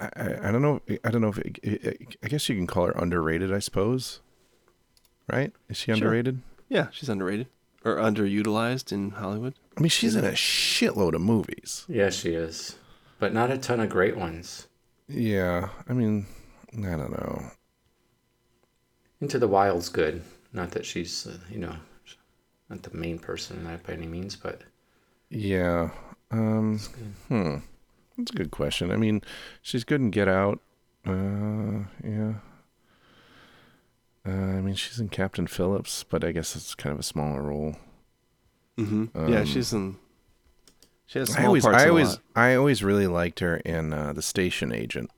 I, 0.00 0.10
I, 0.16 0.48
I 0.48 0.52
don't 0.52 0.62
know. 0.62 0.80
I 1.04 1.10
don't 1.10 1.20
know 1.22 1.28
if. 1.28 1.38
It, 1.38 2.16
I 2.22 2.28
guess 2.28 2.48
you 2.48 2.56
can 2.56 2.66
call 2.66 2.86
her 2.86 2.92
underrated. 2.92 3.52
I 3.52 3.60
suppose. 3.60 4.20
Right? 5.30 5.52
Is 5.68 5.76
she 5.76 5.86
Sure. 5.86 5.94
underrated? 5.94 6.40
Yeah, 6.68 6.88
she's 6.92 7.08
underrated 7.08 7.46
or 7.84 7.96
underutilized 7.96 8.90
in 8.92 9.10
Hollywood. 9.10 9.54
I 9.76 9.80
mean, 9.80 9.88
she's 9.90 10.16
in 10.16 10.24
a 10.24 10.30
shitload 10.32 11.14
of 11.14 11.20
movies. 11.20 11.84
Yeah, 11.88 12.10
she 12.10 12.30
is, 12.30 12.76
but 13.20 13.32
not 13.32 13.50
a 13.50 13.58
ton 13.58 13.78
of 13.80 13.88
great 13.88 14.16
ones. 14.16 14.66
Yeah. 15.08 15.68
I 15.88 15.92
mean, 15.92 16.26
I 16.76 16.90
don't 16.96 17.10
know. 17.12 17.50
Into 19.20 19.38
the 19.38 19.46
Wild's 19.48 19.88
good. 19.88 20.22
Not 20.56 20.70
that 20.70 20.86
she's, 20.86 21.26
uh, 21.26 21.36
you 21.50 21.58
know, 21.58 21.76
not 22.70 22.82
the 22.82 22.96
main 22.96 23.18
person 23.18 23.58
in 23.58 23.64
that 23.64 23.86
by 23.86 23.92
any 23.92 24.06
means, 24.06 24.34
but 24.36 24.62
Yeah. 25.28 25.90
Um. 26.30 26.78
Hmm. 27.28 27.56
That's 28.16 28.30
a 28.30 28.34
good 28.34 28.50
question. 28.50 28.90
I 28.90 28.96
mean, 28.96 29.20
she's 29.60 29.84
good 29.84 30.00
in 30.00 30.10
Get 30.10 30.28
Out. 30.28 30.60
Uh. 31.06 31.84
Yeah. 32.02 32.34
Uh, 34.26 34.30
I 34.56 34.60
mean, 34.62 34.74
she's 34.74 34.98
in 34.98 35.08
Captain 35.10 35.46
Phillips, 35.46 36.02
but 36.08 36.24
I 36.24 36.32
guess 36.32 36.56
it's 36.56 36.74
kind 36.74 36.92
of 36.92 36.98
a 36.98 37.04
smaller 37.04 37.42
role. 37.42 37.76
Mm-hmm. 38.78 39.30
yeah, 39.30 39.40
Um, 39.40 39.44
she's 39.46 39.72
in. 39.72 39.96
She 41.04 41.20
has 41.20 41.36
I 41.36 41.44
always, 41.44 41.62
parts 41.64 41.84
I 41.84 41.88
always, 41.88 42.08
lot. 42.08 42.20
I 42.34 42.54
always 42.56 42.82
really 42.82 43.06
liked 43.06 43.38
her 43.40 43.58
in 43.58 43.92
uh, 43.92 44.12
the 44.14 44.22
Station 44.22 44.72
Agent. 44.72 45.10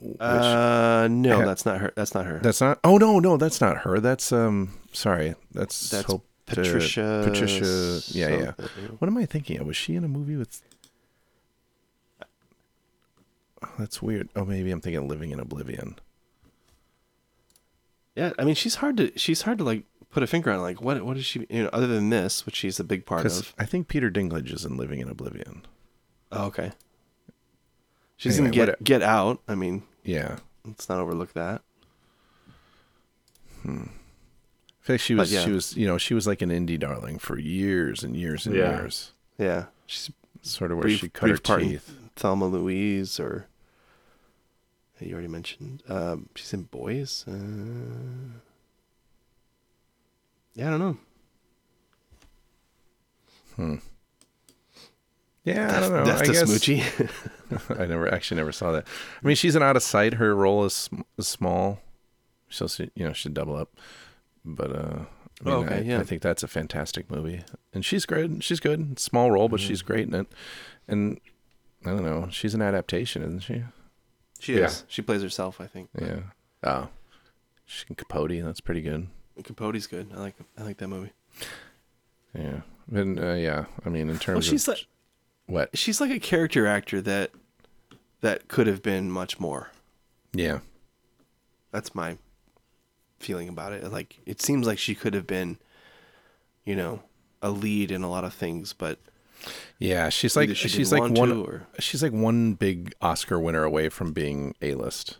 Which, 0.00 0.16
Uh, 0.20 1.08
no, 1.10 1.36
Ha- 1.40 1.44
that's 1.44 1.66
not 1.66 1.78
her. 1.80 1.92
That's 1.94 2.14
not 2.14 2.26
her. 2.26 2.38
that's 2.42 2.60
not. 2.60 2.78
Oh 2.84 2.96
no, 2.98 3.18
no, 3.20 3.36
that's 3.36 3.60
not 3.60 3.78
her. 3.78 4.00
That's 4.00 4.32
um. 4.32 4.78
Sorry, 4.92 5.34
that's 5.52 5.90
That's 5.90 6.06
Hope, 6.06 6.24
uh, 6.48 6.54
Patricia 6.54 7.22
Patricia. 7.24 8.00
Yeah, 8.16 8.28
yeah. 8.58 8.66
What 8.98 9.08
am 9.08 9.16
I 9.18 9.26
thinking 9.26 9.58
of? 9.60 9.66
Was 9.66 9.76
she 9.76 9.94
in 9.96 10.04
a 10.04 10.08
movie 10.08 10.36
with? 10.36 10.62
Oh, 13.62 13.68
that's 13.78 14.00
weird. 14.00 14.28
Oh, 14.34 14.44
maybe 14.44 14.70
I'm 14.70 14.80
thinking 14.80 15.06
Living 15.06 15.30
in 15.32 15.40
Oblivion. 15.40 15.96
Yeah, 18.16 18.32
I 18.38 18.44
mean, 18.44 18.54
she's 18.54 18.76
hard 18.76 18.96
to. 18.96 19.16
She's 19.18 19.42
hard 19.42 19.58
to 19.58 19.64
like 19.64 19.84
put 20.10 20.22
a 20.22 20.26
finger 20.26 20.50
on. 20.50 20.60
Like, 20.60 20.80
what? 20.80 21.04
What 21.04 21.16
is 21.16 21.24
she? 21.26 21.46
You 21.50 21.64
know, 21.64 21.70
other 21.72 21.86
than 21.86 22.10
this, 22.10 22.46
which 22.46 22.56
she's 22.56 22.80
a 22.80 22.84
big 22.84 23.04
part 23.06 23.26
of. 23.26 23.54
I 23.58 23.66
think 23.66 23.88
Peter 23.88 24.10
Dinklage 24.10 24.52
is 24.52 24.64
in 24.64 24.76
Living 24.76 25.00
in 25.00 25.08
Oblivion. 25.08 25.66
Oh, 26.32 26.46
okay. 26.46 26.72
She's 28.16 28.34
Anyway, 28.38 28.48
in 28.48 28.52
Get 28.52 28.68
what- 28.68 28.84
Get 28.84 29.02
Out. 29.02 29.40
I 29.48 29.54
mean, 29.54 29.82
Yeah. 30.10 30.38
let's 30.66 30.88
not 30.88 30.98
overlook 30.98 31.32
that. 31.34 31.62
I 33.64 33.68
feel 34.80 34.94
like 34.94 35.00
she 35.00 35.14
was. 35.14 35.32
yeah. 35.32 35.44
She 35.44 35.50
was. 35.52 35.76
You 35.76 35.86
know, 35.86 35.98
she 35.98 36.14
was 36.14 36.26
like 36.26 36.40
an 36.42 36.48
indie 36.50 36.78
darling 36.78 37.18
for 37.18 37.38
years 37.38 38.02
and 38.02 38.16
years 38.16 38.46
and 38.46 38.54
Yeah. 38.56 38.78
years. 38.80 39.12
Yeah, 39.38 39.66
she's 39.86 40.10
Sort 40.42 40.70
of 40.70 40.78
where 40.78 40.84
brief, 40.84 41.00
she 41.00 41.08
cut 41.10 41.28
her 41.28 41.36
teeth. 41.36 41.94
Thelma 42.16 42.46
Louise, 42.46 43.20
or 43.20 43.46
you 44.98 45.12
already 45.12 45.28
mentioned. 45.28 45.82
Um, 45.88 46.30
she's 46.34 46.52
in 46.54 46.62
Boys. 46.64 47.26
Uh, 47.28 48.38
yeah, 50.54 50.68
I 50.68 50.78
don't 50.78 50.98
know. 53.58 53.78
Yeah, 55.44 55.74
I 55.76 55.80
don't 55.80 55.92
know. 55.92 56.04
Death 56.04 56.20
I 56.22 56.24
to 56.26 56.32
guess 56.32 56.42
Smoochy. 56.50 57.78
I 57.80 57.86
never 57.86 58.12
actually 58.12 58.36
never 58.36 58.52
saw 58.52 58.72
that. 58.72 58.86
I 59.22 59.26
mean, 59.26 59.36
she's 59.36 59.56
an 59.56 59.62
out 59.62 59.76
of 59.76 59.82
sight. 59.82 60.14
Her 60.14 60.34
role 60.34 60.64
is, 60.66 60.74
sm- 60.74 61.00
is 61.16 61.26
small, 61.28 61.80
so 62.50 62.66
she, 62.68 62.90
you 62.94 63.06
know 63.06 63.12
she'd 63.14 63.32
double 63.34 63.56
up. 63.56 63.70
But 64.44 64.70
uh, 64.76 64.78
I 64.80 65.44
mean, 65.44 65.54
Oh, 65.54 65.64
okay, 65.64 65.76
I, 65.76 65.80
yeah. 65.80 66.00
I 66.00 66.04
think 66.04 66.20
that's 66.20 66.42
a 66.42 66.48
fantastic 66.48 67.10
movie, 67.10 67.42
and 67.72 67.84
she's 67.84 68.04
great. 68.04 68.42
She's 68.44 68.60
good. 68.60 68.98
Small 68.98 69.30
role, 69.30 69.48
but 69.48 69.60
Mm-hmm. 69.60 69.68
she's 69.68 69.82
great 69.82 70.08
in 70.08 70.14
it. 70.14 70.26
And 70.86 71.18
I 71.86 71.90
don't 71.90 72.04
know. 72.04 72.28
She's 72.30 72.52
an 72.54 72.60
adaptation, 72.62 73.22
isn't 73.22 73.40
she? 73.40 73.62
She 74.40 74.58
Yeah. 74.58 74.66
is. 74.66 74.84
She 74.88 75.00
plays 75.00 75.22
herself, 75.22 75.58
I 75.60 75.66
think. 75.66 75.88
Yeah. 75.98 76.20
Oh, 76.62 76.88
she 77.64 77.86
can 77.86 77.96
Capote. 77.96 78.42
That's 78.44 78.60
pretty 78.60 78.82
good. 78.82 79.06
Capote's 79.42 79.86
good. 79.86 80.08
I 80.14 80.18
like 80.20 80.34
I 80.58 80.62
like 80.64 80.76
that 80.78 80.88
movie. 80.88 81.12
Yeah. 82.38 82.60
And 82.92 83.18
uh, 83.18 83.32
yeah, 83.34 83.64
I 83.86 83.88
mean, 83.88 84.10
in 84.10 84.18
terms 84.18 84.44
Well, 84.46 84.50
she's 84.52 84.68
of 84.68 84.74
like 84.74 84.86
what? 85.50 85.76
she's 85.76 86.00
like 86.00 86.10
a 86.10 86.18
character 86.20 86.66
actor 86.66 87.00
that 87.02 87.30
that 88.20 88.48
could 88.48 88.66
have 88.66 88.82
been 88.82 89.10
much 89.10 89.38
more. 89.40 89.70
Yeah. 90.32 90.60
That's 91.72 91.94
my 91.94 92.18
feeling 93.18 93.48
about 93.48 93.72
it. 93.72 93.90
Like 93.92 94.18
it 94.26 94.40
seems 94.42 94.66
like 94.66 94.78
she 94.78 94.94
could 94.94 95.14
have 95.14 95.26
been, 95.26 95.58
you 96.64 96.74
know, 96.76 97.02
a 97.42 97.50
lead 97.50 97.90
in 97.90 98.02
a 98.02 98.10
lot 98.10 98.24
of 98.24 98.34
things, 98.34 98.72
but 98.72 98.98
Yeah, 99.78 100.08
she's 100.08 100.36
like 100.36 100.54
she 100.56 100.68
she's 100.68 100.92
like 100.92 101.10
one 101.12 101.32
or- 101.32 101.66
she's 101.78 102.02
like 102.02 102.12
one 102.12 102.54
big 102.54 102.94
Oscar 103.00 103.38
winner 103.38 103.64
away 103.64 103.88
from 103.88 104.12
being 104.12 104.54
A 104.62 104.74
list. 104.74 105.18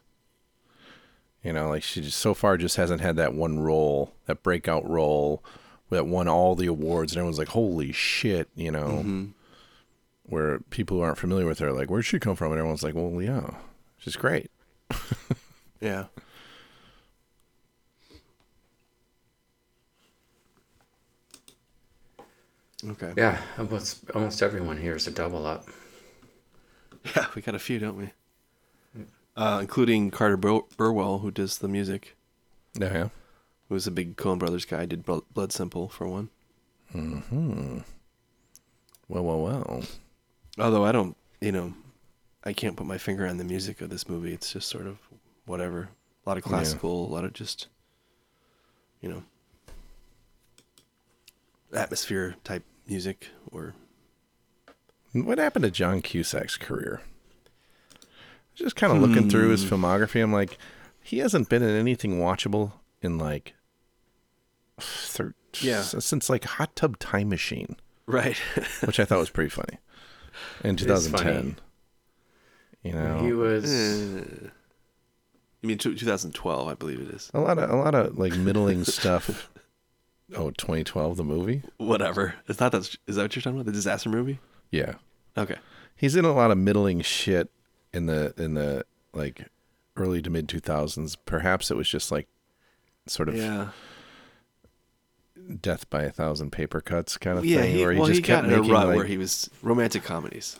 You 1.43 1.55
know, 1.55 1.70
like 1.70 1.83
she 1.83 2.03
just 2.03 2.18
so 2.18 2.35
far 2.35 2.59
just 2.59 2.76
hasn't 2.76 3.01
had 3.01 3.16
that 3.16 3.33
one 3.33 3.61
role, 3.61 4.12
that 4.26 4.43
breakout 4.43 4.87
role 4.89 5.43
that 5.89 6.07
won 6.07 6.28
all 6.28 6.55
the 6.55 6.66
awards, 6.66 7.12
and 7.12 7.18
everyone's 7.18 7.39
like, 7.39 7.49
"Holy 7.49 7.93
shit!" 7.93 8.49
You 8.55 8.70
know, 8.70 8.87
Mm-hmm. 9.03 9.24
Where 10.31 10.61
people 10.70 10.97
who 10.97 11.03
aren't 11.03 11.18
familiar 11.18 11.45
with 11.47 11.59
her 11.59 11.68
are 11.68 11.72
like, 11.72 11.91
"Where'd 11.91 12.07
she 12.07 12.18
come 12.18 12.37
from?" 12.37 12.53
And 12.53 12.59
everyone's 12.59 12.83
like, 12.83 12.95
"Well, 12.95 13.20
yeah, 13.20 13.51
she's 13.99 14.16
great." 14.16 14.51
yeah. 15.81 16.07
Okay. 22.89 23.12
Yeah, 23.16 23.39
almost 23.59 24.11
almost 24.14 24.43
everyone 24.43 24.78
here 24.78 24.97
is 24.97 25.07
a 25.07 25.11
double 25.11 25.47
up. 25.47 25.66
Yeah, 27.14 27.26
we 27.35 27.43
got 27.43 27.55
a 27.55 27.59
few, 27.59 27.78
don't 27.78 27.97
we? 27.97 28.11
Uh, 29.37 29.59
including 29.61 30.11
Carter 30.11 30.37
Bur- 30.37 30.64
Burwell, 30.76 31.18
who 31.18 31.31
does 31.31 31.59
the 31.59 31.68
music. 31.68 32.16
Yeah, 32.74 32.93
yeah. 32.93 33.09
Who 33.68 33.74
was 33.74 33.87
a 33.87 33.91
big 33.91 34.16
Coen 34.16 34.39
Brothers 34.39 34.64
guy. 34.64 34.87
Did 34.87 35.05
Blood 35.05 35.53
Simple 35.53 35.89
for 35.89 36.07
one. 36.07 36.28
Hmm. 36.93 37.78
Well, 39.09 39.24
well, 39.24 39.41
well. 39.41 39.83
Although 40.61 40.85
I 40.85 40.93
don't, 40.93 41.17
you 41.41 41.53
know, 41.53 41.73
I 42.45 42.53
can't 42.53 42.77
put 42.77 42.87
my 42.87 42.99
finger 42.99 43.27
on 43.27 43.39
the 43.39 43.45
music 43.45 43.81
of 43.81 43.91
this 43.91 44.09
movie. 44.09 44.33
It's 44.33 44.53
just 44.53 44.69
sort 44.69 44.87
of 44.87 44.99
whatever. 45.47 45.89
A 46.25 46.29
lot 46.29 46.39
of 46.39 46.45
Yeah. 46.45 46.51
classical, 46.51 47.07
a 47.07 47.13
lot 47.13 47.25
of 47.25 47.33
just, 47.33 47.69
you 49.01 49.09
know, 49.09 49.23
atmosphere 51.73 52.37
type 52.45 52.65
music 52.87 53.29
or 53.51 53.75
What 55.13 55.39
happened 55.39 55.65
to 55.65 55.73
John 55.73 56.03
Cusack's 56.03 56.57
career? 56.57 57.01
Just 58.55 58.77
kind 58.77 58.93
of 58.93 59.01
looking 59.03 59.29
through 59.29 59.49
his 59.49 59.65
Hmm. 59.69 59.75
filmography, 59.75 60.23
I'm 60.23 60.33
like, 60.33 60.57
he 61.03 61.19
hasn't 61.19 61.49
been 61.49 61.63
in 61.65 61.71
anything 61.71 62.21
watchable 62.21 62.75
in 63.03 63.19
like, 63.19 63.55
thir- 64.79 65.35
Yeah. 65.61 65.83
since 65.83 66.31
like 66.31 66.45
Hot 66.45 66.77
Tub 66.77 66.97
Time 67.01 67.29
Machine, 67.29 67.77
right. 68.07 68.37
which 68.85 69.01
I 69.01 69.05
thought 69.05 69.19
was 69.19 69.31
pretty 69.31 69.51
funny 69.51 69.79
in 70.64 70.76
2010. 70.76 71.57
You 72.83 72.93
know, 72.93 73.18
He 73.22 73.33
was 73.33 73.64
eh. 73.70 74.24
you 75.62 75.66
mean 75.68 75.78
2012, 75.78 76.68
I 76.68 76.74
believe 76.74 77.01
it 77.01 77.09
is. 77.14 77.31
a 77.35 77.41
lot 77.41 77.59
of 77.59 77.68
a 77.70 77.76
lot 77.76 77.95
of 77.95 78.18
like 78.18 78.37
middling 78.37 78.85
stuff. 78.85 79.51
Oh, 80.37 80.53
2012, 80.53 81.16
the 81.16 81.24
movie. 81.24 81.64
Whatever. 81.78 82.37
It's 82.47 82.61
not 82.61 82.70
that. 82.70 82.97
Is 83.09 83.16
that 83.16 83.22
what 83.22 83.35
you're 83.35 83.43
talking 83.43 83.57
about? 83.59 83.66
The 83.66 83.72
disaster 83.72 84.09
movie? 84.09 84.39
Yeah, 84.70 84.95
Okay. 85.37 85.57
he's 85.97 86.14
in 86.14 86.24
a 86.24 86.33
lot 86.33 86.53
of 86.53 86.59
middling 86.59 87.01
shit 87.01 87.51
in 87.93 88.07
the 88.07 88.33
in 88.37 88.55
the 88.55 88.85
like 89.12 89.49
early 89.97 90.22
to 90.22 90.31
mid 90.31 90.47
2000s. 90.47 91.16
Perhaps 91.24 91.72
it 91.72 91.76
was 91.76 91.89
just 91.89 92.12
like 92.12 92.28
sort 93.09 93.28
of 93.28 93.35
Yeah. 93.35 93.70
Death 95.61 95.88
by 95.91 96.03
a 96.03 96.11
thousand 96.11 96.51
paper 96.53 96.80
cuts 96.80 97.16
kind 97.18 97.38
of 97.38 97.45
Yeah. 97.45 97.62
thing, 97.62 97.74
He, 97.76 97.82
where 97.82 97.93
he 97.93 97.99
well, 97.99 98.07
just 98.09 98.18
he 98.18 98.22
kept 98.22 98.43
got 98.43 98.53
in 98.53 98.55
a 98.55 98.57
making 98.59 98.72
rut 98.72 98.86
like, 98.88 98.97
where 98.97 99.05
he 99.07 99.16
was 99.18 99.51
romantic 99.62 100.03
comedies. 100.05 100.59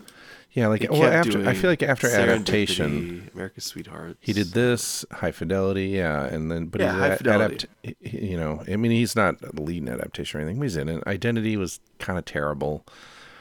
yeah, 0.53 0.66
like 0.66 0.87
well 0.91 1.05
after 1.05 1.49
I 1.49 1.55
feel 1.55 1.70
like 1.70 1.83
after 1.83 2.09
adaptation, 2.09 3.31
America's 3.35 3.64
Sweetheart. 3.64 4.16
he 4.20 4.33
did 4.33 4.49
this 4.49 5.05
High 5.12 5.31
Fidelity, 5.31 5.89
yeah, 5.89 6.24
and 6.24 6.51
then 6.51 6.66
but 6.66 6.81
Yeah, 6.81 6.93
he's 6.93 7.01
High 7.01 7.07
a- 7.09 7.16
Fidelity. 7.16 7.66
adapt, 7.85 8.03
you 8.14 8.37
know, 8.37 8.64
I 8.68 8.76
mean, 8.76 8.91
he's 8.91 9.14
not 9.14 9.37
a 9.43 9.61
lead 9.61 9.83
in 9.83 9.89
adaptation 9.89 10.39
or 10.41 10.43
anything. 10.43 10.59
But 10.59 10.64
he's 10.64 10.76
in 10.76 10.89
it. 10.89 11.03
Identity 11.07 11.57
was 11.57 11.81
kind 11.99 12.18
of 12.18 12.24
terrible, 12.24 12.85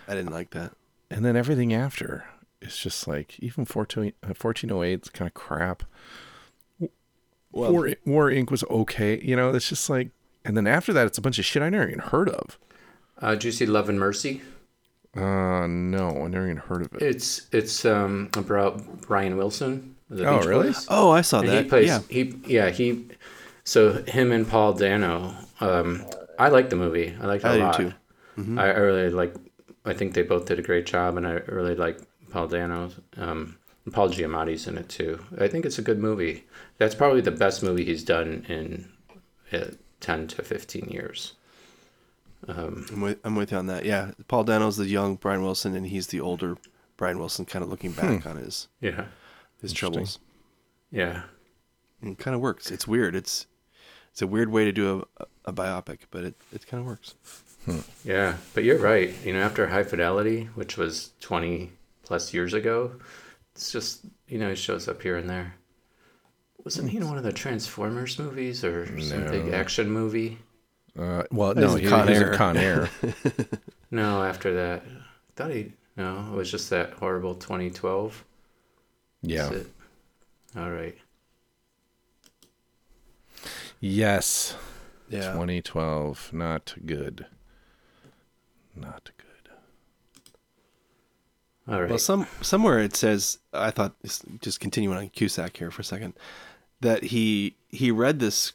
I 0.08 0.14
didn't 0.16 0.32
like 0.32 0.52
that. 0.52 0.74
and 1.10 1.26
then 1.26 1.36
everything 1.36 1.74
after 1.74 2.26
is 2.62 2.78
just 2.78 3.08
like 3.08 3.40
even 3.40 3.66
14, 3.66 4.14
uh, 4.24 4.28
1408 4.36 5.02
is 5.04 5.10
kind 5.10 5.28
of 5.28 5.34
crap. 5.34 5.84
Well- 7.52 7.72
War, 7.72 7.90
War 8.06 8.30
Inc. 8.30 8.52
was 8.52 8.64
okay, 8.66 9.20
you 9.24 9.36
know. 9.36 9.50
It's 9.50 9.68
just 9.70 9.90
like, 9.90 10.10
and 10.46 10.56
then 10.58 10.68
after 10.68 10.94
that, 10.94 11.08
it's 11.08 11.18
a 11.18 11.22
bunch 11.22 11.40
of 11.40 11.46
shit 11.46 11.62
I 11.62 11.70
never 11.70 11.88
even 11.88 12.00
heard 12.00 12.30
of. 12.30 12.58
uh, 13.22 13.32
did 13.32 13.44
you 13.46 13.52
see 13.52 13.66
Love 13.66 13.90
and 13.90 14.00
Mercy? 14.00 14.42
Uh, 15.16 15.66
no, 15.68 16.10
I 16.24 16.28
never 16.28 16.46
even 16.46 16.58
heard 16.58 16.84
of 16.84 16.94
it. 16.94 17.02
It's 17.02 17.48
it's 17.52 17.84
um 17.86 18.30
about 18.36 19.02
Brian 19.02 19.38
Wilson. 19.38 19.96
the 20.10 20.26
Oh, 20.28 20.38
Beach 20.38 20.48
really? 20.48 20.68
Boys. 20.68 20.86
Oh, 20.90 21.10
I 21.12 21.22
saw 21.22 21.40
And 21.40 21.50
that. 21.50 21.64
He 21.64 21.70
plays 21.70 21.88
yeah. 21.88 22.00
he 22.10 22.36
yeah 22.46 22.70
he 22.70 23.08
so 23.64 24.04
him 24.04 24.32
and 24.32 24.48
Paul 24.48 24.74
Dano. 24.74 25.34
Um, 25.60 26.06
I 26.38 26.50
like 26.50 26.70
the 26.70 26.76
movie. 26.76 27.16
I 27.20 27.26
liked 27.26 27.44
it 27.44 27.48
I 27.48 27.54
a 27.54 27.58
do 27.58 27.64
lot. 27.64 27.76
too. 27.76 27.94
Mm-hmm. 28.38 28.60
I, 28.60 28.66
I 28.72 28.78
really 28.78 29.10
like. 29.10 29.34
I 29.86 29.94
think 29.94 30.14
they 30.14 30.22
both 30.22 30.46
did 30.46 30.60
a 30.60 30.62
great 30.62 30.86
job, 30.86 31.18
and 31.18 31.26
I 31.28 31.34
really 31.48 31.76
like 31.76 32.00
Paul 32.30 32.48
Dano. 32.48 32.92
Um, 33.18 33.58
Paul 33.92 34.10
Giamatti's 34.10 34.68
in 34.68 34.78
it 34.78 34.88
too. 34.90 35.20
I 35.40 35.48
think 35.48 35.66
it's 35.66 35.80
a 35.80 35.82
good 35.82 36.00
movie. 36.00 36.46
That's 36.78 36.94
probably 36.96 37.22
the 37.22 37.32
best 37.32 37.64
movie 37.64 37.84
he's 37.84 38.04
done 38.04 38.46
in 38.48 38.88
uh, 40.02 40.06
ten 40.06 40.28
to 40.28 40.44
fifteen 40.44 40.90
years. 40.90 41.34
Um, 42.48 42.86
I'm 42.92 43.02
with, 43.02 43.20
I'm 43.24 43.36
with 43.36 43.52
you 43.52 43.58
on 43.58 43.68
that. 43.68 43.84
Yeah. 43.84 44.12
Paul 44.28 44.46
Dano's 44.46 44.78
the 44.78 44.88
young 44.88 45.16
Brian 45.16 45.44
Wilson, 45.44 45.76
and 45.76 45.86
he's 45.86 46.08
the 46.08 46.22
older 46.22 46.58
Brian 46.96 47.20
Wilson, 47.20 47.46
kind 47.46 47.64
of 47.64 47.70
looking 47.70 47.92
back 47.92 48.26
on 48.26 48.38
his 48.38 48.68
yeah, 48.82 49.06
his 49.62 49.74
troubles. 49.74 50.20
yeah. 50.92 51.24
And 52.02 52.14
it 52.14 52.18
kind 52.18 52.34
of 52.34 52.40
works. 52.40 52.72
It's 52.72 52.88
weird. 52.88 53.14
It's 53.14 53.46
it's 54.12 54.22
a 54.22 54.28
weird 54.28 54.50
way 54.50 54.66
to 54.66 54.72
do 54.72 55.06
a, 55.18 55.26
a 55.46 55.54
biopic, 55.54 56.00
but 56.12 56.24
it, 56.24 56.36
it 56.54 56.66
kind 56.66 56.82
of 56.82 56.88
works. 56.88 57.16
Yeah, 58.04 58.38
but 58.54 58.64
you're 58.64 58.80
right. 58.80 59.14
You 59.24 59.34
know, 59.34 59.42
after 59.42 59.68
High 59.68 59.84
Fidelity, 59.84 60.46
which 60.56 60.78
was 60.78 61.12
20 61.20 61.72
plus 62.04 62.34
years 62.34 62.54
ago, 62.54 62.94
it's 63.54 63.72
just, 63.72 64.06
you 64.28 64.40
know, 64.40 64.50
he 64.50 64.56
shows 64.56 64.88
up 64.88 65.02
here 65.02 65.18
and 65.18 65.30
there. 65.30 65.56
Wasn't 66.64 66.90
he 66.90 66.98
in 66.98 67.08
one 67.08 67.18
of 67.18 67.24
the 67.24 67.32
Transformers 67.32 68.20
movies 68.20 68.64
or 68.64 68.86
some 69.02 69.26
big 69.32 69.54
action 69.54 69.90
movie? 69.90 70.38
Uh, 70.98 71.24
well, 71.32 71.54
He's 71.56 71.64
no, 71.64 71.76
in 71.76 71.84
he, 71.84 71.88
Con 71.90 72.08
he 72.08 72.14
was 72.14 72.22
Air. 72.22 72.32
in 72.32 72.38
Con 72.38 72.58
Air. 72.58 72.90
No, 73.92 74.24
after 74.24 74.54
that. 74.54 74.84
I 74.86 75.32
thought 75.36 75.50
he, 75.50 75.72
no, 75.98 76.28
it 76.32 76.36
was 76.36 76.52
just 76.52 76.70
that 76.70 76.94
horrible 76.94 77.34
2012. 77.34 78.24
yeah. 79.24 79.46
Is 79.50 79.62
it? 79.62 79.68
All 80.56 80.70
right. 80.70 80.96
Yes. 83.80 84.56
Yeah. 85.10 85.32
2012. 85.32 86.32
Not 86.34 86.76
good. 86.86 87.26
Not 88.76 89.10
good. 89.18 89.50
All 91.74 91.82
right. 91.82 91.90
Well, 91.90 91.98
some 92.00 92.28
somewhere 92.42 92.80
it 92.80 92.96
says 92.96 93.40
I 93.54 93.72
thought 93.72 93.96
just 94.42 94.60
continuing 94.60 94.98
on 94.98 95.10
Cusack 95.10 95.58
here 95.58 95.72
for 95.72 95.82
a 95.82 95.86
second 95.86 96.14
that 96.82 97.06
he 97.06 97.56
he 97.70 97.92
read 97.92 98.20
this 98.20 98.54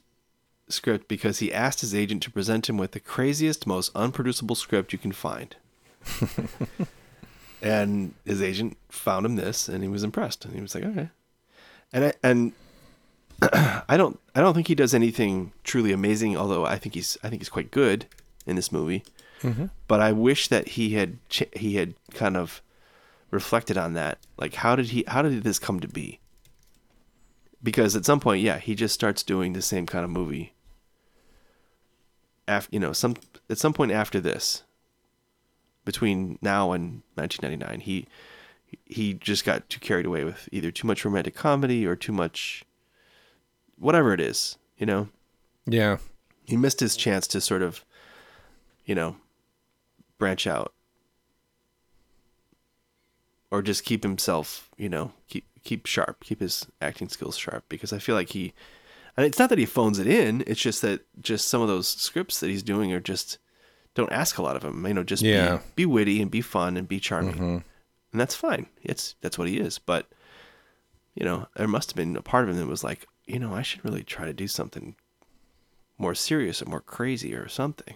script 0.69 1.09
because 1.09 1.39
he 1.39 1.53
asked 1.53 1.81
his 1.81 1.95
agent 1.95 2.23
to 2.23 2.31
present 2.31 2.69
him 2.69 2.79
with 2.79 2.93
the 2.93 3.01
craziest, 3.01 3.67
most 3.67 3.95
unproducible 3.95 4.55
script 4.55 4.93
you 4.93 4.99
can 4.99 5.13
find. 5.13 5.57
and 7.63 8.15
his 8.25 8.43
agent 8.43 8.77
found 8.89 9.27
him 9.27 9.37
this, 9.37 9.69
and 9.69 9.83
he 9.83 9.89
was 9.89 10.03
impressed, 10.03 10.45
and 10.45 10.55
he 10.55 10.61
was 10.61 10.75
like, 10.75 10.85
"Okay." 10.85 11.11
And 11.93 12.05
I 12.05 12.13
and 12.23 12.53
I 13.89 13.97
don't 13.97 14.19
I 14.35 14.41
don't 14.41 14.55
think 14.55 14.69
he 14.69 14.75
does 14.75 14.95
anything 14.95 15.53
truly 15.63 15.93
amazing, 15.93 16.37
although 16.37 16.65
I 16.65 16.79
think 16.79 16.95
he's 16.95 17.17
I 17.23 17.29
think 17.29 17.41
he's 17.41 17.49
quite 17.49 17.71
good 17.71 18.07
in 18.47 18.57
this 18.57 18.73
movie. 18.73 19.05
Mm-hmm. 19.43 19.67
But 19.89 20.01
I 20.01 20.13
wish 20.13 20.49
that 20.49 20.69
he 20.69 20.91
had 20.91 21.19
ch- 21.29 21.55
he 21.55 21.77
had 21.77 21.95
kind 22.13 22.37
of 22.37 22.63
reflected 23.31 23.77
on 23.77 23.95
that. 23.95 24.19
Like, 24.37 24.55
how 24.55 24.77
did 24.77 24.87
he? 24.87 25.05
How 25.07 25.23
did 25.23 25.43
this 25.43 25.59
come 25.59 25.81
to 25.81 25.89
be? 25.89 26.21
Because 27.65 27.97
at 27.97 28.05
some 28.05 28.21
point, 28.21 28.43
yeah, 28.43 28.59
he 28.59 28.77
just 28.77 28.95
starts 28.95 29.25
doing 29.25 29.55
the 29.55 29.63
same 29.63 29.87
kind 29.87 30.05
of 30.05 30.11
movie. 30.11 30.53
After 32.47 32.69
you 32.73 32.79
know, 32.79 32.93
some 32.93 33.17
at 33.51 33.59
some 33.59 33.73
point 33.73 33.91
after 33.91 34.21
this, 34.21 34.63
between 35.85 36.39
now 36.41 36.73
and 36.73 37.03
1999. 37.15 37.81
He 37.81 38.07
he 38.85 39.15
just 39.15 39.45
got 39.45 39.69
too 39.69 39.81
carried 39.81 40.07
away 40.07 40.25
with 40.25 40.49
either 40.51 40.71
too 40.71 40.87
much 40.87 41.05
romantic 41.05 41.35
comedy 41.35 41.87
or 41.87 41.95
too 41.95 42.13
much 42.13 42.65
whatever 43.79 44.13
it 44.13 44.21
is, 44.21 44.57
you 44.79 44.87
know. 44.87 45.09
Yeah. 45.67 45.99
He 46.45 46.57
missed 46.57 46.81
his 46.81 46.97
chance 46.97 47.27
to 47.29 47.41
sort 47.41 47.63
of 47.63 47.85
you 48.85 48.95
know 48.95 49.17
branch 50.19 50.47
out 50.47 50.73
or 53.51 53.63
just 53.63 53.85
keep 53.85 54.03
himself, 54.03 54.71
you 54.77 54.89
know, 54.89 55.13
keep 55.29 55.45
keep 55.65 55.87
sharp, 55.87 56.23
keep 56.23 56.41
his 56.41 56.67
acting 56.81 57.09
skills 57.09 57.37
sharp 57.37 57.65
because 57.69 57.93
I 57.93 57.99
feel 57.99 58.15
like 58.15 58.31
he 58.31 58.53
and 59.17 59.25
it's 59.27 59.39
not 59.39 59.49
that 59.51 59.59
he 59.59 59.67
phones 59.67 59.99
it 59.99 60.07
in, 60.07 60.43
it's 60.47 60.61
just 60.61 60.83
that 60.83 61.07
just 61.23 61.47
some 61.49 61.63
of 61.63 61.69
those 61.69 61.87
scripts 61.89 62.41
that 62.41 62.51
he's 62.51 62.63
doing 62.65 62.93
are 62.93 63.01
just 63.01 63.39
don't 63.95 64.11
ask 64.13 64.39
a 64.39 64.43
lot 64.43 64.57
of 64.57 64.65
him, 64.65 64.85
you 64.87 64.93
know, 64.95 65.05
just 65.05 65.23
Yeah. 65.23 65.59
be, 65.77 65.85
be 65.85 65.87
witty 65.87 66.21
and 66.23 66.31
be 66.31 66.41
fun 66.41 66.77
and 66.77 66.89
be 66.89 66.99
charming. 66.99 67.37
Mhm. 67.37 67.65
And 68.13 68.21
that's 68.21 68.35
fine. 68.35 68.67
It's 68.83 69.15
that's 69.21 69.39
what 69.39 69.49
he 69.49 69.59
is, 69.59 69.79
but 69.79 70.09
you 71.15 71.25
know, 71.25 71.47
there 71.57 71.69
must 71.69 71.91
have 71.91 71.97
been 71.97 72.17
a 72.17 72.23
part 72.23 72.45
of 72.45 72.51
him 72.51 72.57
that 72.59 72.67
was 72.67 72.83
like, 72.85 73.07
you 73.27 73.39
know, 73.39 73.55
I 73.55 73.63
should 73.63 73.85
really 73.85 74.03
try 74.03 74.27
to 74.27 74.33
do 74.33 74.49
something 74.49 74.97
more 75.97 76.15
serious 76.17 76.61
or 76.61 76.67
more 76.67 76.81
crazy 76.81 77.35
or 77.35 77.49
something. 77.49 77.95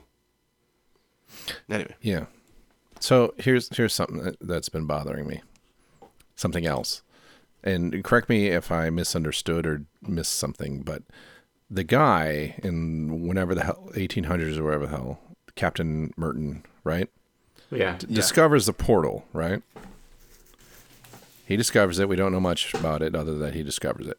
Anyway, 1.69 1.95
Yeah. 2.01 2.27
So 3.01 3.35
here's 3.39 3.69
here's 3.77 3.93
something 3.95 4.35
that's 4.41 4.69
been 4.69 4.87
bothering 4.87 5.27
me. 5.27 5.43
Something 6.37 6.67
else. 6.67 7.03
And 7.65 8.03
correct 8.05 8.29
me 8.29 8.49
if 8.49 8.71
I 8.71 8.89
misunderstood 8.91 9.67
or 9.67 9.83
missed 10.03 10.35
something, 10.35 10.83
but 10.83 11.03
the 11.71 11.85
guy 11.85 12.55
in 12.63 13.27
whenever 13.27 13.55
the 13.55 13.65
hell 13.65 13.91
1800s 13.95 14.57
or 14.59 14.65
whatever 14.65 14.87
the 14.87 14.91
hell, 14.97 15.21
Captain 15.55 16.13
Mertin, 16.17 16.63
right? 16.85 17.09
Yeah. 17.71 17.97
D- 17.99 18.07
Yeah. 18.09 18.17
Discovers 18.17 18.67
the 18.67 18.73
portal, 18.73 19.27
right? 19.33 19.63
He 21.47 21.57
discovers 21.57 21.99
it. 21.99 22.09
We 22.09 22.17
don't 22.17 22.33
know 22.33 22.41
much 22.41 22.75
about 22.75 23.03
it 23.03 23.15
other 23.15 23.37
than 23.37 23.55
he 23.55 23.63
discovers 23.63 24.07
it. 24.07 24.19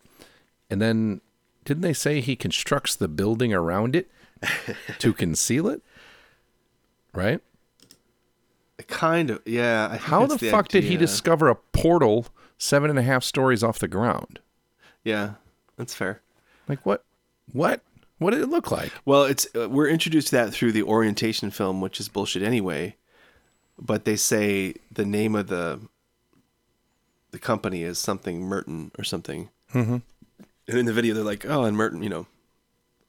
And 0.70 0.82
then 0.82 1.22
didn't 1.66 1.82
they 1.82 1.94
say 1.94 2.22
he 2.22 2.36
constructs 2.36 2.96
the 2.96 3.08
building 3.08 3.54
around 3.54 3.96
it 3.96 4.10
to 5.00 5.14
conceal 5.14 5.68
it? 5.68 5.82
Right? 7.14 7.40
Kind 8.90 9.30
of, 9.30 9.42
yeah. 9.46 9.86
I 9.86 9.90
think 9.98 10.02
How 10.04 10.26
the, 10.26 10.36
that's 10.36 10.52
fuck 10.52 10.68
did 10.68 10.84
he 10.84 10.98
discover 10.98 11.48
a 11.48 11.56
portal 11.56 12.28
seven 12.58 12.90
and 12.90 13.00
a 13.00 13.04
half 13.04 13.24
stories 13.24 13.64
off 13.64 13.80
the 13.80 13.88
ground? 13.88 14.40
Yeah, 15.04 15.34
that's 15.78 15.94
fair. 15.94 16.22
Like 16.68 16.86
what? 16.86 17.04
What? 17.52 17.82
What 18.18 18.32
did 18.32 18.42
it 18.42 18.50
look 18.50 18.70
like? 18.72 18.92
Well, 19.06 19.24
it's 19.24 19.48
uh, 19.56 19.70
we're 19.70 19.88
introduced 19.88 20.30
to 20.30 20.36
that 20.36 20.52
through 20.54 20.74
the 20.74 20.84
orientation 20.84 21.52
film, 21.52 21.80
which 21.82 22.00
is 22.00 22.10
bullshit 22.10 22.44
anyway. 22.44 22.96
But 23.80 24.04
they 24.06 24.18
say 24.18 24.74
the 24.92 25.06
name 25.06 25.36
of 25.36 25.48
the 25.48 25.80
the 27.32 27.40
company 27.40 27.84
is 27.84 27.98
something 27.98 28.42
Mertin 28.42 28.92
or 29.00 29.04
something. 29.04 29.50
Mhm. 29.74 30.02
And 30.68 30.78
in 30.78 30.86
the 30.86 30.94
video, 30.94 31.14
they're 31.16 31.24
like, 31.24 31.46
"Oh, 31.46 31.64
and 31.64 31.78
Mertin, 31.78 32.04
you 32.04 32.10
know." 32.10 32.28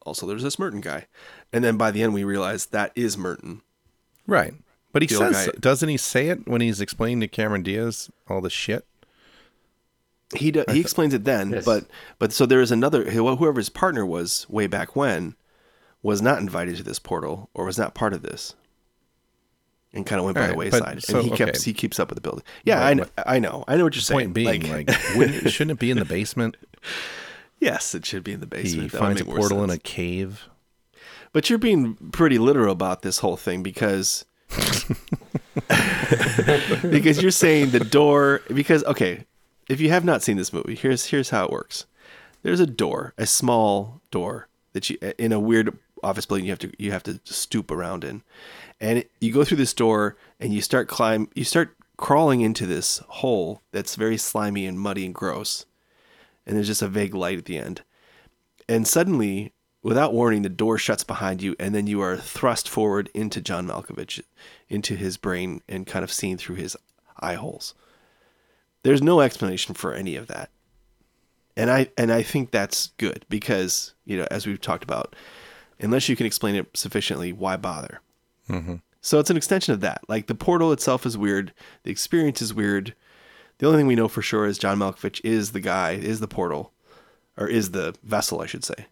Also, 0.06 0.26
there's 0.26 0.42
this 0.42 0.56
Mertin 0.56 0.80
guy, 0.80 1.06
and 1.52 1.62
then 1.64 1.76
by 1.76 1.90
the 1.90 2.02
end, 2.02 2.14
we 2.14 2.24
realize 2.24 2.66
that 2.66 2.92
is 2.94 3.16
Mertin. 3.16 3.60
Right. 4.26 4.54
But 4.92 5.02
he 5.02 5.06
The 5.08 5.14
says, 5.16 5.46
guy- 5.46 5.52
doesn't 5.60 5.88
he 5.88 5.96
say 5.96 6.28
it 6.28 6.46
when 6.48 6.60
he's 6.60 6.80
explaining 6.80 7.20
to 7.20 7.28
Cameron 7.28 7.62
Diaz 7.62 8.10
all 8.28 8.40
the 8.40 8.50
shit? 8.50 8.84
He 10.36 10.50
do, 10.52 10.64
he 10.70 10.78
explains 10.80 11.12
it 11.12 11.24
then, 11.24 11.50
Yes. 11.50 11.64
but 11.64 11.86
but 12.20 12.32
so 12.32 12.46
there 12.46 12.60
is 12.60 12.70
another 12.70 13.10
whoever 13.10 13.54
his 13.58 13.68
partner 13.68 14.06
was 14.06 14.46
way 14.48 14.68
back 14.68 14.94
when 14.94 15.34
was 16.02 16.22
not 16.22 16.38
invited 16.38 16.76
to 16.76 16.82
this 16.84 16.98
portal 17.00 17.50
or 17.52 17.64
was 17.64 17.76
not 17.78 17.94
part 17.94 18.12
of 18.12 18.22
this, 18.22 18.54
and 19.92 20.06
kind 20.06 20.20
of 20.20 20.24
went 20.24 20.36
by 20.36 20.46
the 20.46 20.52
Alright, 20.52 20.70
but 20.70 20.80
wayside. 20.82 21.02
so- 21.02 21.18
and 21.18 21.28
he 21.28 21.36
kept 21.36 21.56
okay. 21.56 21.64
he 21.64 21.72
keeps 21.72 21.98
up 21.98 22.10
with 22.10 22.16
the 22.16 22.20
building. 22.20 22.44
Yeah, 22.64 22.76
But 22.76 22.84
I 22.86 22.94
know, 22.94 23.02
what- 23.02 23.26
I 23.28 23.38
know, 23.40 23.64
I 23.66 23.76
know 23.76 23.84
what 23.84 23.94
you're 23.96 24.02
saying. 24.02 24.20
Point 24.20 24.34
being, 24.34 24.70
like, 24.70 24.88
wouldn't, 25.16 25.50
shouldn't 25.52 25.72
it 25.72 25.80
be 25.80 25.90
in 25.90 25.98
the 25.98 26.04
basement? 26.04 26.56
yes, 27.58 27.92
it 27.94 28.06
should 28.06 28.22
be 28.22 28.32
in 28.32 28.38
the 28.40 28.46
He 28.46 28.62
basement. 28.62 28.92
That 28.92 29.00
would 29.00 29.06
finds 29.06 29.20
a 29.20 29.24
make 29.24 29.28
more 29.30 29.38
portal 29.38 29.64
in 29.64 29.70
a 29.70 29.78
cave. 29.78 30.48
But 31.32 31.50
you're 31.50 31.58
being 31.58 31.94
pretty 32.12 32.38
literal 32.38 32.72
about 32.72 33.02
this 33.02 33.18
whole 33.18 33.36
thing 33.36 33.62
because 33.64 34.24
because 36.90 37.22
you're 37.22 37.30
saying 37.30 37.70
the 37.70 37.80
door 37.80 38.42
because 38.52 38.84
okay, 38.84 39.24
if 39.68 39.80
you 39.80 39.90
have 39.90 40.04
not 40.04 40.22
seen 40.22 40.36
this 40.36 40.52
movie, 40.52 40.74
here's 40.74 41.06
here's 41.06 41.30
how 41.30 41.46
it 41.46 41.52
works. 41.52 41.86
There's 42.42 42.60
a 42.60 42.66
door, 42.66 43.14
a 43.18 43.26
small 43.26 44.00
door 44.10 44.48
that 44.72 44.90
you 44.90 44.98
uh, 45.02 45.12
in 45.18 45.32
a 45.32 45.40
weird 45.40 45.76
office 46.02 46.26
building 46.26 46.46
you 46.46 46.52
have 46.52 46.58
to 46.60 46.72
you 46.78 46.92
have 46.92 47.02
to 47.04 47.20
stoop 47.24 47.70
around 47.70 48.04
in. 48.04 48.22
And 48.80 48.98
it, 48.98 49.10
you 49.20 49.32
go 49.32 49.44
through 49.44 49.58
this 49.58 49.74
door 49.74 50.16
and 50.38 50.52
you 50.52 50.62
start 50.62 50.88
climb 50.88 51.28
you 51.34 51.44
start 51.44 51.76
crawling 51.96 52.40
into 52.40 52.66
this 52.66 52.98
hole 53.08 53.60
that's 53.72 53.94
very 53.94 54.16
slimy 54.16 54.66
and 54.66 54.80
muddy 54.80 55.04
and 55.04 55.14
gross. 55.14 55.66
And 56.46 56.56
there's 56.56 56.68
just 56.68 56.82
a 56.82 56.88
vague 56.88 57.14
light 57.14 57.38
at 57.38 57.44
the 57.44 57.58
end 57.58 57.82
and 58.70 58.86
suddenly, 58.86 59.52
without 59.82 60.12
warning, 60.12 60.42
the 60.42 60.48
door 60.48 60.78
shuts 60.78 61.04
behind 61.04 61.42
you, 61.42 61.56
and 61.58 61.74
then 61.74 61.86
you 61.86 62.00
are 62.00 62.16
thrust 62.16 62.68
forward 62.68 63.10
into 63.14 63.40
John 63.40 63.66
Malkovich, 63.66 64.22
into 64.68 64.94
his 64.96 65.16
brain, 65.16 65.62
and 65.68 65.86
kind 65.86 66.04
of 66.04 66.12
seen 66.12 66.36
through 66.36 66.56
his 66.56 66.76
eye 67.18 67.34
holes. 67.34 67.74
There's 68.82 69.02
no 69.02 69.20
explanation 69.20 69.74
for 69.74 69.92
any 69.92 70.16
of 70.16 70.26
that, 70.28 70.50
and 71.56 71.70
I 71.70 71.88
and 71.98 72.12
I 72.12 72.22
think 72.22 72.50
that's 72.50 72.88
good 72.96 73.26
because 73.28 73.94
you 74.04 74.16
know, 74.16 74.26
as 74.30 74.46
we've 74.46 74.60
talked 74.60 74.84
about, 74.84 75.14
unless 75.78 76.08
you 76.08 76.16
can 76.16 76.26
explain 76.26 76.54
it 76.54 76.74
sufficiently, 76.74 77.32
why 77.32 77.56
bother? 77.56 78.00
Mm-hmm. 78.48 78.76
So 79.02 79.18
it's 79.18 79.30
an 79.30 79.36
extension 79.36 79.74
of 79.74 79.80
that. 79.80 80.02
Like 80.08 80.26
the 80.26 80.34
portal 80.34 80.72
itself 80.72 81.04
is 81.06 81.16
weird, 81.16 81.52
the 81.82 81.90
experience 81.90 82.40
is 82.42 82.54
weird. 82.54 82.94
The 83.58 83.66
only 83.66 83.78
thing 83.78 83.86
we 83.86 83.94
know 83.94 84.08
for 84.08 84.22
sure 84.22 84.46
is 84.46 84.56
John 84.56 84.78
Malkovich 84.78 85.20
is 85.22 85.52
the 85.52 85.60
guy, 85.60 85.92
is 85.92 86.20
the 86.20 86.28
portal, 86.28 86.72
or 87.36 87.46
is 87.46 87.72
the 87.72 87.94
vessel, 88.02 88.40
I 88.40 88.46
should 88.46 88.64
say. 88.64 88.86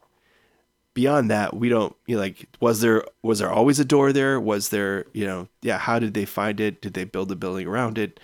Beyond 0.98 1.30
that, 1.30 1.54
we 1.54 1.68
don't 1.68 1.94
you 2.06 2.16
know, 2.16 2.22
like. 2.22 2.48
Was 2.58 2.80
there 2.80 3.04
was 3.22 3.38
there 3.38 3.52
always 3.52 3.78
a 3.78 3.84
door 3.84 4.12
there? 4.12 4.40
Was 4.40 4.70
there 4.70 5.06
you 5.12 5.24
know 5.24 5.46
yeah? 5.62 5.78
How 5.78 6.00
did 6.00 6.12
they 6.12 6.24
find 6.24 6.58
it? 6.58 6.82
Did 6.82 6.94
they 6.94 7.04
build 7.04 7.30
a 7.30 7.36
building 7.36 7.68
around 7.68 7.98
it? 7.98 8.18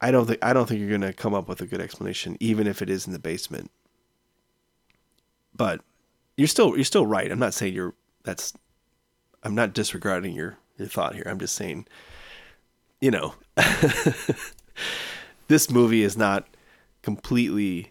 I 0.00 0.12
don't 0.12 0.26
think 0.26 0.38
I 0.44 0.52
don't 0.52 0.68
think 0.68 0.78
you're 0.78 0.96
gonna 0.96 1.12
come 1.12 1.34
up 1.34 1.48
with 1.48 1.60
a 1.60 1.66
good 1.66 1.80
explanation, 1.80 2.36
even 2.38 2.68
if 2.68 2.82
it 2.82 2.88
is 2.88 3.08
in 3.08 3.12
the 3.12 3.18
basement. 3.18 3.72
But 5.56 5.80
you're 6.36 6.46
still 6.46 6.76
you're 6.76 6.84
still 6.84 7.04
right. 7.04 7.28
I'm 7.28 7.40
not 7.40 7.52
saying 7.52 7.74
you're 7.74 7.94
that's. 8.22 8.52
I'm 9.42 9.56
not 9.56 9.74
disregarding 9.74 10.36
your 10.36 10.58
your 10.78 10.86
thought 10.86 11.16
here. 11.16 11.24
I'm 11.26 11.40
just 11.40 11.56
saying, 11.56 11.88
you 13.00 13.10
know, 13.10 13.34
this 15.48 15.68
movie 15.68 16.04
is 16.04 16.16
not 16.16 16.46
completely 17.02 17.90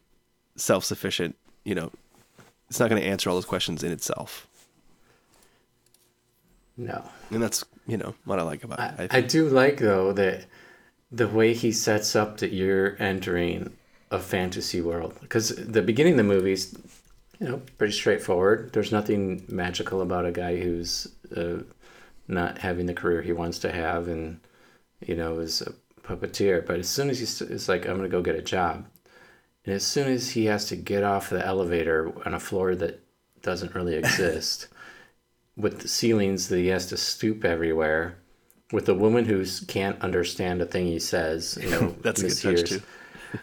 self 0.55 0.85
sufficient. 0.85 1.35
You 1.65 1.75
know, 1.75 1.91
it's 2.71 2.79
not 2.79 2.89
going 2.89 3.01
to 3.01 3.07
answer 3.09 3.29
all 3.29 3.35
those 3.35 3.43
questions 3.43 3.83
in 3.83 3.91
itself. 3.91 4.47
No. 6.77 7.03
And 7.29 7.43
that's, 7.43 7.65
you 7.85 7.97
know, 7.97 8.15
what 8.23 8.39
I 8.39 8.43
like 8.43 8.63
about 8.63 8.79
it. 8.79 9.13
I. 9.13 9.17
I 9.17 9.21
do 9.21 9.49
like 9.49 9.79
though 9.79 10.13
that 10.13 10.45
the 11.11 11.27
way 11.27 11.53
he 11.53 11.73
sets 11.73 12.15
up 12.15 12.37
that 12.37 12.53
you're 12.53 12.95
entering 12.97 13.75
a 14.09 14.19
fantasy 14.19 14.79
world 14.79 15.17
because 15.19 15.49
the 15.49 15.81
beginning 15.81 16.13
of 16.13 16.17
the 16.17 16.23
movie's 16.23 16.73
you 17.41 17.49
know 17.49 17.61
pretty 17.77 17.91
straightforward. 17.91 18.71
There's 18.71 18.93
nothing 18.93 19.43
magical 19.49 20.01
about 20.01 20.25
a 20.25 20.31
guy 20.31 20.55
who's 20.55 21.09
uh, 21.35 21.63
not 22.29 22.59
having 22.59 22.85
the 22.85 22.93
career 22.93 23.21
he 23.21 23.33
wants 23.33 23.59
to 23.59 23.71
have 23.73 24.07
and 24.07 24.39
you 25.05 25.15
know 25.17 25.39
is 25.39 25.61
a 25.61 25.73
puppeteer. 26.07 26.65
But 26.65 26.79
as 26.79 26.87
soon 26.87 27.09
as 27.09 27.19
he's 27.19 27.41
it's 27.41 27.67
like 27.67 27.85
I'm 27.85 27.97
gonna 27.97 28.07
go 28.07 28.21
get 28.21 28.35
a 28.35 28.41
job, 28.41 28.85
and 29.65 29.73
as 29.75 29.83
soon 29.85 30.11
as 30.11 30.31
he 30.31 30.45
has 30.45 30.65
to 30.65 30.75
get 30.75 31.03
off 31.03 31.29
the 31.29 31.45
elevator 31.45 32.11
on 32.25 32.33
a 32.33 32.39
floor 32.39 32.75
that 32.75 33.01
doesn't 33.41 33.75
really 33.75 33.95
exist 34.03 34.67
with 35.57 35.81
the 35.81 35.87
ceilings 35.87 36.47
that 36.49 36.57
he 36.57 36.67
has 36.67 36.87
to 36.87 36.97
stoop 36.97 37.43
everywhere 37.45 38.17
with 38.71 38.87
a 38.87 38.93
woman 38.95 39.25
who 39.25 39.45
can't 39.67 39.99
understand 40.01 40.61
a 40.61 40.65
thing 40.65 40.85
he 40.87 40.99
says 40.99 41.57
you 41.61 41.69
know 41.69 41.95
That's 42.01 42.21
a 42.23 42.27
good 42.29 42.57
touch, 42.57 42.69
too. 42.69 42.81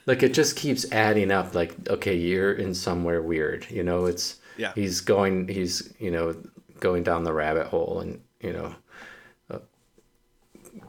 like 0.06 0.22
it 0.22 0.32
just 0.34 0.56
keeps 0.56 0.90
adding 0.92 1.30
up 1.30 1.54
like 1.54 1.74
okay 1.88 2.14
you're 2.14 2.52
in 2.52 2.74
somewhere 2.74 3.22
weird 3.22 3.66
you 3.70 3.82
know 3.82 4.06
it's 4.06 4.36
Yeah. 4.56 4.72
he's 4.74 5.00
going 5.00 5.48
he's 5.48 5.92
you 5.98 6.10
know 6.10 6.34
going 6.80 7.02
down 7.02 7.24
the 7.24 7.32
rabbit 7.32 7.66
hole 7.66 8.00
and 8.00 8.20
you 8.40 8.52
know 8.52 8.74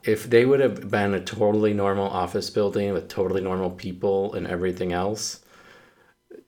if 0.04 0.30
they 0.30 0.46
would 0.46 0.60
have 0.60 0.90
been 0.92 1.14
a 1.14 1.22
totally 1.24 1.74
normal 1.74 2.08
office 2.10 2.50
building 2.50 2.94
with 2.94 3.08
totally 3.10 3.42
normal 3.42 3.72
people 3.72 4.34
and 4.34 4.48
everything 4.48 4.94
else 4.94 5.42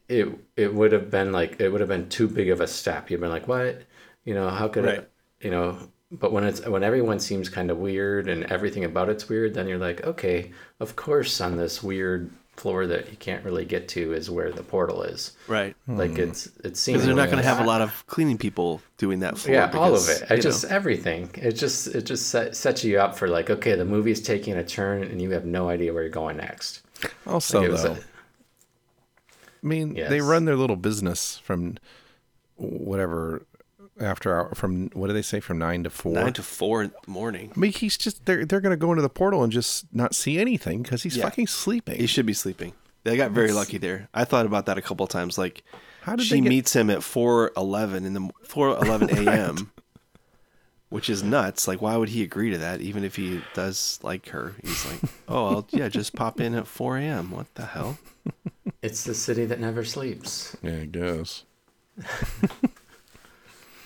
it 0.07 0.27
it 0.55 0.73
would 0.73 0.91
have 0.91 1.09
been 1.09 1.31
like 1.31 1.59
it 1.59 1.69
would 1.69 1.81
have 1.81 1.89
been 1.89 2.09
too 2.09 2.27
big 2.27 2.49
of 2.49 2.61
a 2.61 2.67
step. 2.67 3.09
You've 3.09 3.21
been 3.21 3.29
like 3.29 3.47
what? 3.47 3.83
You 4.25 4.33
know 4.33 4.49
how 4.49 4.67
could 4.67 4.85
Right. 4.85 4.99
it 4.99 5.11
you 5.41 5.51
know? 5.51 5.91
But 6.11 6.33
when 6.33 6.43
it's 6.43 6.65
when 6.67 6.83
everyone 6.83 7.19
seems 7.19 7.47
kind 7.49 7.71
of 7.71 7.77
weird 7.77 8.27
and 8.27 8.43
everything 8.45 8.83
about 8.83 9.09
it's 9.09 9.29
weird 9.29 9.53
then 9.53 9.67
you're 9.67 9.77
like 9.77 10.03
okay 10.03 10.51
of 10.79 10.95
course 10.97 11.39
on 11.39 11.55
this 11.57 11.81
weird 11.81 12.29
floor 12.61 12.85
that 12.87 13.09
you 13.09 13.17
can't 13.17 13.43
really 13.43 13.65
get 13.65 13.87
to 13.89 14.13
is 14.13 14.29
where 14.29 14.51
the 14.51 14.63
portal 14.63 15.01
is. 15.03 15.31
Right. 15.47 15.75
Like 15.87 16.11
Hmm. 16.11 16.19
it's 16.29 16.49
it's 16.63 16.79
seen. 16.79 16.93
Because 16.93 17.05
they're 17.07 17.15
not 17.15 17.29
going 17.31 17.41
to 17.41 17.49
have 17.49 17.59
a 17.59 17.65
lot 17.65 17.81
of 17.81 18.05
cleaning 18.07 18.37
people 18.37 18.81
doing 18.97 19.19
that 19.19 19.37
floor. 19.37 19.55
yeah, 19.55 19.71
all 19.73 19.93
of 19.95 20.01
because, 20.05 20.21
it. 20.21 20.31
I 20.31 20.37
just 20.37 20.63
know, 20.69 20.75
everything. 20.75 21.29
It 21.35 21.53
just 21.53 21.87
it 21.87 22.03
just 22.03 22.27
set, 22.29 22.55
sets 22.55 22.83
you 22.83 22.99
up 22.99 23.17
for 23.17 23.27
like 23.27 23.49
okay, 23.49 23.75
the 23.75 23.85
movie's 23.85 24.21
taking 24.21 24.55
a 24.55 24.63
turn 24.63 25.03
and 25.03 25.21
you 25.21 25.31
have 25.31 25.45
no 25.45 25.69
idea 25.69 25.91
where 25.93 26.03
you're 26.03 26.11
going 26.11 26.37
next. 26.37 26.81
Also, 27.25 27.59
Like, 27.59 27.69
it 27.69 27.71
was 27.71 27.83
though, 27.83 27.91
a- 27.93 27.95
I 29.63 29.67
mean, 29.67 29.93
they 29.95 30.21
run 30.21 30.45
their 30.45 30.55
little 30.55 30.75
business 30.75 31.37
from 31.37 31.77
whatever 32.55 33.45
after 33.99 34.35
hour 34.35 34.55
from 34.55 34.89
what 34.93 35.07
do 35.07 35.13
they 35.13 35.21
say 35.21 35.39
from 35.39 35.57
nine 35.57 35.83
to 35.83 35.89
four? 35.89 36.13
nine 36.13 36.33
to 36.33 36.43
four 36.43 36.83
in 36.83 36.91
the 37.05 37.11
morning. 37.11 37.51
I 37.55 37.59
mean, 37.59 37.71
he's 37.73 37.97
just 37.97 38.25
they're 38.25 38.45
they're 38.45 38.61
gonna 38.61 38.77
go 38.77 38.91
into 38.91 39.01
the 39.01 39.09
portal 39.09 39.43
and 39.43 39.51
just 39.51 39.85
not 39.93 40.15
see 40.15 40.39
anything 40.39 40.81
because 40.83 41.03
he's 41.03 41.17
Yeah. 41.17 41.23
fucking 41.25 41.47
sleeping. 41.47 41.97
He 41.99 42.07
should 42.07 42.25
be 42.25 42.33
sleeping. 42.33 42.73
They 43.03 43.17
got 43.17 43.31
very 43.31 43.47
That's- 43.47 43.65
lucky 43.67 43.77
there. 43.79 44.09
I 44.13 44.23
thought 44.25 44.45
about 44.45 44.65
that 44.67 44.77
a 44.77 44.81
couple 44.81 45.03
of 45.03 45.09
times. 45.09 45.37
Like, 45.37 45.63
How 46.01 46.15
did 46.15 46.25
she 46.27 46.35
they 46.35 46.41
get- 46.41 46.49
meets 46.49 46.73
him 46.75 46.89
at 46.89 47.03
four 47.03 47.51
eleven 47.57 48.05
in 48.05 48.13
the 48.13 48.29
four 48.43 48.69
eleven 48.69 49.09
a.m., 49.27 49.71
which 50.89 51.09
is 51.09 51.23
nuts. 51.23 51.67
Like, 51.67 51.81
why 51.81 51.97
would 51.97 52.09
he 52.09 52.21
agree 52.21 52.51
to 52.51 52.57
that? 52.59 52.79
Even 52.81 53.03
if 53.03 53.15
he 53.15 53.41
does 53.53 53.99
like 54.03 54.29
her, 54.29 54.53
he's 54.61 54.85
like, 54.85 54.99
oh, 55.27 55.45
I'll, 55.47 55.67
yeah, 55.71 55.89
just 55.89 56.13
pop 56.15 56.39
in 56.39 56.53
at 56.53 56.67
four 56.67 56.97
a.m. 56.97 57.31
What 57.31 57.53
the 57.55 57.65
hell? 57.65 57.97
It's 58.83 59.03
the 59.03 59.13
city 59.15 59.45
that 59.45 59.59
never 59.59 59.83
sleeps. 59.83 60.55
Yeah, 60.61 60.77
I 60.81 60.85
guess. 60.85 61.43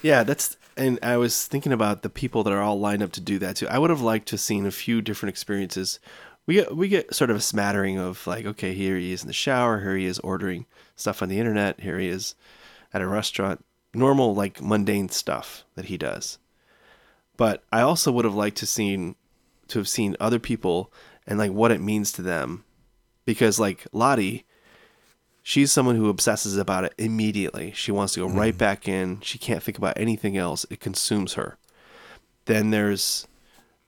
Yeah, 0.06 0.22
that's 0.22 0.56
and 0.78 1.00
I 1.02 1.18
was 1.18 1.48
thinking 1.48 1.72
about 1.72 2.04
the 2.04 2.12
people 2.12 2.44
that 2.44 2.54
are 2.54 2.62
all 2.62 2.80
lined 2.80 3.02
up 3.02 3.12
to 3.14 3.20
do 3.20 3.40
that 3.40 3.56
too. 3.56 3.68
I 3.68 3.80
would 3.80 3.90
have 3.90 4.02
liked 4.02 4.28
to 4.28 4.34
have 4.34 4.40
seen 4.40 4.68
a 4.68 4.72
few 4.72 5.02
different 5.02 5.32
experiences. 5.32 6.00
We 6.46 6.54
get 6.54 6.78
we 6.78 6.90
get 6.90 7.16
sort 7.16 7.32
of 7.32 7.38
a 7.38 7.42
smattering 7.42 7.98
of 7.98 8.28
like, 8.28 8.46
okay, 8.46 8.76
here 8.76 8.98
he 8.98 9.14
is 9.14 9.24
in 9.24 9.28
the 9.28 9.34
shower, 9.34 9.82
here 9.82 9.98
he 9.98 10.06
is 10.06 10.20
ordering 10.20 10.68
stuff 10.96 11.24
on 11.24 11.30
the 11.30 11.40
internet, 11.40 11.80
here 11.80 11.98
he 11.98 12.08
is 12.08 12.36
at 12.94 13.02
a 13.02 13.08
restaurant, 13.08 13.66
normal 13.96 14.36
like 14.36 14.62
mundane 14.62 15.10
stuff 15.10 15.64
that 15.74 15.86
he 15.86 15.98
does. 15.98 16.38
But 17.36 17.64
I 17.72 17.82
also 17.82 18.12
would 18.12 18.26
have 18.26 18.36
liked 18.36 18.58
to 18.58 18.68
seen 18.68 19.16
to 19.70 19.80
have 19.80 19.90
seen 19.90 20.16
other 20.20 20.38
people 20.38 20.94
and 21.26 21.40
like 21.40 21.52
what 21.52 21.72
it 21.72 21.82
means 21.82 22.12
to 22.12 22.22
them. 22.22 22.64
Because 23.26 23.60
like 23.60 23.88
Lottie, 23.92 24.46
she's 25.48 25.72
someone 25.72 25.96
who 25.96 26.10
obsesses 26.10 26.58
about 26.58 26.86
it 26.86 26.94
immediately. 26.98 27.72
She 27.76 27.92
wants 27.92 28.14
to 28.14 28.22
go 28.22 28.28
mm-hmm. 28.28 28.40
right 28.40 28.58
back 28.58 28.88
in. 28.88 29.22
She 29.22 29.38
can't 29.38 29.62
think 29.62 29.78
about 29.78 29.96
anything 29.96 30.36
else. 30.36 30.66
It 30.72 30.80
consumes 30.80 31.36
her. 31.36 31.60
Then 32.46 32.72
there's, 32.72 33.28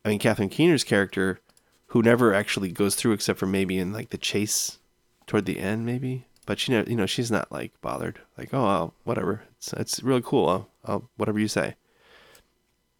I 0.05 0.09
mean, 0.09 0.19
Catherine 0.19 0.49
Keener's 0.49 0.83
character, 0.83 1.41
who 1.87 2.03
never 2.03 2.31
actually 2.31 2.71
goes 2.71 2.93
through 2.93 3.13
except 3.13 3.39
for 3.39 3.47
maybe 3.47 3.79
in 3.79 3.91
like 3.91 4.11
the 4.11 4.19
chase 4.19 4.77
toward 5.25 5.45
the 5.45 5.59
end, 5.59 5.83
maybe. 5.83 6.25
But 6.45 6.59
she, 6.59 6.73
you 6.73 6.95
know, 6.95 7.07
she's 7.07 7.31
not 7.31 7.51
like 7.51 7.71
bothered. 7.81 8.19
Like, 8.37 8.53
oh, 8.53 8.65
I'll, 8.65 8.93
whatever. 9.03 9.41
It's 9.57 9.73
it's 9.73 10.03
really 10.03 10.21
cool. 10.23 10.47
I'll, 10.47 10.69
I'll 10.85 11.09
whatever 11.17 11.39
you 11.39 11.47
say. 11.47 11.75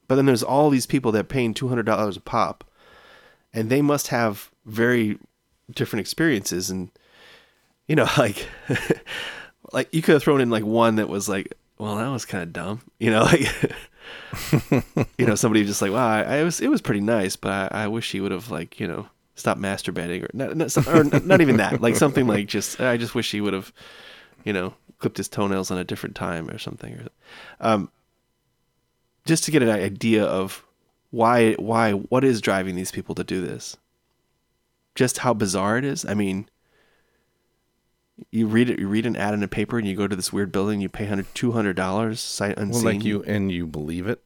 But 0.08 0.16
then 0.16 0.26
there's 0.26 0.44
all 0.44 0.72
these 0.72 0.88
people 0.88 1.12
that 1.12 1.20
are 1.20 1.24
paying 1.24 1.54
two 1.54 1.68
hundred 1.68 1.86
dollars 1.86 2.18
a 2.18 2.22
pop, 2.22 2.64
and 3.54 3.70
they 3.70 3.84
must 3.84 4.08
have 4.08 4.50
very 4.66 5.20
different 5.72 6.02
experiences 6.02 6.72
and 6.72 6.90
you 7.88 7.96
know, 7.96 8.08
like, 8.18 8.48
like 9.72 9.94
you 9.94 10.02
could 10.02 10.14
have 10.14 10.24
thrown 10.24 10.42
in 10.42 10.50
like 10.50 10.64
one 10.66 10.96
that 10.96 11.10
was 11.10 11.28
like, 11.28 11.54
well, 11.78 11.96
that 11.98 12.10
was 12.10 12.26
kind 12.26 12.44
of 12.44 12.54
dumb, 12.54 12.82
you 13.00 13.12
know, 13.12 13.24
like, 13.24 13.42
you 15.18 15.26
know, 15.26 15.36
somebody 15.36 15.64
just 15.66 15.82
like, 15.82 15.92
wow, 15.92 16.08
I, 16.08 16.40
I 16.40 16.44
was, 16.44 16.60
it 16.60 16.70
was 16.70 16.82
pretty 16.82 17.02
nice, 17.02 17.36
but 17.36 17.72
I, 17.74 17.84
I 17.84 17.88
wish 17.88 18.12
he 18.12 18.22
would 18.22 18.32
have 18.32 18.50
like, 18.52 18.80
you 18.80 18.88
know, 18.88 19.08
stopped 19.36 19.62
masturbating 19.62 20.24
or 20.24 20.30
not, 20.34 20.58
not, 20.58 20.88
or 20.88 21.04
not 21.22 21.42
even 21.42 21.58
that, 21.58 21.82
like 21.82 21.96
something 21.96 22.26
like 22.26 22.48
just, 22.48 22.82
I 22.82 22.98
just 22.98 23.14
wish 23.16 23.32
he 23.32 23.42
would 23.42 23.54
have, 23.54 23.72
you 24.44 24.54
know, 24.54 24.74
clipped 24.98 25.18
his 25.18 25.30
toenails 25.30 25.70
on 25.70 25.78
a 25.78 25.84
different 25.84 26.16
time 26.16 26.50
or 26.50 26.58
something, 26.58 26.94
or, 26.96 27.08
um, 27.60 27.92
just 29.26 29.44
to 29.44 29.52
get 29.52 29.62
an 29.62 29.70
idea 29.70 30.24
of 30.24 30.64
why, 31.12 31.54
why, 31.54 31.92
what 31.92 32.24
is 32.24 32.42
driving 32.42 32.76
these 32.76 32.92
people 32.92 33.14
to 33.16 33.24
do 33.24 33.46
this? 33.46 33.78
Just 34.96 35.20
how 35.20 35.34
bizarre 35.34 35.78
it 35.78 35.86
is. 35.86 36.06
I 36.06 36.16
mean, 36.16 36.50
you 38.32 38.48
read 38.48 38.70
it. 38.70 38.80
You 38.80 38.88
read 38.88 39.06
an 39.06 39.16
ad 39.16 39.34
in 39.34 39.44
a 39.44 39.48
paper, 39.48 39.78
and 39.78 39.88
you 39.88 39.96
go 39.96 40.08
to 40.08 40.16
this 40.16 40.34
weird 40.34 40.52
building. 40.52 40.82
You 40.82 40.90
pay 40.90 41.06
hundred 41.06 41.34
two 41.36 41.52
hundred 41.54 41.76
dollars 41.76 42.20
sight 42.20 42.58
unseen. 42.58 42.74
Well, 42.74 42.82
like 42.84 43.06
you 43.06 43.24
and 43.24 43.52
you 43.52 43.68
believe 43.68 44.08
it. 44.08 44.22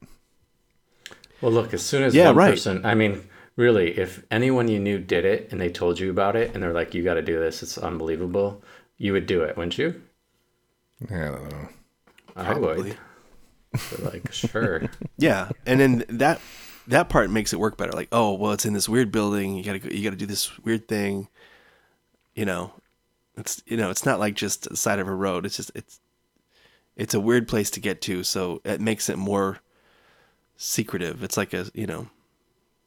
Well, 1.42 1.52
look, 1.52 1.74
as 1.74 1.82
soon 1.84 2.02
as 2.04 2.14
Yeah, 2.14 2.24
one 2.24 2.36
right. 2.36 2.42
person, 2.42 2.84
I 2.86 2.94
mean, 2.94 3.28
really, 3.56 3.98
if 3.98 4.24
anyone 4.30 4.68
you 4.68 4.78
knew 4.78 4.98
did 4.98 5.24
it 5.26 5.48
and 5.52 5.60
they 5.60 5.68
told 5.70 5.98
you 6.00 6.10
about 6.10 6.36
it 6.36 6.52
and 6.54 6.62
they're 6.62 6.72
like, 6.72 6.94
you 6.94 7.02
got 7.02 7.14
to 7.14 7.22
do 7.22 7.38
this, 7.38 7.62
it's 7.62 7.76
unbelievable, 7.78 8.62
you 8.96 9.12
would 9.12 9.26
do 9.26 9.42
it, 9.42 9.56
wouldn't 9.56 9.76
you? 9.78 10.02
Yeah, 11.10 11.28
I 11.28 11.34
don't 11.34 11.48
know. 11.50 11.68
I 12.36 12.54
Probably. 12.54 12.58
would. 12.58 12.98
But 13.90 14.00
like, 14.02 14.32
sure. 14.32 14.90
Yeah, 15.16 15.50
and 15.66 15.80
then 15.80 16.04
that 16.08 16.40
that 16.86 17.08
part 17.08 17.30
makes 17.30 17.52
it 17.52 17.60
work 17.60 17.76
better. 17.76 17.92
Like, 17.92 18.08
oh, 18.12 18.34
well, 18.34 18.52
it's 18.52 18.64
in 18.66 18.72
this 18.72 18.88
weird 18.88 19.12
building. 19.12 19.56
You 19.56 19.64
gotta 19.64 19.78
go, 19.78 19.88
you 19.88 20.02
gotta 20.02 20.16
do 20.16 20.26
this 20.26 20.58
weird 20.60 20.88
thing. 20.88 21.28
You 22.34 22.44
know, 22.46 22.72
it's 23.36 23.62
you 23.66 23.76
know, 23.76 23.90
it's 23.90 24.04
not 24.04 24.20
like 24.20 24.34
just 24.34 24.68
the 24.68 24.76
side 24.76 24.98
of 24.98 25.08
a 25.08 25.14
road. 25.14 25.46
It's 25.46 25.56
just 25.56 25.70
it's 25.74 26.00
it's 26.96 27.14
a 27.14 27.20
weird 27.20 27.48
place 27.48 27.70
to 27.70 27.80
get 27.80 28.00
to, 28.02 28.22
so 28.22 28.60
it 28.64 28.80
makes 28.80 29.08
it 29.08 29.16
more 29.16 29.60
secretive. 30.56 31.22
It's 31.22 31.36
like 31.36 31.54
a 31.54 31.66
you 31.74 31.86
know 31.86 32.08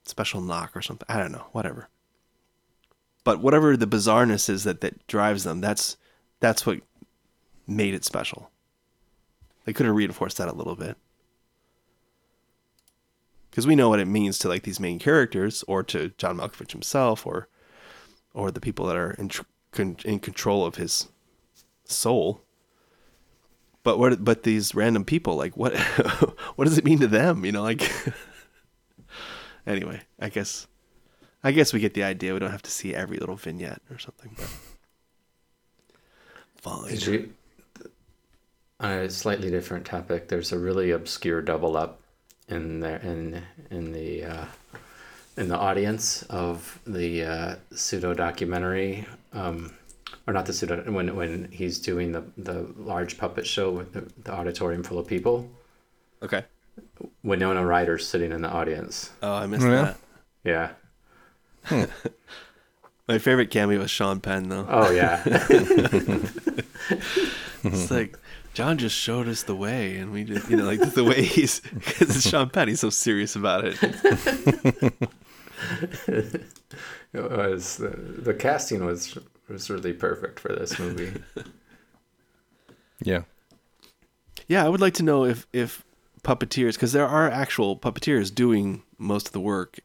special 0.04 0.42
knock 0.42 0.76
or 0.76 0.82
something. 0.82 1.08
I 1.10 1.18
don't 1.18 1.32
know, 1.32 1.48
whatever. 1.52 1.90
But 3.24 3.40
whatever 3.40 3.76
the 3.76 3.88
bizarreness 3.88 4.50
is 4.50 4.64
that 4.66 4.82
that 4.82 5.08
drives 5.08 5.44
them, 5.44 5.62
that's 5.62 5.98
that's 6.40 6.66
what 6.66 6.82
made 7.68 7.96
it 7.96 8.06
special. 8.06 8.52
They 9.66 9.74
could 9.74 9.88
have 9.88 9.96
reinforced 9.96 10.38
that 10.38 10.48
a 10.48 10.54
little 10.54 10.76
bit 10.76 10.96
because 13.50 13.66
we 13.66 13.76
know 13.76 13.88
what 13.88 14.02
it 14.02 14.06
means 14.06 14.38
to 14.38 14.50
like 14.50 14.64
these 14.64 14.82
main 14.82 15.00
characters 15.00 15.64
or 15.66 15.82
to 15.82 16.10
John 16.18 16.38
Malkovich 16.38 16.72
himself 16.72 17.26
or 17.26 17.48
or 18.34 18.52
the 18.52 18.60
people 18.60 18.86
that 18.86 18.98
are 18.98 19.12
in 19.12 19.30
con- 19.76 19.98
in 20.04 20.20
control 20.20 20.66
of 20.66 20.76
his 20.76 21.10
soul. 21.84 22.42
But 23.84 24.00
what 24.00 24.24
but 24.24 24.42
these 24.44 24.74
random 24.74 25.06
people 25.06 25.36
like 25.36 25.56
what 25.56 25.78
what 26.56 26.66
does 26.66 26.78
it 26.80 26.86
mean 26.86 27.00
to 27.00 27.08
them 27.08 27.46
you 27.46 27.52
know 27.52 27.62
like 27.62 27.92
anyway 29.68 30.02
i 30.20 30.28
guess 30.30 30.66
i 31.44 31.52
guess 31.52 31.72
we 31.72 31.80
get 31.80 31.94
the 31.94 32.04
idea. 32.04 32.34
We 32.34 32.40
don't 32.40 32.50
have 32.50 32.64
to 32.64 32.72
see 32.72 32.96
every 32.96 33.18
little 33.18 33.36
vignette 33.36 33.84
or 33.92 34.00
something 34.00 34.32
but 34.36 34.50
fine. 36.66 36.90
Did 36.90 37.06
you, 37.06 37.34
on 38.80 38.92
a 38.92 39.10
slightly 39.10 39.52
different 39.52 39.86
topic, 39.86 40.30
there's 40.30 40.52
a 40.52 40.58
really 40.58 40.92
obscure 40.92 41.42
double 41.42 41.78
up 41.78 42.02
in 42.48 42.80
there 42.80 42.98
in 42.98 43.44
in 43.70 43.92
the 43.92 44.24
uh, 44.24 44.46
in 45.38 45.48
the 45.48 45.58
audience 45.58 46.24
of 46.24 46.80
the 46.88 47.24
uh, 47.24 47.56
pseudo 47.74 48.14
documentary, 48.14 49.06
um, 49.36 49.74
or 50.28 50.34
not 50.34 50.46
the 50.48 50.54
pseudo 50.54 50.82
when 50.92 51.16
when 51.16 51.50
he's 51.52 51.78
doing 51.80 52.12
the 52.12 52.24
the 52.38 52.68
large 52.78 53.18
puppet 53.20 53.46
show 53.46 53.70
with 53.72 53.94
the, 53.94 54.02
the 54.24 54.32
auditorium 54.34 54.82
full 54.84 54.98
of 54.98 55.06
people. 55.08 55.48
okay 56.24 56.44
Winona 57.24 57.64
Ryder's 57.66 58.08
sitting 58.08 58.32
in 58.32 58.42
the 58.42 58.50
audience. 58.50 59.12
oh 59.22 59.34
i 59.34 59.46
missed 59.46 59.66
Oh, 59.66 59.72
yeah? 59.72 59.94
that 60.52 60.76
Yeah. 61.72 61.86
my 63.08 63.18
favorite 63.20 63.50
cameo 63.52 63.80
was 63.80 63.92
sean 63.92 64.20
penn 64.20 64.50
though 64.50 64.66
Oh 64.70 64.92
yeah. 64.92 65.22
It's 67.64 67.90
like 67.90 68.16
John 68.54 68.78
just 68.78 68.96
showed 68.96 69.28
us 69.28 69.42
the 69.44 69.56
way, 69.56 69.98
and 69.98 70.12
we 70.14 70.24
just, 70.24 70.48
you 70.52 70.56
know, 70.56 70.66
like 70.66 70.94
the 70.94 71.04
way 71.04 71.24
he's 71.24 71.60
because 71.74 72.16
it's 72.16 72.30
Sean 72.30 72.48
Penn. 72.50 72.68
He's 72.68 72.80
so 72.80 72.92
serious 72.92 73.36
about 73.36 73.64
it. 73.66 73.76
It 76.08 76.42
was 77.14 77.78
the, 77.78 77.90
the 77.90 78.34
casting 78.34 78.86
was 78.86 79.18
was 79.48 79.70
really 79.70 79.94
perfect 79.94 80.40
for 80.40 80.50
this 80.50 80.80
movie. 80.80 81.14
Yeah. 83.04 83.24
Yeah, 84.48 84.66
I 84.66 84.70
would 84.70 84.82
like 84.82 84.94
to 84.96 85.04
know 85.04 85.26
if 85.26 85.48
if 85.54 85.84
puppeteers, 86.24 86.74
because 86.74 86.92
there 86.92 87.08
are 87.08 87.30
actual 87.30 87.78
puppeteers 87.78 88.34
doing 88.34 88.84
most 88.98 89.28
of 89.28 89.34
the 89.34 89.40
work, 89.40 89.80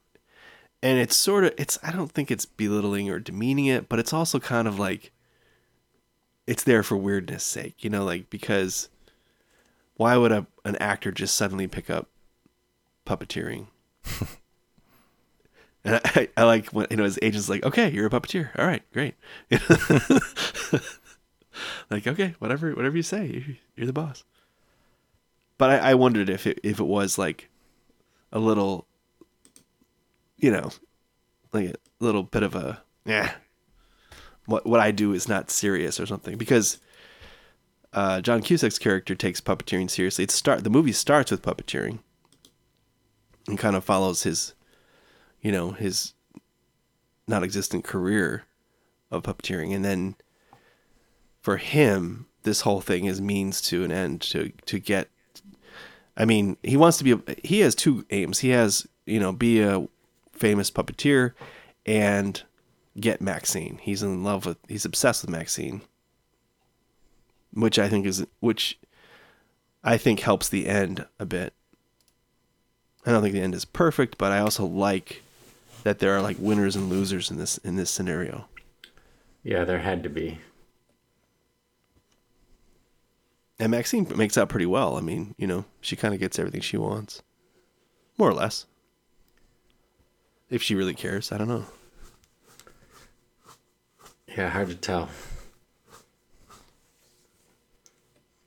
and 0.83 0.99
it's 0.99 1.17
sort 1.17 1.45
of 1.45 1.53
it's. 1.59 1.79
I 1.83 1.93
don't 1.93 2.11
think 2.13 2.31
it's 2.31 2.47
belittling 2.47 3.11
or 3.11 3.19
demeaning 3.19 3.67
it, 3.67 3.89
but 3.89 3.99
it's 3.99 4.13
also 4.13 4.39
kind 4.39 4.69
of 4.69 4.79
like 4.79 5.13
it's 6.47 6.65
there 6.65 6.83
for 6.83 6.97
weirdness 6.97 7.45
sake, 7.45 7.85
you 7.85 7.91
know, 7.91 8.05
like 8.05 8.29
because 8.31 8.89
why 9.95 10.17
would 10.17 10.33
a 10.33 10.47
an 10.65 10.77
actor 10.77 11.13
just 11.13 11.37
suddenly 11.37 11.67
pick 11.67 11.89
up 11.91 12.09
puppeteering? 13.07 13.67
And 15.85 16.01
I, 16.05 16.29
I 16.37 16.45
like 16.45 16.69
when 16.71 16.87
you 16.91 16.97
know 16.97 17.05
his 17.05 17.19
agent's 17.23 17.49
like, 17.49 17.65
okay, 17.65 17.91
you're 17.91 18.07
a 18.07 18.11
puppeteer. 18.11 18.51
All 18.59 18.67
right, 18.67 18.83
great. 18.93 19.15
like, 21.91 22.07
okay, 22.07 22.35
whatever, 22.39 22.73
whatever 22.73 22.97
you 22.97 23.03
say, 23.03 23.27
you're, 23.27 23.57
you're 23.77 23.87
the 23.87 23.93
boss. 23.93 24.25
But 25.57 25.71
I, 25.71 25.91
I 25.91 25.95
wondered 25.95 26.29
if 26.29 26.47
it 26.47 26.61
if 26.63 26.81
it 26.81 26.85
was 26.85 27.17
like 27.19 27.49
a 28.33 28.39
little, 28.39 28.87
you 30.37 30.51
know, 30.51 30.71
like 31.53 31.71
a 31.71 31.75
little 31.99 32.25
bit 32.25 32.43
of 32.43 32.55
a 32.55 32.83
yeah 33.05 33.33
what 34.51 34.67
what 34.67 34.81
I 34.81 34.91
do 34.91 35.13
is 35.13 35.29
not 35.29 35.51
serious 35.51 35.99
or 35.99 36.07
something 36.07 36.37
because 36.37 36.79
uh, 37.93 38.21
John 38.21 38.43
Cusack's 38.43 38.79
character 38.79 39.15
takes 39.15 39.41
puppeteering 39.41 39.91
seriously. 39.91 40.25
It 40.25 40.31
start 40.31 40.65
the 40.65 40.71
movie 40.71 40.93
starts 40.93 41.31
with 41.31 41.43
puppeteering 41.43 42.01
and 43.47 43.59
kind 43.59 43.75
of 43.75 43.85
follows 43.85 44.23
his, 44.25 44.55
you 45.43 45.53
know, 45.53 45.73
his 45.73 46.15
non-existent 47.27 47.85
career 47.85 48.45
of 49.11 49.23
puppeteering, 49.23 49.75
and 49.75 49.85
then 49.85 50.17
for 51.41 51.57
him, 51.57 52.27
this 52.43 52.63
whole 52.63 52.81
thing 52.81 53.07
is 53.07 53.21
means 53.21 53.61
to 53.63 53.85
an 53.85 53.93
end 53.93 54.21
to 54.23 54.53
to 54.67 54.79
get. 54.79 55.09
I 56.17 56.25
mean, 56.25 56.57
he 56.63 56.77
wants 56.77 56.99
to 56.99 57.05
be. 57.05 57.13
A, 57.13 57.21
he 57.43 57.61
has 57.61 57.75
two 57.75 58.05
aims. 58.11 58.41
He 58.41 58.51
has 58.51 58.87
you 59.07 59.21
know 59.21 59.33
be 59.33 59.61
a 59.61 59.87
famous 60.33 60.71
puppeteer 60.71 61.33
and 61.87 62.43
get 62.99 63.21
Maxine. 63.21 63.79
He's 63.83 64.03
in 64.03 64.23
love 64.23 64.47
with. 64.47 64.59
He's 64.69 64.85
obsessed 64.85 65.23
with 65.23 65.31
Maxine, 65.31 65.83
which 67.53 67.79
I 67.79 67.89
think 67.89 68.07
is 68.07 68.27
which 68.41 68.79
I 69.83 69.97
think 69.97 70.21
helps 70.21 70.49
the 70.49 70.67
end 70.67 71.07
a 71.19 71.27
bit. 71.27 71.55
I 73.07 73.13
don't 73.13 73.23
think 73.23 73.35
the 73.35 73.41
end 73.41 73.55
is 73.55 73.65
perfect, 73.65 74.19
but 74.19 74.31
I 74.31 74.41
also 74.41 74.67
like 74.67 75.23
that 75.83 75.99
there 75.99 76.17
are 76.17 76.23
like 76.23 76.37
winners 76.39 76.77
and 76.77 76.89
losers 76.89 77.31
in 77.31 77.39
this 77.39 77.59
in 77.59 77.77
this 77.77 77.91
scenario. 77.91 78.47
Yeah, 79.43 79.65
there 79.65 79.79
had 79.79 80.03
to 80.03 80.09
be. 80.09 80.39
And 83.59 83.71
Maxine 83.71 84.07
makes 84.17 84.39
out 84.39 84.49
pretty 84.49 84.67
well. 84.67 84.97
I 84.97 85.01
mean, 85.01 85.35
you 85.37 85.47
know, 85.47 85.67
she 85.81 85.95
kind 85.95 86.15
of 86.15 86.21
gets 86.21 86.39
everything 86.39 86.63
she 86.63 86.79
wants. 86.79 87.23
More 88.17 88.31
or 88.31 88.35
less. 88.35 88.67
If 90.49 90.63
she 90.63 90.75
really 90.75 90.95
cares, 90.95 91.31
I 91.31 91.39
don't 91.39 91.49
know. 91.49 91.67
Yeah, 94.27 94.49
hard 94.49 94.69
to 94.69 94.75
tell. 94.75 95.09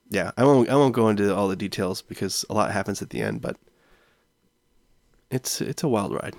Yeah, 0.10 0.32
I 0.38 0.46
won't 0.46 0.70
I 0.70 0.76
won't 0.76 0.94
go 0.94 1.10
into 1.10 1.34
all 1.36 1.48
the 1.48 1.56
details 1.56 2.02
because 2.02 2.46
a 2.50 2.54
lot 2.54 2.72
happens 2.72 3.02
at 3.02 3.10
the 3.10 3.22
end, 3.22 3.42
but 3.42 3.58
it's 5.32 5.60
it's 5.60 5.84
a 5.84 5.88
wild 5.88 6.14
ride. 6.14 6.36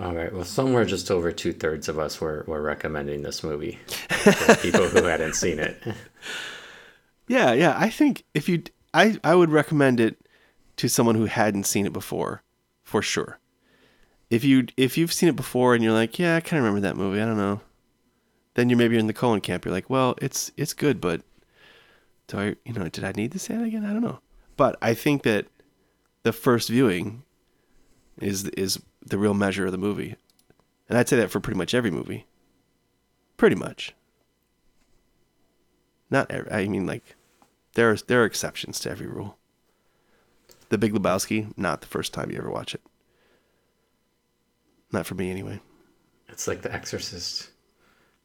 All 0.00 0.14
right. 0.14 0.32
Well, 0.32 0.44
somewhere 0.44 0.84
just 0.84 1.10
over 1.10 1.32
two 1.32 1.52
thirds 1.52 1.88
of 1.88 1.98
us 1.98 2.20
were, 2.20 2.44
were 2.46 2.62
recommending 2.62 3.22
this 3.22 3.42
movie 3.42 3.78
for 3.86 4.56
people 4.62 4.88
who 4.88 5.04
hadn't 5.04 5.34
seen 5.34 5.58
it. 5.58 5.82
Yeah, 7.28 7.52
yeah. 7.52 7.74
I 7.78 7.88
think 7.88 8.24
if 8.34 8.48
you, 8.48 8.64
I, 8.92 9.16
I 9.22 9.34
would 9.34 9.48
recommend 9.48 10.00
it 10.00 10.18
to 10.76 10.88
someone 10.88 11.14
who 11.14 11.26
hadn't 11.26 11.64
seen 11.64 11.86
it 11.86 11.92
before, 11.92 12.42
for 12.82 13.00
sure. 13.00 13.38
If 14.28 14.44
you 14.44 14.66
if 14.76 14.98
you've 14.98 15.12
seen 15.12 15.28
it 15.28 15.36
before 15.36 15.74
and 15.74 15.84
you're 15.84 15.92
like, 15.92 16.18
yeah, 16.18 16.36
I 16.36 16.40
kind 16.40 16.58
of 16.58 16.64
remember 16.64 16.86
that 16.86 16.96
movie. 16.96 17.20
I 17.22 17.24
don't 17.24 17.36
know. 17.36 17.60
Then 18.54 18.68
you're 18.68 18.76
maybe 18.76 18.94
you're 18.94 19.00
in 19.00 19.06
the 19.06 19.12
Cohen 19.12 19.40
camp. 19.40 19.64
You're 19.64 19.72
like, 19.72 19.88
well, 19.88 20.14
it's 20.20 20.50
it's 20.56 20.74
good, 20.74 21.00
but 21.00 21.22
do 22.26 22.38
I, 22.38 22.56
you 22.64 22.72
know, 22.74 22.88
did 22.88 23.04
I 23.04 23.12
need 23.12 23.32
to 23.32 23.38
say 23.38 23.56
that 23.56 23.64
again? 23.64 23.84
I 23.84 23.92
don't 23.92 24.02
know. 24.02 24.18
But 24.56 24.76
I 24.82 24.94
think 24.94 25.22
that 25.22 25.46
the 26.24 26.32
first 26.32 26.68
viewing 26.68 27.22
is 28.22 28.44
is 28.50 28.80
the 29.04 29.18
real 29.18 29.34
measure 29.34 29.66
of 29.66 29.72
the 29.72 29.78
movie, 29.78 30.16
and 30.88 30.96
I'd 30.98 31.08
say 31.08 31.16
that 31.16 31.30
for 31.30 31.40
pretty 31.40 31.58
much 31.58 31.74
every 31.74 31.90
movie. 31.90 32.26
Pretty 33.36 33.56
much. 33.56 33.94
Not 36.10 36.30
every, 36.30 36.50
I 36.52 36.68
mean 36.68 36.86
like 36.86 37.16
there 37.74 37.90
are 37.90 37.96
there 37.96 38.22
are 38.22 38.26
exceptions 38.26 38.78
to 38.80 38.90
every 38.90 39.06
rule. 39.06 39.36
The 40.68 40.78
Big 40.78 40.92
Lebowski, 40.92 41.52
not 41.56 41.80
the 41.80 41.86
first 41.86 42.14
time 42.14 42.30
you 42.30 42.38
ever 42.38 42.50
watch 42.50 42.74
it. 42.74 42.80
Not 44.90 45.06
for 45.06 45.14
me 45.14 45.30
anyway. 45.30 45.60
It's 46.28 46.46
like 46.48 46.62
The 46.62 46.72
Exorcist. 46.72 47.50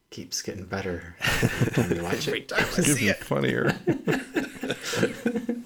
Keeps 0.10 0.42
getting 0.42 0.64
better 0.64 1.18
every 1.22 1.72
time 1.74 1.92
you 1.98 2.04
watch 2.04 2.30
it. 2.30 2.50
It's 2.78 3.02
even 3.02 3.16
funnier. 3.16 3.76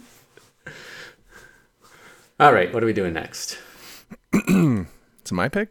All 2.39 2.51
right, 2.51 2.73
what 2.73 2.81
are 2.81 2.87
we 2.87 2.93
doing 2.93 3.13
next? 3.13 3.59
it's 5.21 5.31
my 5.31 5.49
pick. 5.49 5.69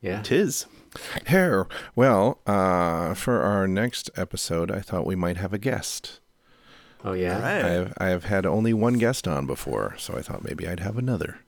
Yeah. 0.00 0.22
Tis. 0.22 0.66
Here, 1.26 1.66
well, 1.94 2.40
uh, 2.46 3.12
for 3.14 3.42
our 3.42 3.66
next 3.68 4.08
episode, 4.16 4.70
I 4.70 4.80
thought 4.80 5.04
we 5.04 5.14
might 5.16 5.36
have 5.36 5.52
a 5.52 5.58
guest. 5.58 6.20
Oh 7.04 7.12
yeah. 7.12 7.38
I 7.44 7.50
have 7.50 7.92
I 7.98 8.06
have 8.06 8.24
had 8.24 8.46
only 8.46 8.72
one 8.72 8.94
guest 8.94 9.28
on 9.28 9.46
before, 9.46 9.94
so 9.98 10.16
I 10.16 10.22
thought 10.22 10.44
maybe 10.44 10.66
I'd 10.66 10.80
have 10.80 10.96
another. 10.96 11.40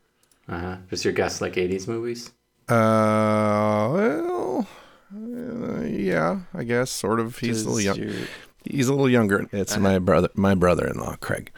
Uh 0.48 0.58
huh. 0.58 0.76
Just 0.90 1.04
your 1.04 1.14
guest 1.14 1.40
like 1.40 1.54
'80s 1.54 1.88
movies. 1.88 2.30
Uh, 2.68 3.88
well, 3.92 4.68
uh, 5.16 5.80
yeah, 5.84 6.40
I 6.52 6.64
guess 6.64 6.90
sort 6.90 7.18
of. 7.18 7.38
He's 7.38 7.62
a 7.64 7.70
little 7.70 7.76
Does 7.76 7.84
young. 7.98 8.08
your- 8.14 8.26
He's 8.64 8.88
a 8.88 8.92
little 8.92 9.08
younger. 9.08 9.48
It's 9.52 9.78
my 9.78 9.98
brother, 9.98 10.28
my 10.34 10.54
brother-in-law, 10.54 11.16
Craig. 11.20 11.52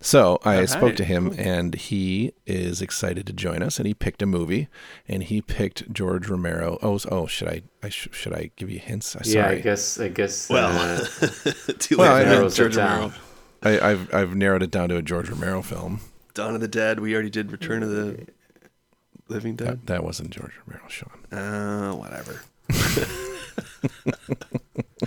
So 0.00 0.38
I 0.44 0.64
spoke 0.64 0.94
to 0.96 1.04
him, 1.04 1.34
and 1.36 1.74
he 1.74 2.32
is 2.46 2.80
excited 2.80 3.26
to 3.26 3.32
join 3.32 3.62
us. 3.62 3.78
And 3.78 3.86
he 3.86 3.94
picked 3.94 4.22
a 4.22 4.26
movie, 4.26 4.68
and 5.08 5.24
he 5.24 5.42
picked 5.42 5.92
George 5.92 6.28
Romero. 6.28 6.78
Oh, 6.82 6.98
oh, 7.10 7.26
should 7.26 7.48
I? 7.48 7.62
I 7.82 7.88
sh- 7.88 8.08
should 8.12 8.32
I 8.32 8.50
give 8.56 8.70
you 8.70 8.78
hints? 8.78 9.16
I 9.16 9.22
Yeah, 9.24 9.48
I 9.48 9.56
guess. 9.56 9.98
I 9.98 10.08
guess. 10.08 10.48
Well, 10.48 10.70
uh, 10.70 11.04
Well. 11.96 12.12
I 12.12 12.20
mean, 12.20 12.28
narrows 12.28 12.54
it 12.54 12.62
George 12.62 12.76
down. 12.76 13.00
Romero. 13.00 13.14
I, 13.62 13.90
I've 13.90 14.14
I've 14.14 14.36
narrowed 14.36 14.62
it 14.62 14.70
down 14.70 14.88
to 14.90 14.96
a 14.96 15.02
George 15.02 15.28
Romero 15.30 15.62
film. 15.62 16.00
Dawn 16.34 16.54
of 16.54 16.60
the 16.60 16.68
Dead. 16.68 17.00
We 17.00 17.14
already 17.14 17.30
did 17.30 17.50
Return 17.50 17.82
of 17.82 17.90
the 17.90 18.24
Living 19.28 19.56
Dead. 19.56 19.68
That, 19.68 19.86
that 19.86 20.04
wasn't 20.04 20.30
George 20.30 20.52
Romero, 20.64 20.88
Sean. 20.88 21.24
Uh, 21.36 21.92
whatever. 21.94 22.40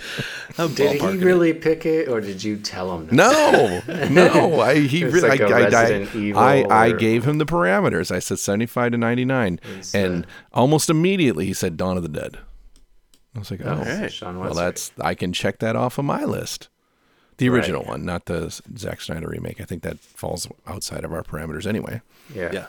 Did 0.56 0.92
he 0.92 0.98
ballparking 0.98 1.22
it. 1.22 1.24
really 1.24 1.52
pick 1.54 1.86
it, 1.86 2.08
or 2.08 2.20
did 2.20 2.42
you 2.44 2.56
tell 2.56 2.96
him? 2.98 3.08
No, 3.10 3.80
no. 4.10 4.60
I 4.60 4.80
he 4.80 5.04
really. 5.04 5.28
like 5.28 5.40
I, 5.40 5.68
I, 5.68 6.64
I, 6.64 6.84
I, 6.86 6.92
gave 6.92 7.24
him 7.24 7.38
the 7.38 7.46
parameters. 7.46 8.10
I 8.14 8.18
said 8.18 8.38
seventy-five 8.38 8.92
to 8.92 8.98
ninety-nine, 8.98 9.60
It's, 9.78 9.94
and 9.94 10.26
almost 10.52 10.90
immediately 10.90 11.46
he 11.46 11.52
said 11.54 11.76
Dawn 11.76 11.96
of 11.96 12.02
the 12.02 12.08
Dead. 12.08 12.38
I 13.34 13.38
was 13.38 13.50
like, 13.50 13.60
oh, 13.64 13.78
Oh, 13.80 13.84
so 13.84 13.90
Alright. 13.90 14.12
Sean 14.12 14.38
well, 14.38 14.54
that's 14.54 14.92
I 15.00 15.14
can 15.14 15.32
check 15.32 15.58
that 15.60 15.74
off 15.76 15.96
of 15.98 16.04
my 16.04 16.24
list. 16.24 16.68
The 17.38 17.48
Right. 17.48 17.56
original 17.56 17.82
one, 17.84 18.04
not 18.04 18.26
the 18.26 18.50
Zack 18.76 19.00
Snyder 19.00 19.28
remake. 19.28 19.60
I 19.60 19.64
think 19.64 19.82
that 19.82 19.98
falls 19.98 20.46
outside 20.66 21.02
of 21.04 21.12
our 21.12 21.22
parameters 21.22 21.66
anyway. 21.66 22.02
yeah. 22.34 22.50
Yeah. 22.52 22.66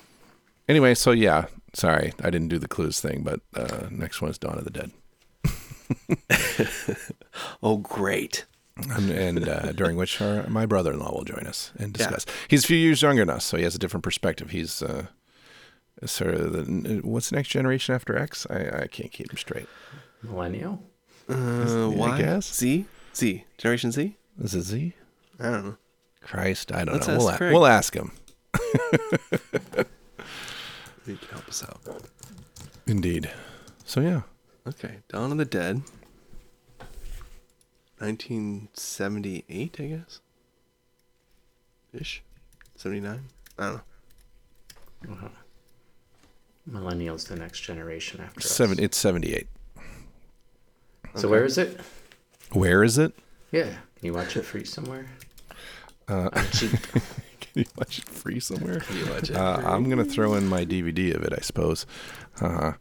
Anyway, 0.70 0.96
so 0.96 1.12
yeah, 1.12 1.48
sorry, 1.74 2.14
I 2.24 2.30
didn't 2.30 2.48
do 2.48 2.58
the 2.58 2.70
clues 2.70 3.02
thing, 3.02 3.24
but 3.24 3.42
uh, 3.54 3.88
next 3.92 4.22
one 4.22 4.32
is 4.32 4.38
Dawn 4.38 4.58
of 4.58 4.64
the 4.64 4.70
Dead. 4.72 4.92
Oh, 7.64 7.78
great. 7.78 8.46
and, 8.76 9.10
and 9.12 9.48
uh, 9.50 9.72
during 9.74 9.96
which 9.98 10.20
our, 10.22 10.48
my 10.48 10.66
brother-in-law 10.66 11.12
will 11.14 11.24
join 11.24 11.46
us 11.48 11.72
and 11.78 11.96
Yeah. 11.98 12.08
discuss. 12.10 12.26
He's 12.48 12.64
a 12.64 12.68
few 12.68 12.78
years 12.78 13.02
younger 13.02 13.22
than 13.26 13.30
us, 13.36 13.46
so 13.46 13.58
he 13.58 13.64
has 13.64 13.76
a 13.76 13.80
different 13.80 14.04
perspective. 14.04 14.50
He's 14.52 14.82
uh, 14.82 15.06
sort 16.06 16.34
of 16.36 16.52
the 16.54 17.02
what's 17.04 17.30
the 17.30 17.36
next 17.36 17.50
generation 17.50 17.94
after 17.96 18.18
X? 18.18 18.46
I, 18.50 18.84
I 18.84 18.88
can't 18.88 19.12
keep 19.12 19.32
him 19.32 19.38
straight. 19.38 19.68
Millennial. 20.24 20.82
Uh, 21.30 21.88
why? 21.90 22.18
guess. 22.20 22.54
Z? 22.54 22.86
Z? 23.16 23.46
Generation 23.58 23.92
Z? 23.92 24.16
Is 24.42 24.56
it 24.56 24.62
Z? 24.64 24.94
I 25.40 25.44
don't 25.52 25.66
know. 25.66 25.78
Christ, 26.22 26.72
I 26.72 26.84
don't 26.86 26.96
Let's 26.96 27.08
know. 27.08 27.14
ask 27.16 27.20
We'll, 27.26 27.30
a- 27.30 27.38
Craig. 27.38 27.54
we'll 27.54 27.66
ask 27.68 27.94
him. 27.96 28.12
He 31.06 31.18
can 31.18 31.28
help 31.32 31.48
us 31.50 31.64
out. 31.64 31.82
Indeed. 32.88 33.30
So 33.84 34.00
yeah, 34.00 34.22
Okay. 34.68 34.98
Dawn 35.10 35.32
of 35.32 35.38
the 35.38 35.46
Dead. 35.46 35.82
1978, 38.00 39.76
I 39.80 39.84
guess. 39.86 40.20
Ish. 41.94 42.24
79. 42.76 43.22
I 43.60 43.64
don't 45.06 45.22
know. 45.22 45.30
Millennials, 46.70 47.28
the 47.28 47.36
next 47.36 47.60
generation 47.62 48.22
after 48.22 48.40
us. 48.40 48.46
seven. 48.50 48.80
It's 48.80 48.96
seventy-eight. 48.98 49.48
So 51.16 51.28
where 51.28 51.44
is 51.44 51.58
it? 51.58 51.78
Where 52.54 52.84
is 52.86 52.98
it? 52.98 53.14
Yeah. 53.52 53.66
Can 53.66 53.76
you 54.04 54.14
watch 54.14 54.38
it 54.38 54.44
free 54.44 54.64
somewhere? 54.64 55.06
Uh, 56.08 56.30
I'm 56.34 56.48
cheap. 56.52 56.72
Can 57.42 57.52
you 57.56 57.66
watch 57.78 58.00
it 58.00 58.06
free 58.06 58.40
somewhere? 58.40 58.80
Can 58.80 58.98
you 58.98 59.06
watch 59.12 59.30
it? 59.30 59.36
Uh, 59.36 59.62
I'm 59.66 59.90
gonna 59.90 60.06
throw 60.06 60.36
in 60.36 60.48
my 60.48 60.64
DVD 60.66 61.14
of 61.14 61.24
it, 61.24 61.34
I 61.38 61.42
suppose. 61.42 61.86
Uh, 62.40 62.74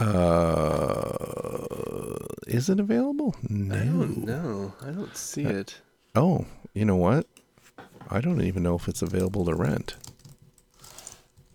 uh, 0.00 1.26
is 2.46 2.68
it 2.68 2.80
available? 2.80 3.34
No. 3.48 3.74
I 3.74 3.84
don't 3.84 4.24
know. 4.24 4.74
I 4.82 4.90
don't 4.90 5.16
see 5.16 5.44
it. 5.44 5.80
Oh, 6.14 6.46
you 6.74 6.84
know 6.84 6.96
what? 6.96 7.26
I 8.10 8.20
don't 8.20 8.42
even 8.42 8.62
know 8.62 8.74
if 8.76 8.88
it's 8.88 9.02
available 9.02 9.44
to 9.44 9.54
rent. 9.54 9.94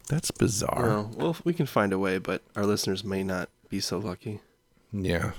That's 0.07 0.31
bizarre. 0.31 0.87
Well, 0.87 1.11
well, 1.15 1.35
we 1.43 1.53
can 1.53 1.65
find 1.65 1.91
a 1.91 1.99
way, 1.99 2.19
but 2.19 2.43
our 2.55 2.65
listeners 2.65 3.03
may 3.03 3.23
not 3.23 3.49
be 3.69 3.79
so 3.79 3.97
lucky. 3.97 4.39
Yeah. 4.93 5.31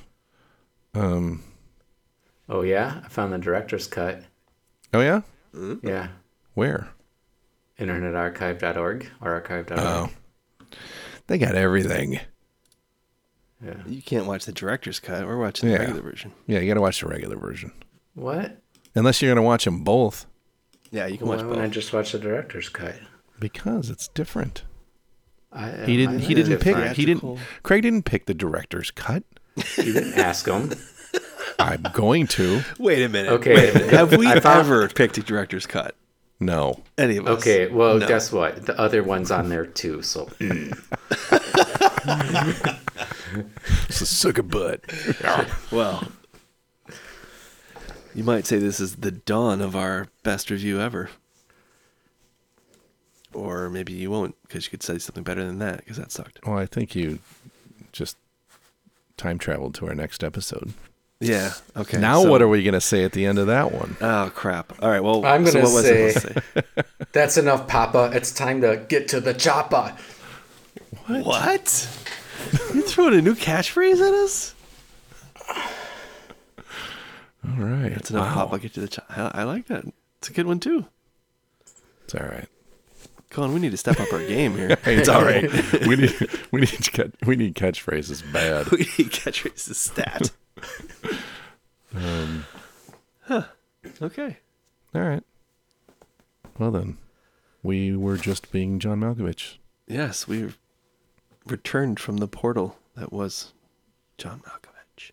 Um. 0.95 1.45
oh 2.49 2.63
yeah, 2.63 3.01
I 3.05 3.09
found 3.09 3.33
the 3.33 3.39
director's 3.39 3.87
cut. 3.87 4.23
Oh 4.93 5.01
yeah. 5.01 5.23
Yeah. 5.83 6.09
Where? 6.55 6.89
internetarchive.org 7.79 9.11
or 9.21 9.33
archive.org. 9.33 9.79
Oh. 9.79 10.09
They 11.27 11.39
got 11.39 11.55
everything. 11.55 12.21
Yeah. 13.65 13.75
You 13.87 14.03
can't 14.03 14.27
watch 14.27 14.45
the 14.45 14.53
director's 14.53 15.01
cut. 15.01 15.27
We're 15.27 15.39
watching 15.39 15.69
the 15.69 15.75
Yeah. 15.75 15.81
regular 15.81 16.03
version. 16.03 16.33
Yeah, 16.47 16.59
you 16.61 16.69
got 16.69 16.75
to 16.75 16.81
watch 16.81 17.01
the 17.01 17.09
regular 17.09 17.37
version. 17.37 17.73
What? 18.15 18.59
Unless 18.95 19.23
you're 19.23 19.31
going 19.31 19.43
to 19.43 19.47
watch 19.47 19.65
them 19.65 19.83
both 19.85 20.27
Yeah, 20.91 21.07
you 21.07 21.19
can 21.19 21.27
Why 21.27 21.37
watch 21.37 21.45
wouldn't 21.45 21.67
I 21.67 21.69
just 21.69 21.93
watch 21.93 22.13
the 22.13 22.19
director's 22.19 22.69
cut? 22.69 22.95
because 23.39 23.91
it's 23.91 24.09
different. 24.09 24.65
I, 25.53 25.71
He 25.87 25.97
didn't. 25.97 26.17
I 26.17 26.25
He 26.25 26.35
didn't 26.35 26.59
pick. 26.59 26.77
fine. 26.77 26.95
He 26.95 27.05
didn't. 27.07 27.39
Craig 27.63 27.83
didn't 27.83 28.05
pick 28.05 28.27
the 28.27 28.35
director's 28.35 28.91
cut. 28.91 29.23
You 29.79 29.93
didn't 29.93 30.15
ask 30.15 30.47
him. 30.47 30.73
I'm 31.59 31.83
going 31.95 32.27
to. 32.29 32.63
Wait 32.79 33.03
a 33.03 33.09
minute. 33.09 33.33
Okay. 33.33 33.71
A 33.71 33.75
minute. 33.75 33.91
Have 33.93 34.17
we 34.17 34.27
ever 34.27 34.89
picked 34.89 35.17
a 35.19 35.23
director's 35.23 35.67
cut? 35.67 35.95
No. 36.41 36.83
Any 36.99 37.17
of 37.17 37.27
us? 37.27 37.39
Okay, 37.41 37.69
well, 37.69 37.99
No. 37.99 38.07
guess 38.07 38.31
what? 38.31 38.67
The 38.67 38.79
other 38.79 39.03
one's 39.03 39.31
on 39.31 39.49
there 39.49 39.65
too. 39.65 40.03
So. 40.03 40.29
It's 43.89 44.01
a 44.01 44.07
sucker 44.07 44.43
butt. 44.43 44.81
Well, 45.71 46.07
you 48.15 48.25
might 48.25 48.47
say 48.47 48.59
this 48.59 48.81
is 48.81 48.97
the 48.97 49.11
dawn 49.11 49.61
of 49.61 49.77
our 49.77 50.09
best 50.23 50.51
review 50.51 50.81
ever. 50.81 51.11
Or 53.35 53.69
maybe 53.69 53.93
you 53.93 54.11
won't, 54.11 54.35
because 54.43 54.65
you 54.65 54.71
could 54.71 54.83
say 54.83 54.99
something 54.99 55.23
better 55.23 55.45
than 55.45 55.59
that, 55.59 55.79
because 55.79 55.99
that 55.99 56.11
sucked. 56.11 56.41
Well, 56.47 56.57
I 56.57 56.65
think 56.67 56.95
you 56.95 57.19
just 57.93 58.17
time 59.19 59.39
traveled 59.39 59.75
to 59.77 59.87
our 59.89 59.95
next 59.95 60.25
episode. 60.25 60.73
Yeah. 61.21 61.53
Okay. 61.77 61.99
now, 61.99 62.23
so- 62.23 62.31
what 62.31 62.41
are 62.43 62.49
we 62.49 62.63
going 62.63 62.75
to 62.75 62.81
say 62.81 63.05
at 63.05 63.13
the 63.13 63.27
end 63.27 63.39
of 63.39 63.47
that 63.49 63.73
one? 63.73 63.97
Oh 64.01 64.31
crap! 64.35 64.73
All 64.83 64.91
right. 64.91 65.03
Well, 65.03 65.25
I'm 65.25 65.45
gonna 65.45 65.61
what 65.63 65.73
was 65.73 65.85
say, 65.85 66.07
I 66.07 66.11
supposed 66.11 66.37
to 66.37 66.63
say? 66.77 66.83
that's 67.13 67.37
enough, 67.37 67.67
Papa. 67.69 68.11
It's 68.15 68.33
time 68.33 68.61
to 68.63 68.85
get 68.89 69.09
to 69.09 69.21
the 69.21 69.33
chopper. 69.35 69.95
What? 71.07 71.89
You 72.75 72.83
throwing 72.83 73.15
a 73.15 73.23
new 73.23 73.35
catchphrase 73.35 74.01
at 74.07 74.15
us? 74.15 74.55
All 77.49 77.65
right. 77.65 77.91
That's 77.91 78.11
enough. 78.11 78.27
Wow. 78.37 78.43
Pop. 78.45 78.53
I'll 78.55 78.59
get 78.59 78.75
to 78.75 78.81
the. 78.81 78.89
Ch- 78.89 78.99
I, 79.09 79.31
I 79.35 79.43
like 79.45 79.67
that. 79.69 79.85
It's 80.19 80.29
a 80.29 80.33
good 80.33 80.47
one 80.47 80.59
too. 80.61 80.87
It's 82.05 82.15
all 82.15 82.27
right. 82.27 82.49
Come 83.31 83.45
on, 83.45 83.53
we 83.55 83.61
need 83.61 83.73
to 83.73 83.77
step 83.77 84.01
up 84.01 84.13
our 84.13 84.21
game 84.27 84.55
here. 84.57 84.77
Hey, 84.83 84.95
it's 84.97 85.09
all 85.09 85.25
right. 85.25 85.43
we 85.87 85.97
need 85.97 86.15
we 86.53 86.61
need 86.61 87.13
we 87.27 87.37
need 87.37 87.55
catchphrases 87.55 88.23
bad. 88.33 88.69
we 88.71 88.79
need 88.79 89.11
catchphrases 89.13 89.75
stat. 89.75 90.31
Um, 91.95 92.45
Okay. 94.03 94.37
all 94.95 95.01
right. 95.03 95.23
Well 96.59 96.71
then, 96.71 96.99
we 97.63 97.95
were 97.97 98.17
just 98.17 98.51
being 98.51 98.79
John 98.79 99.01
Malkovich. 99.01 99.57
Yes, 99.87 100.27
we 100.27 100.53
returned 101.47 102.01
from 102.01 102.19
the 102.19 102.29
portal 102.29 102.79
that 102.97 103.13
was 103.13 103.53
John 104.19 104.41
Malkovich. 104.41 105.13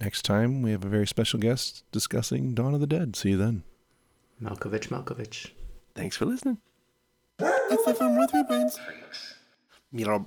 Next 0.00 0.22
time, 0.22 0.62
we 0.62 0.70
have 0.70 0.84
a 0.84 0.88
very 0.88 1.06
special 1.06 1.38
guest 1.38 1.84
discussing 1.92 2.54
Dawn 2.54 2.74
of 2.74 2.80
the 2.80 2.86
Dead. 2.86 3.16
See 3.16 3.30
you 3.30 3.36
then. 3.36 3.62
Malkovich, 4.42 4.88
Malkovich. 4.88 5.50
Thanks 5.94 6.16
for 6.16 6.26
listening. 6.26 6.58
It's 7.38 7.84
the 7.84 7.94
Film 7.94 8.18
with 8.18 8.30
Three 8.30 8.42
Brains. 8.42 8.78
You 9.92 10.06
know, 10.06 10.24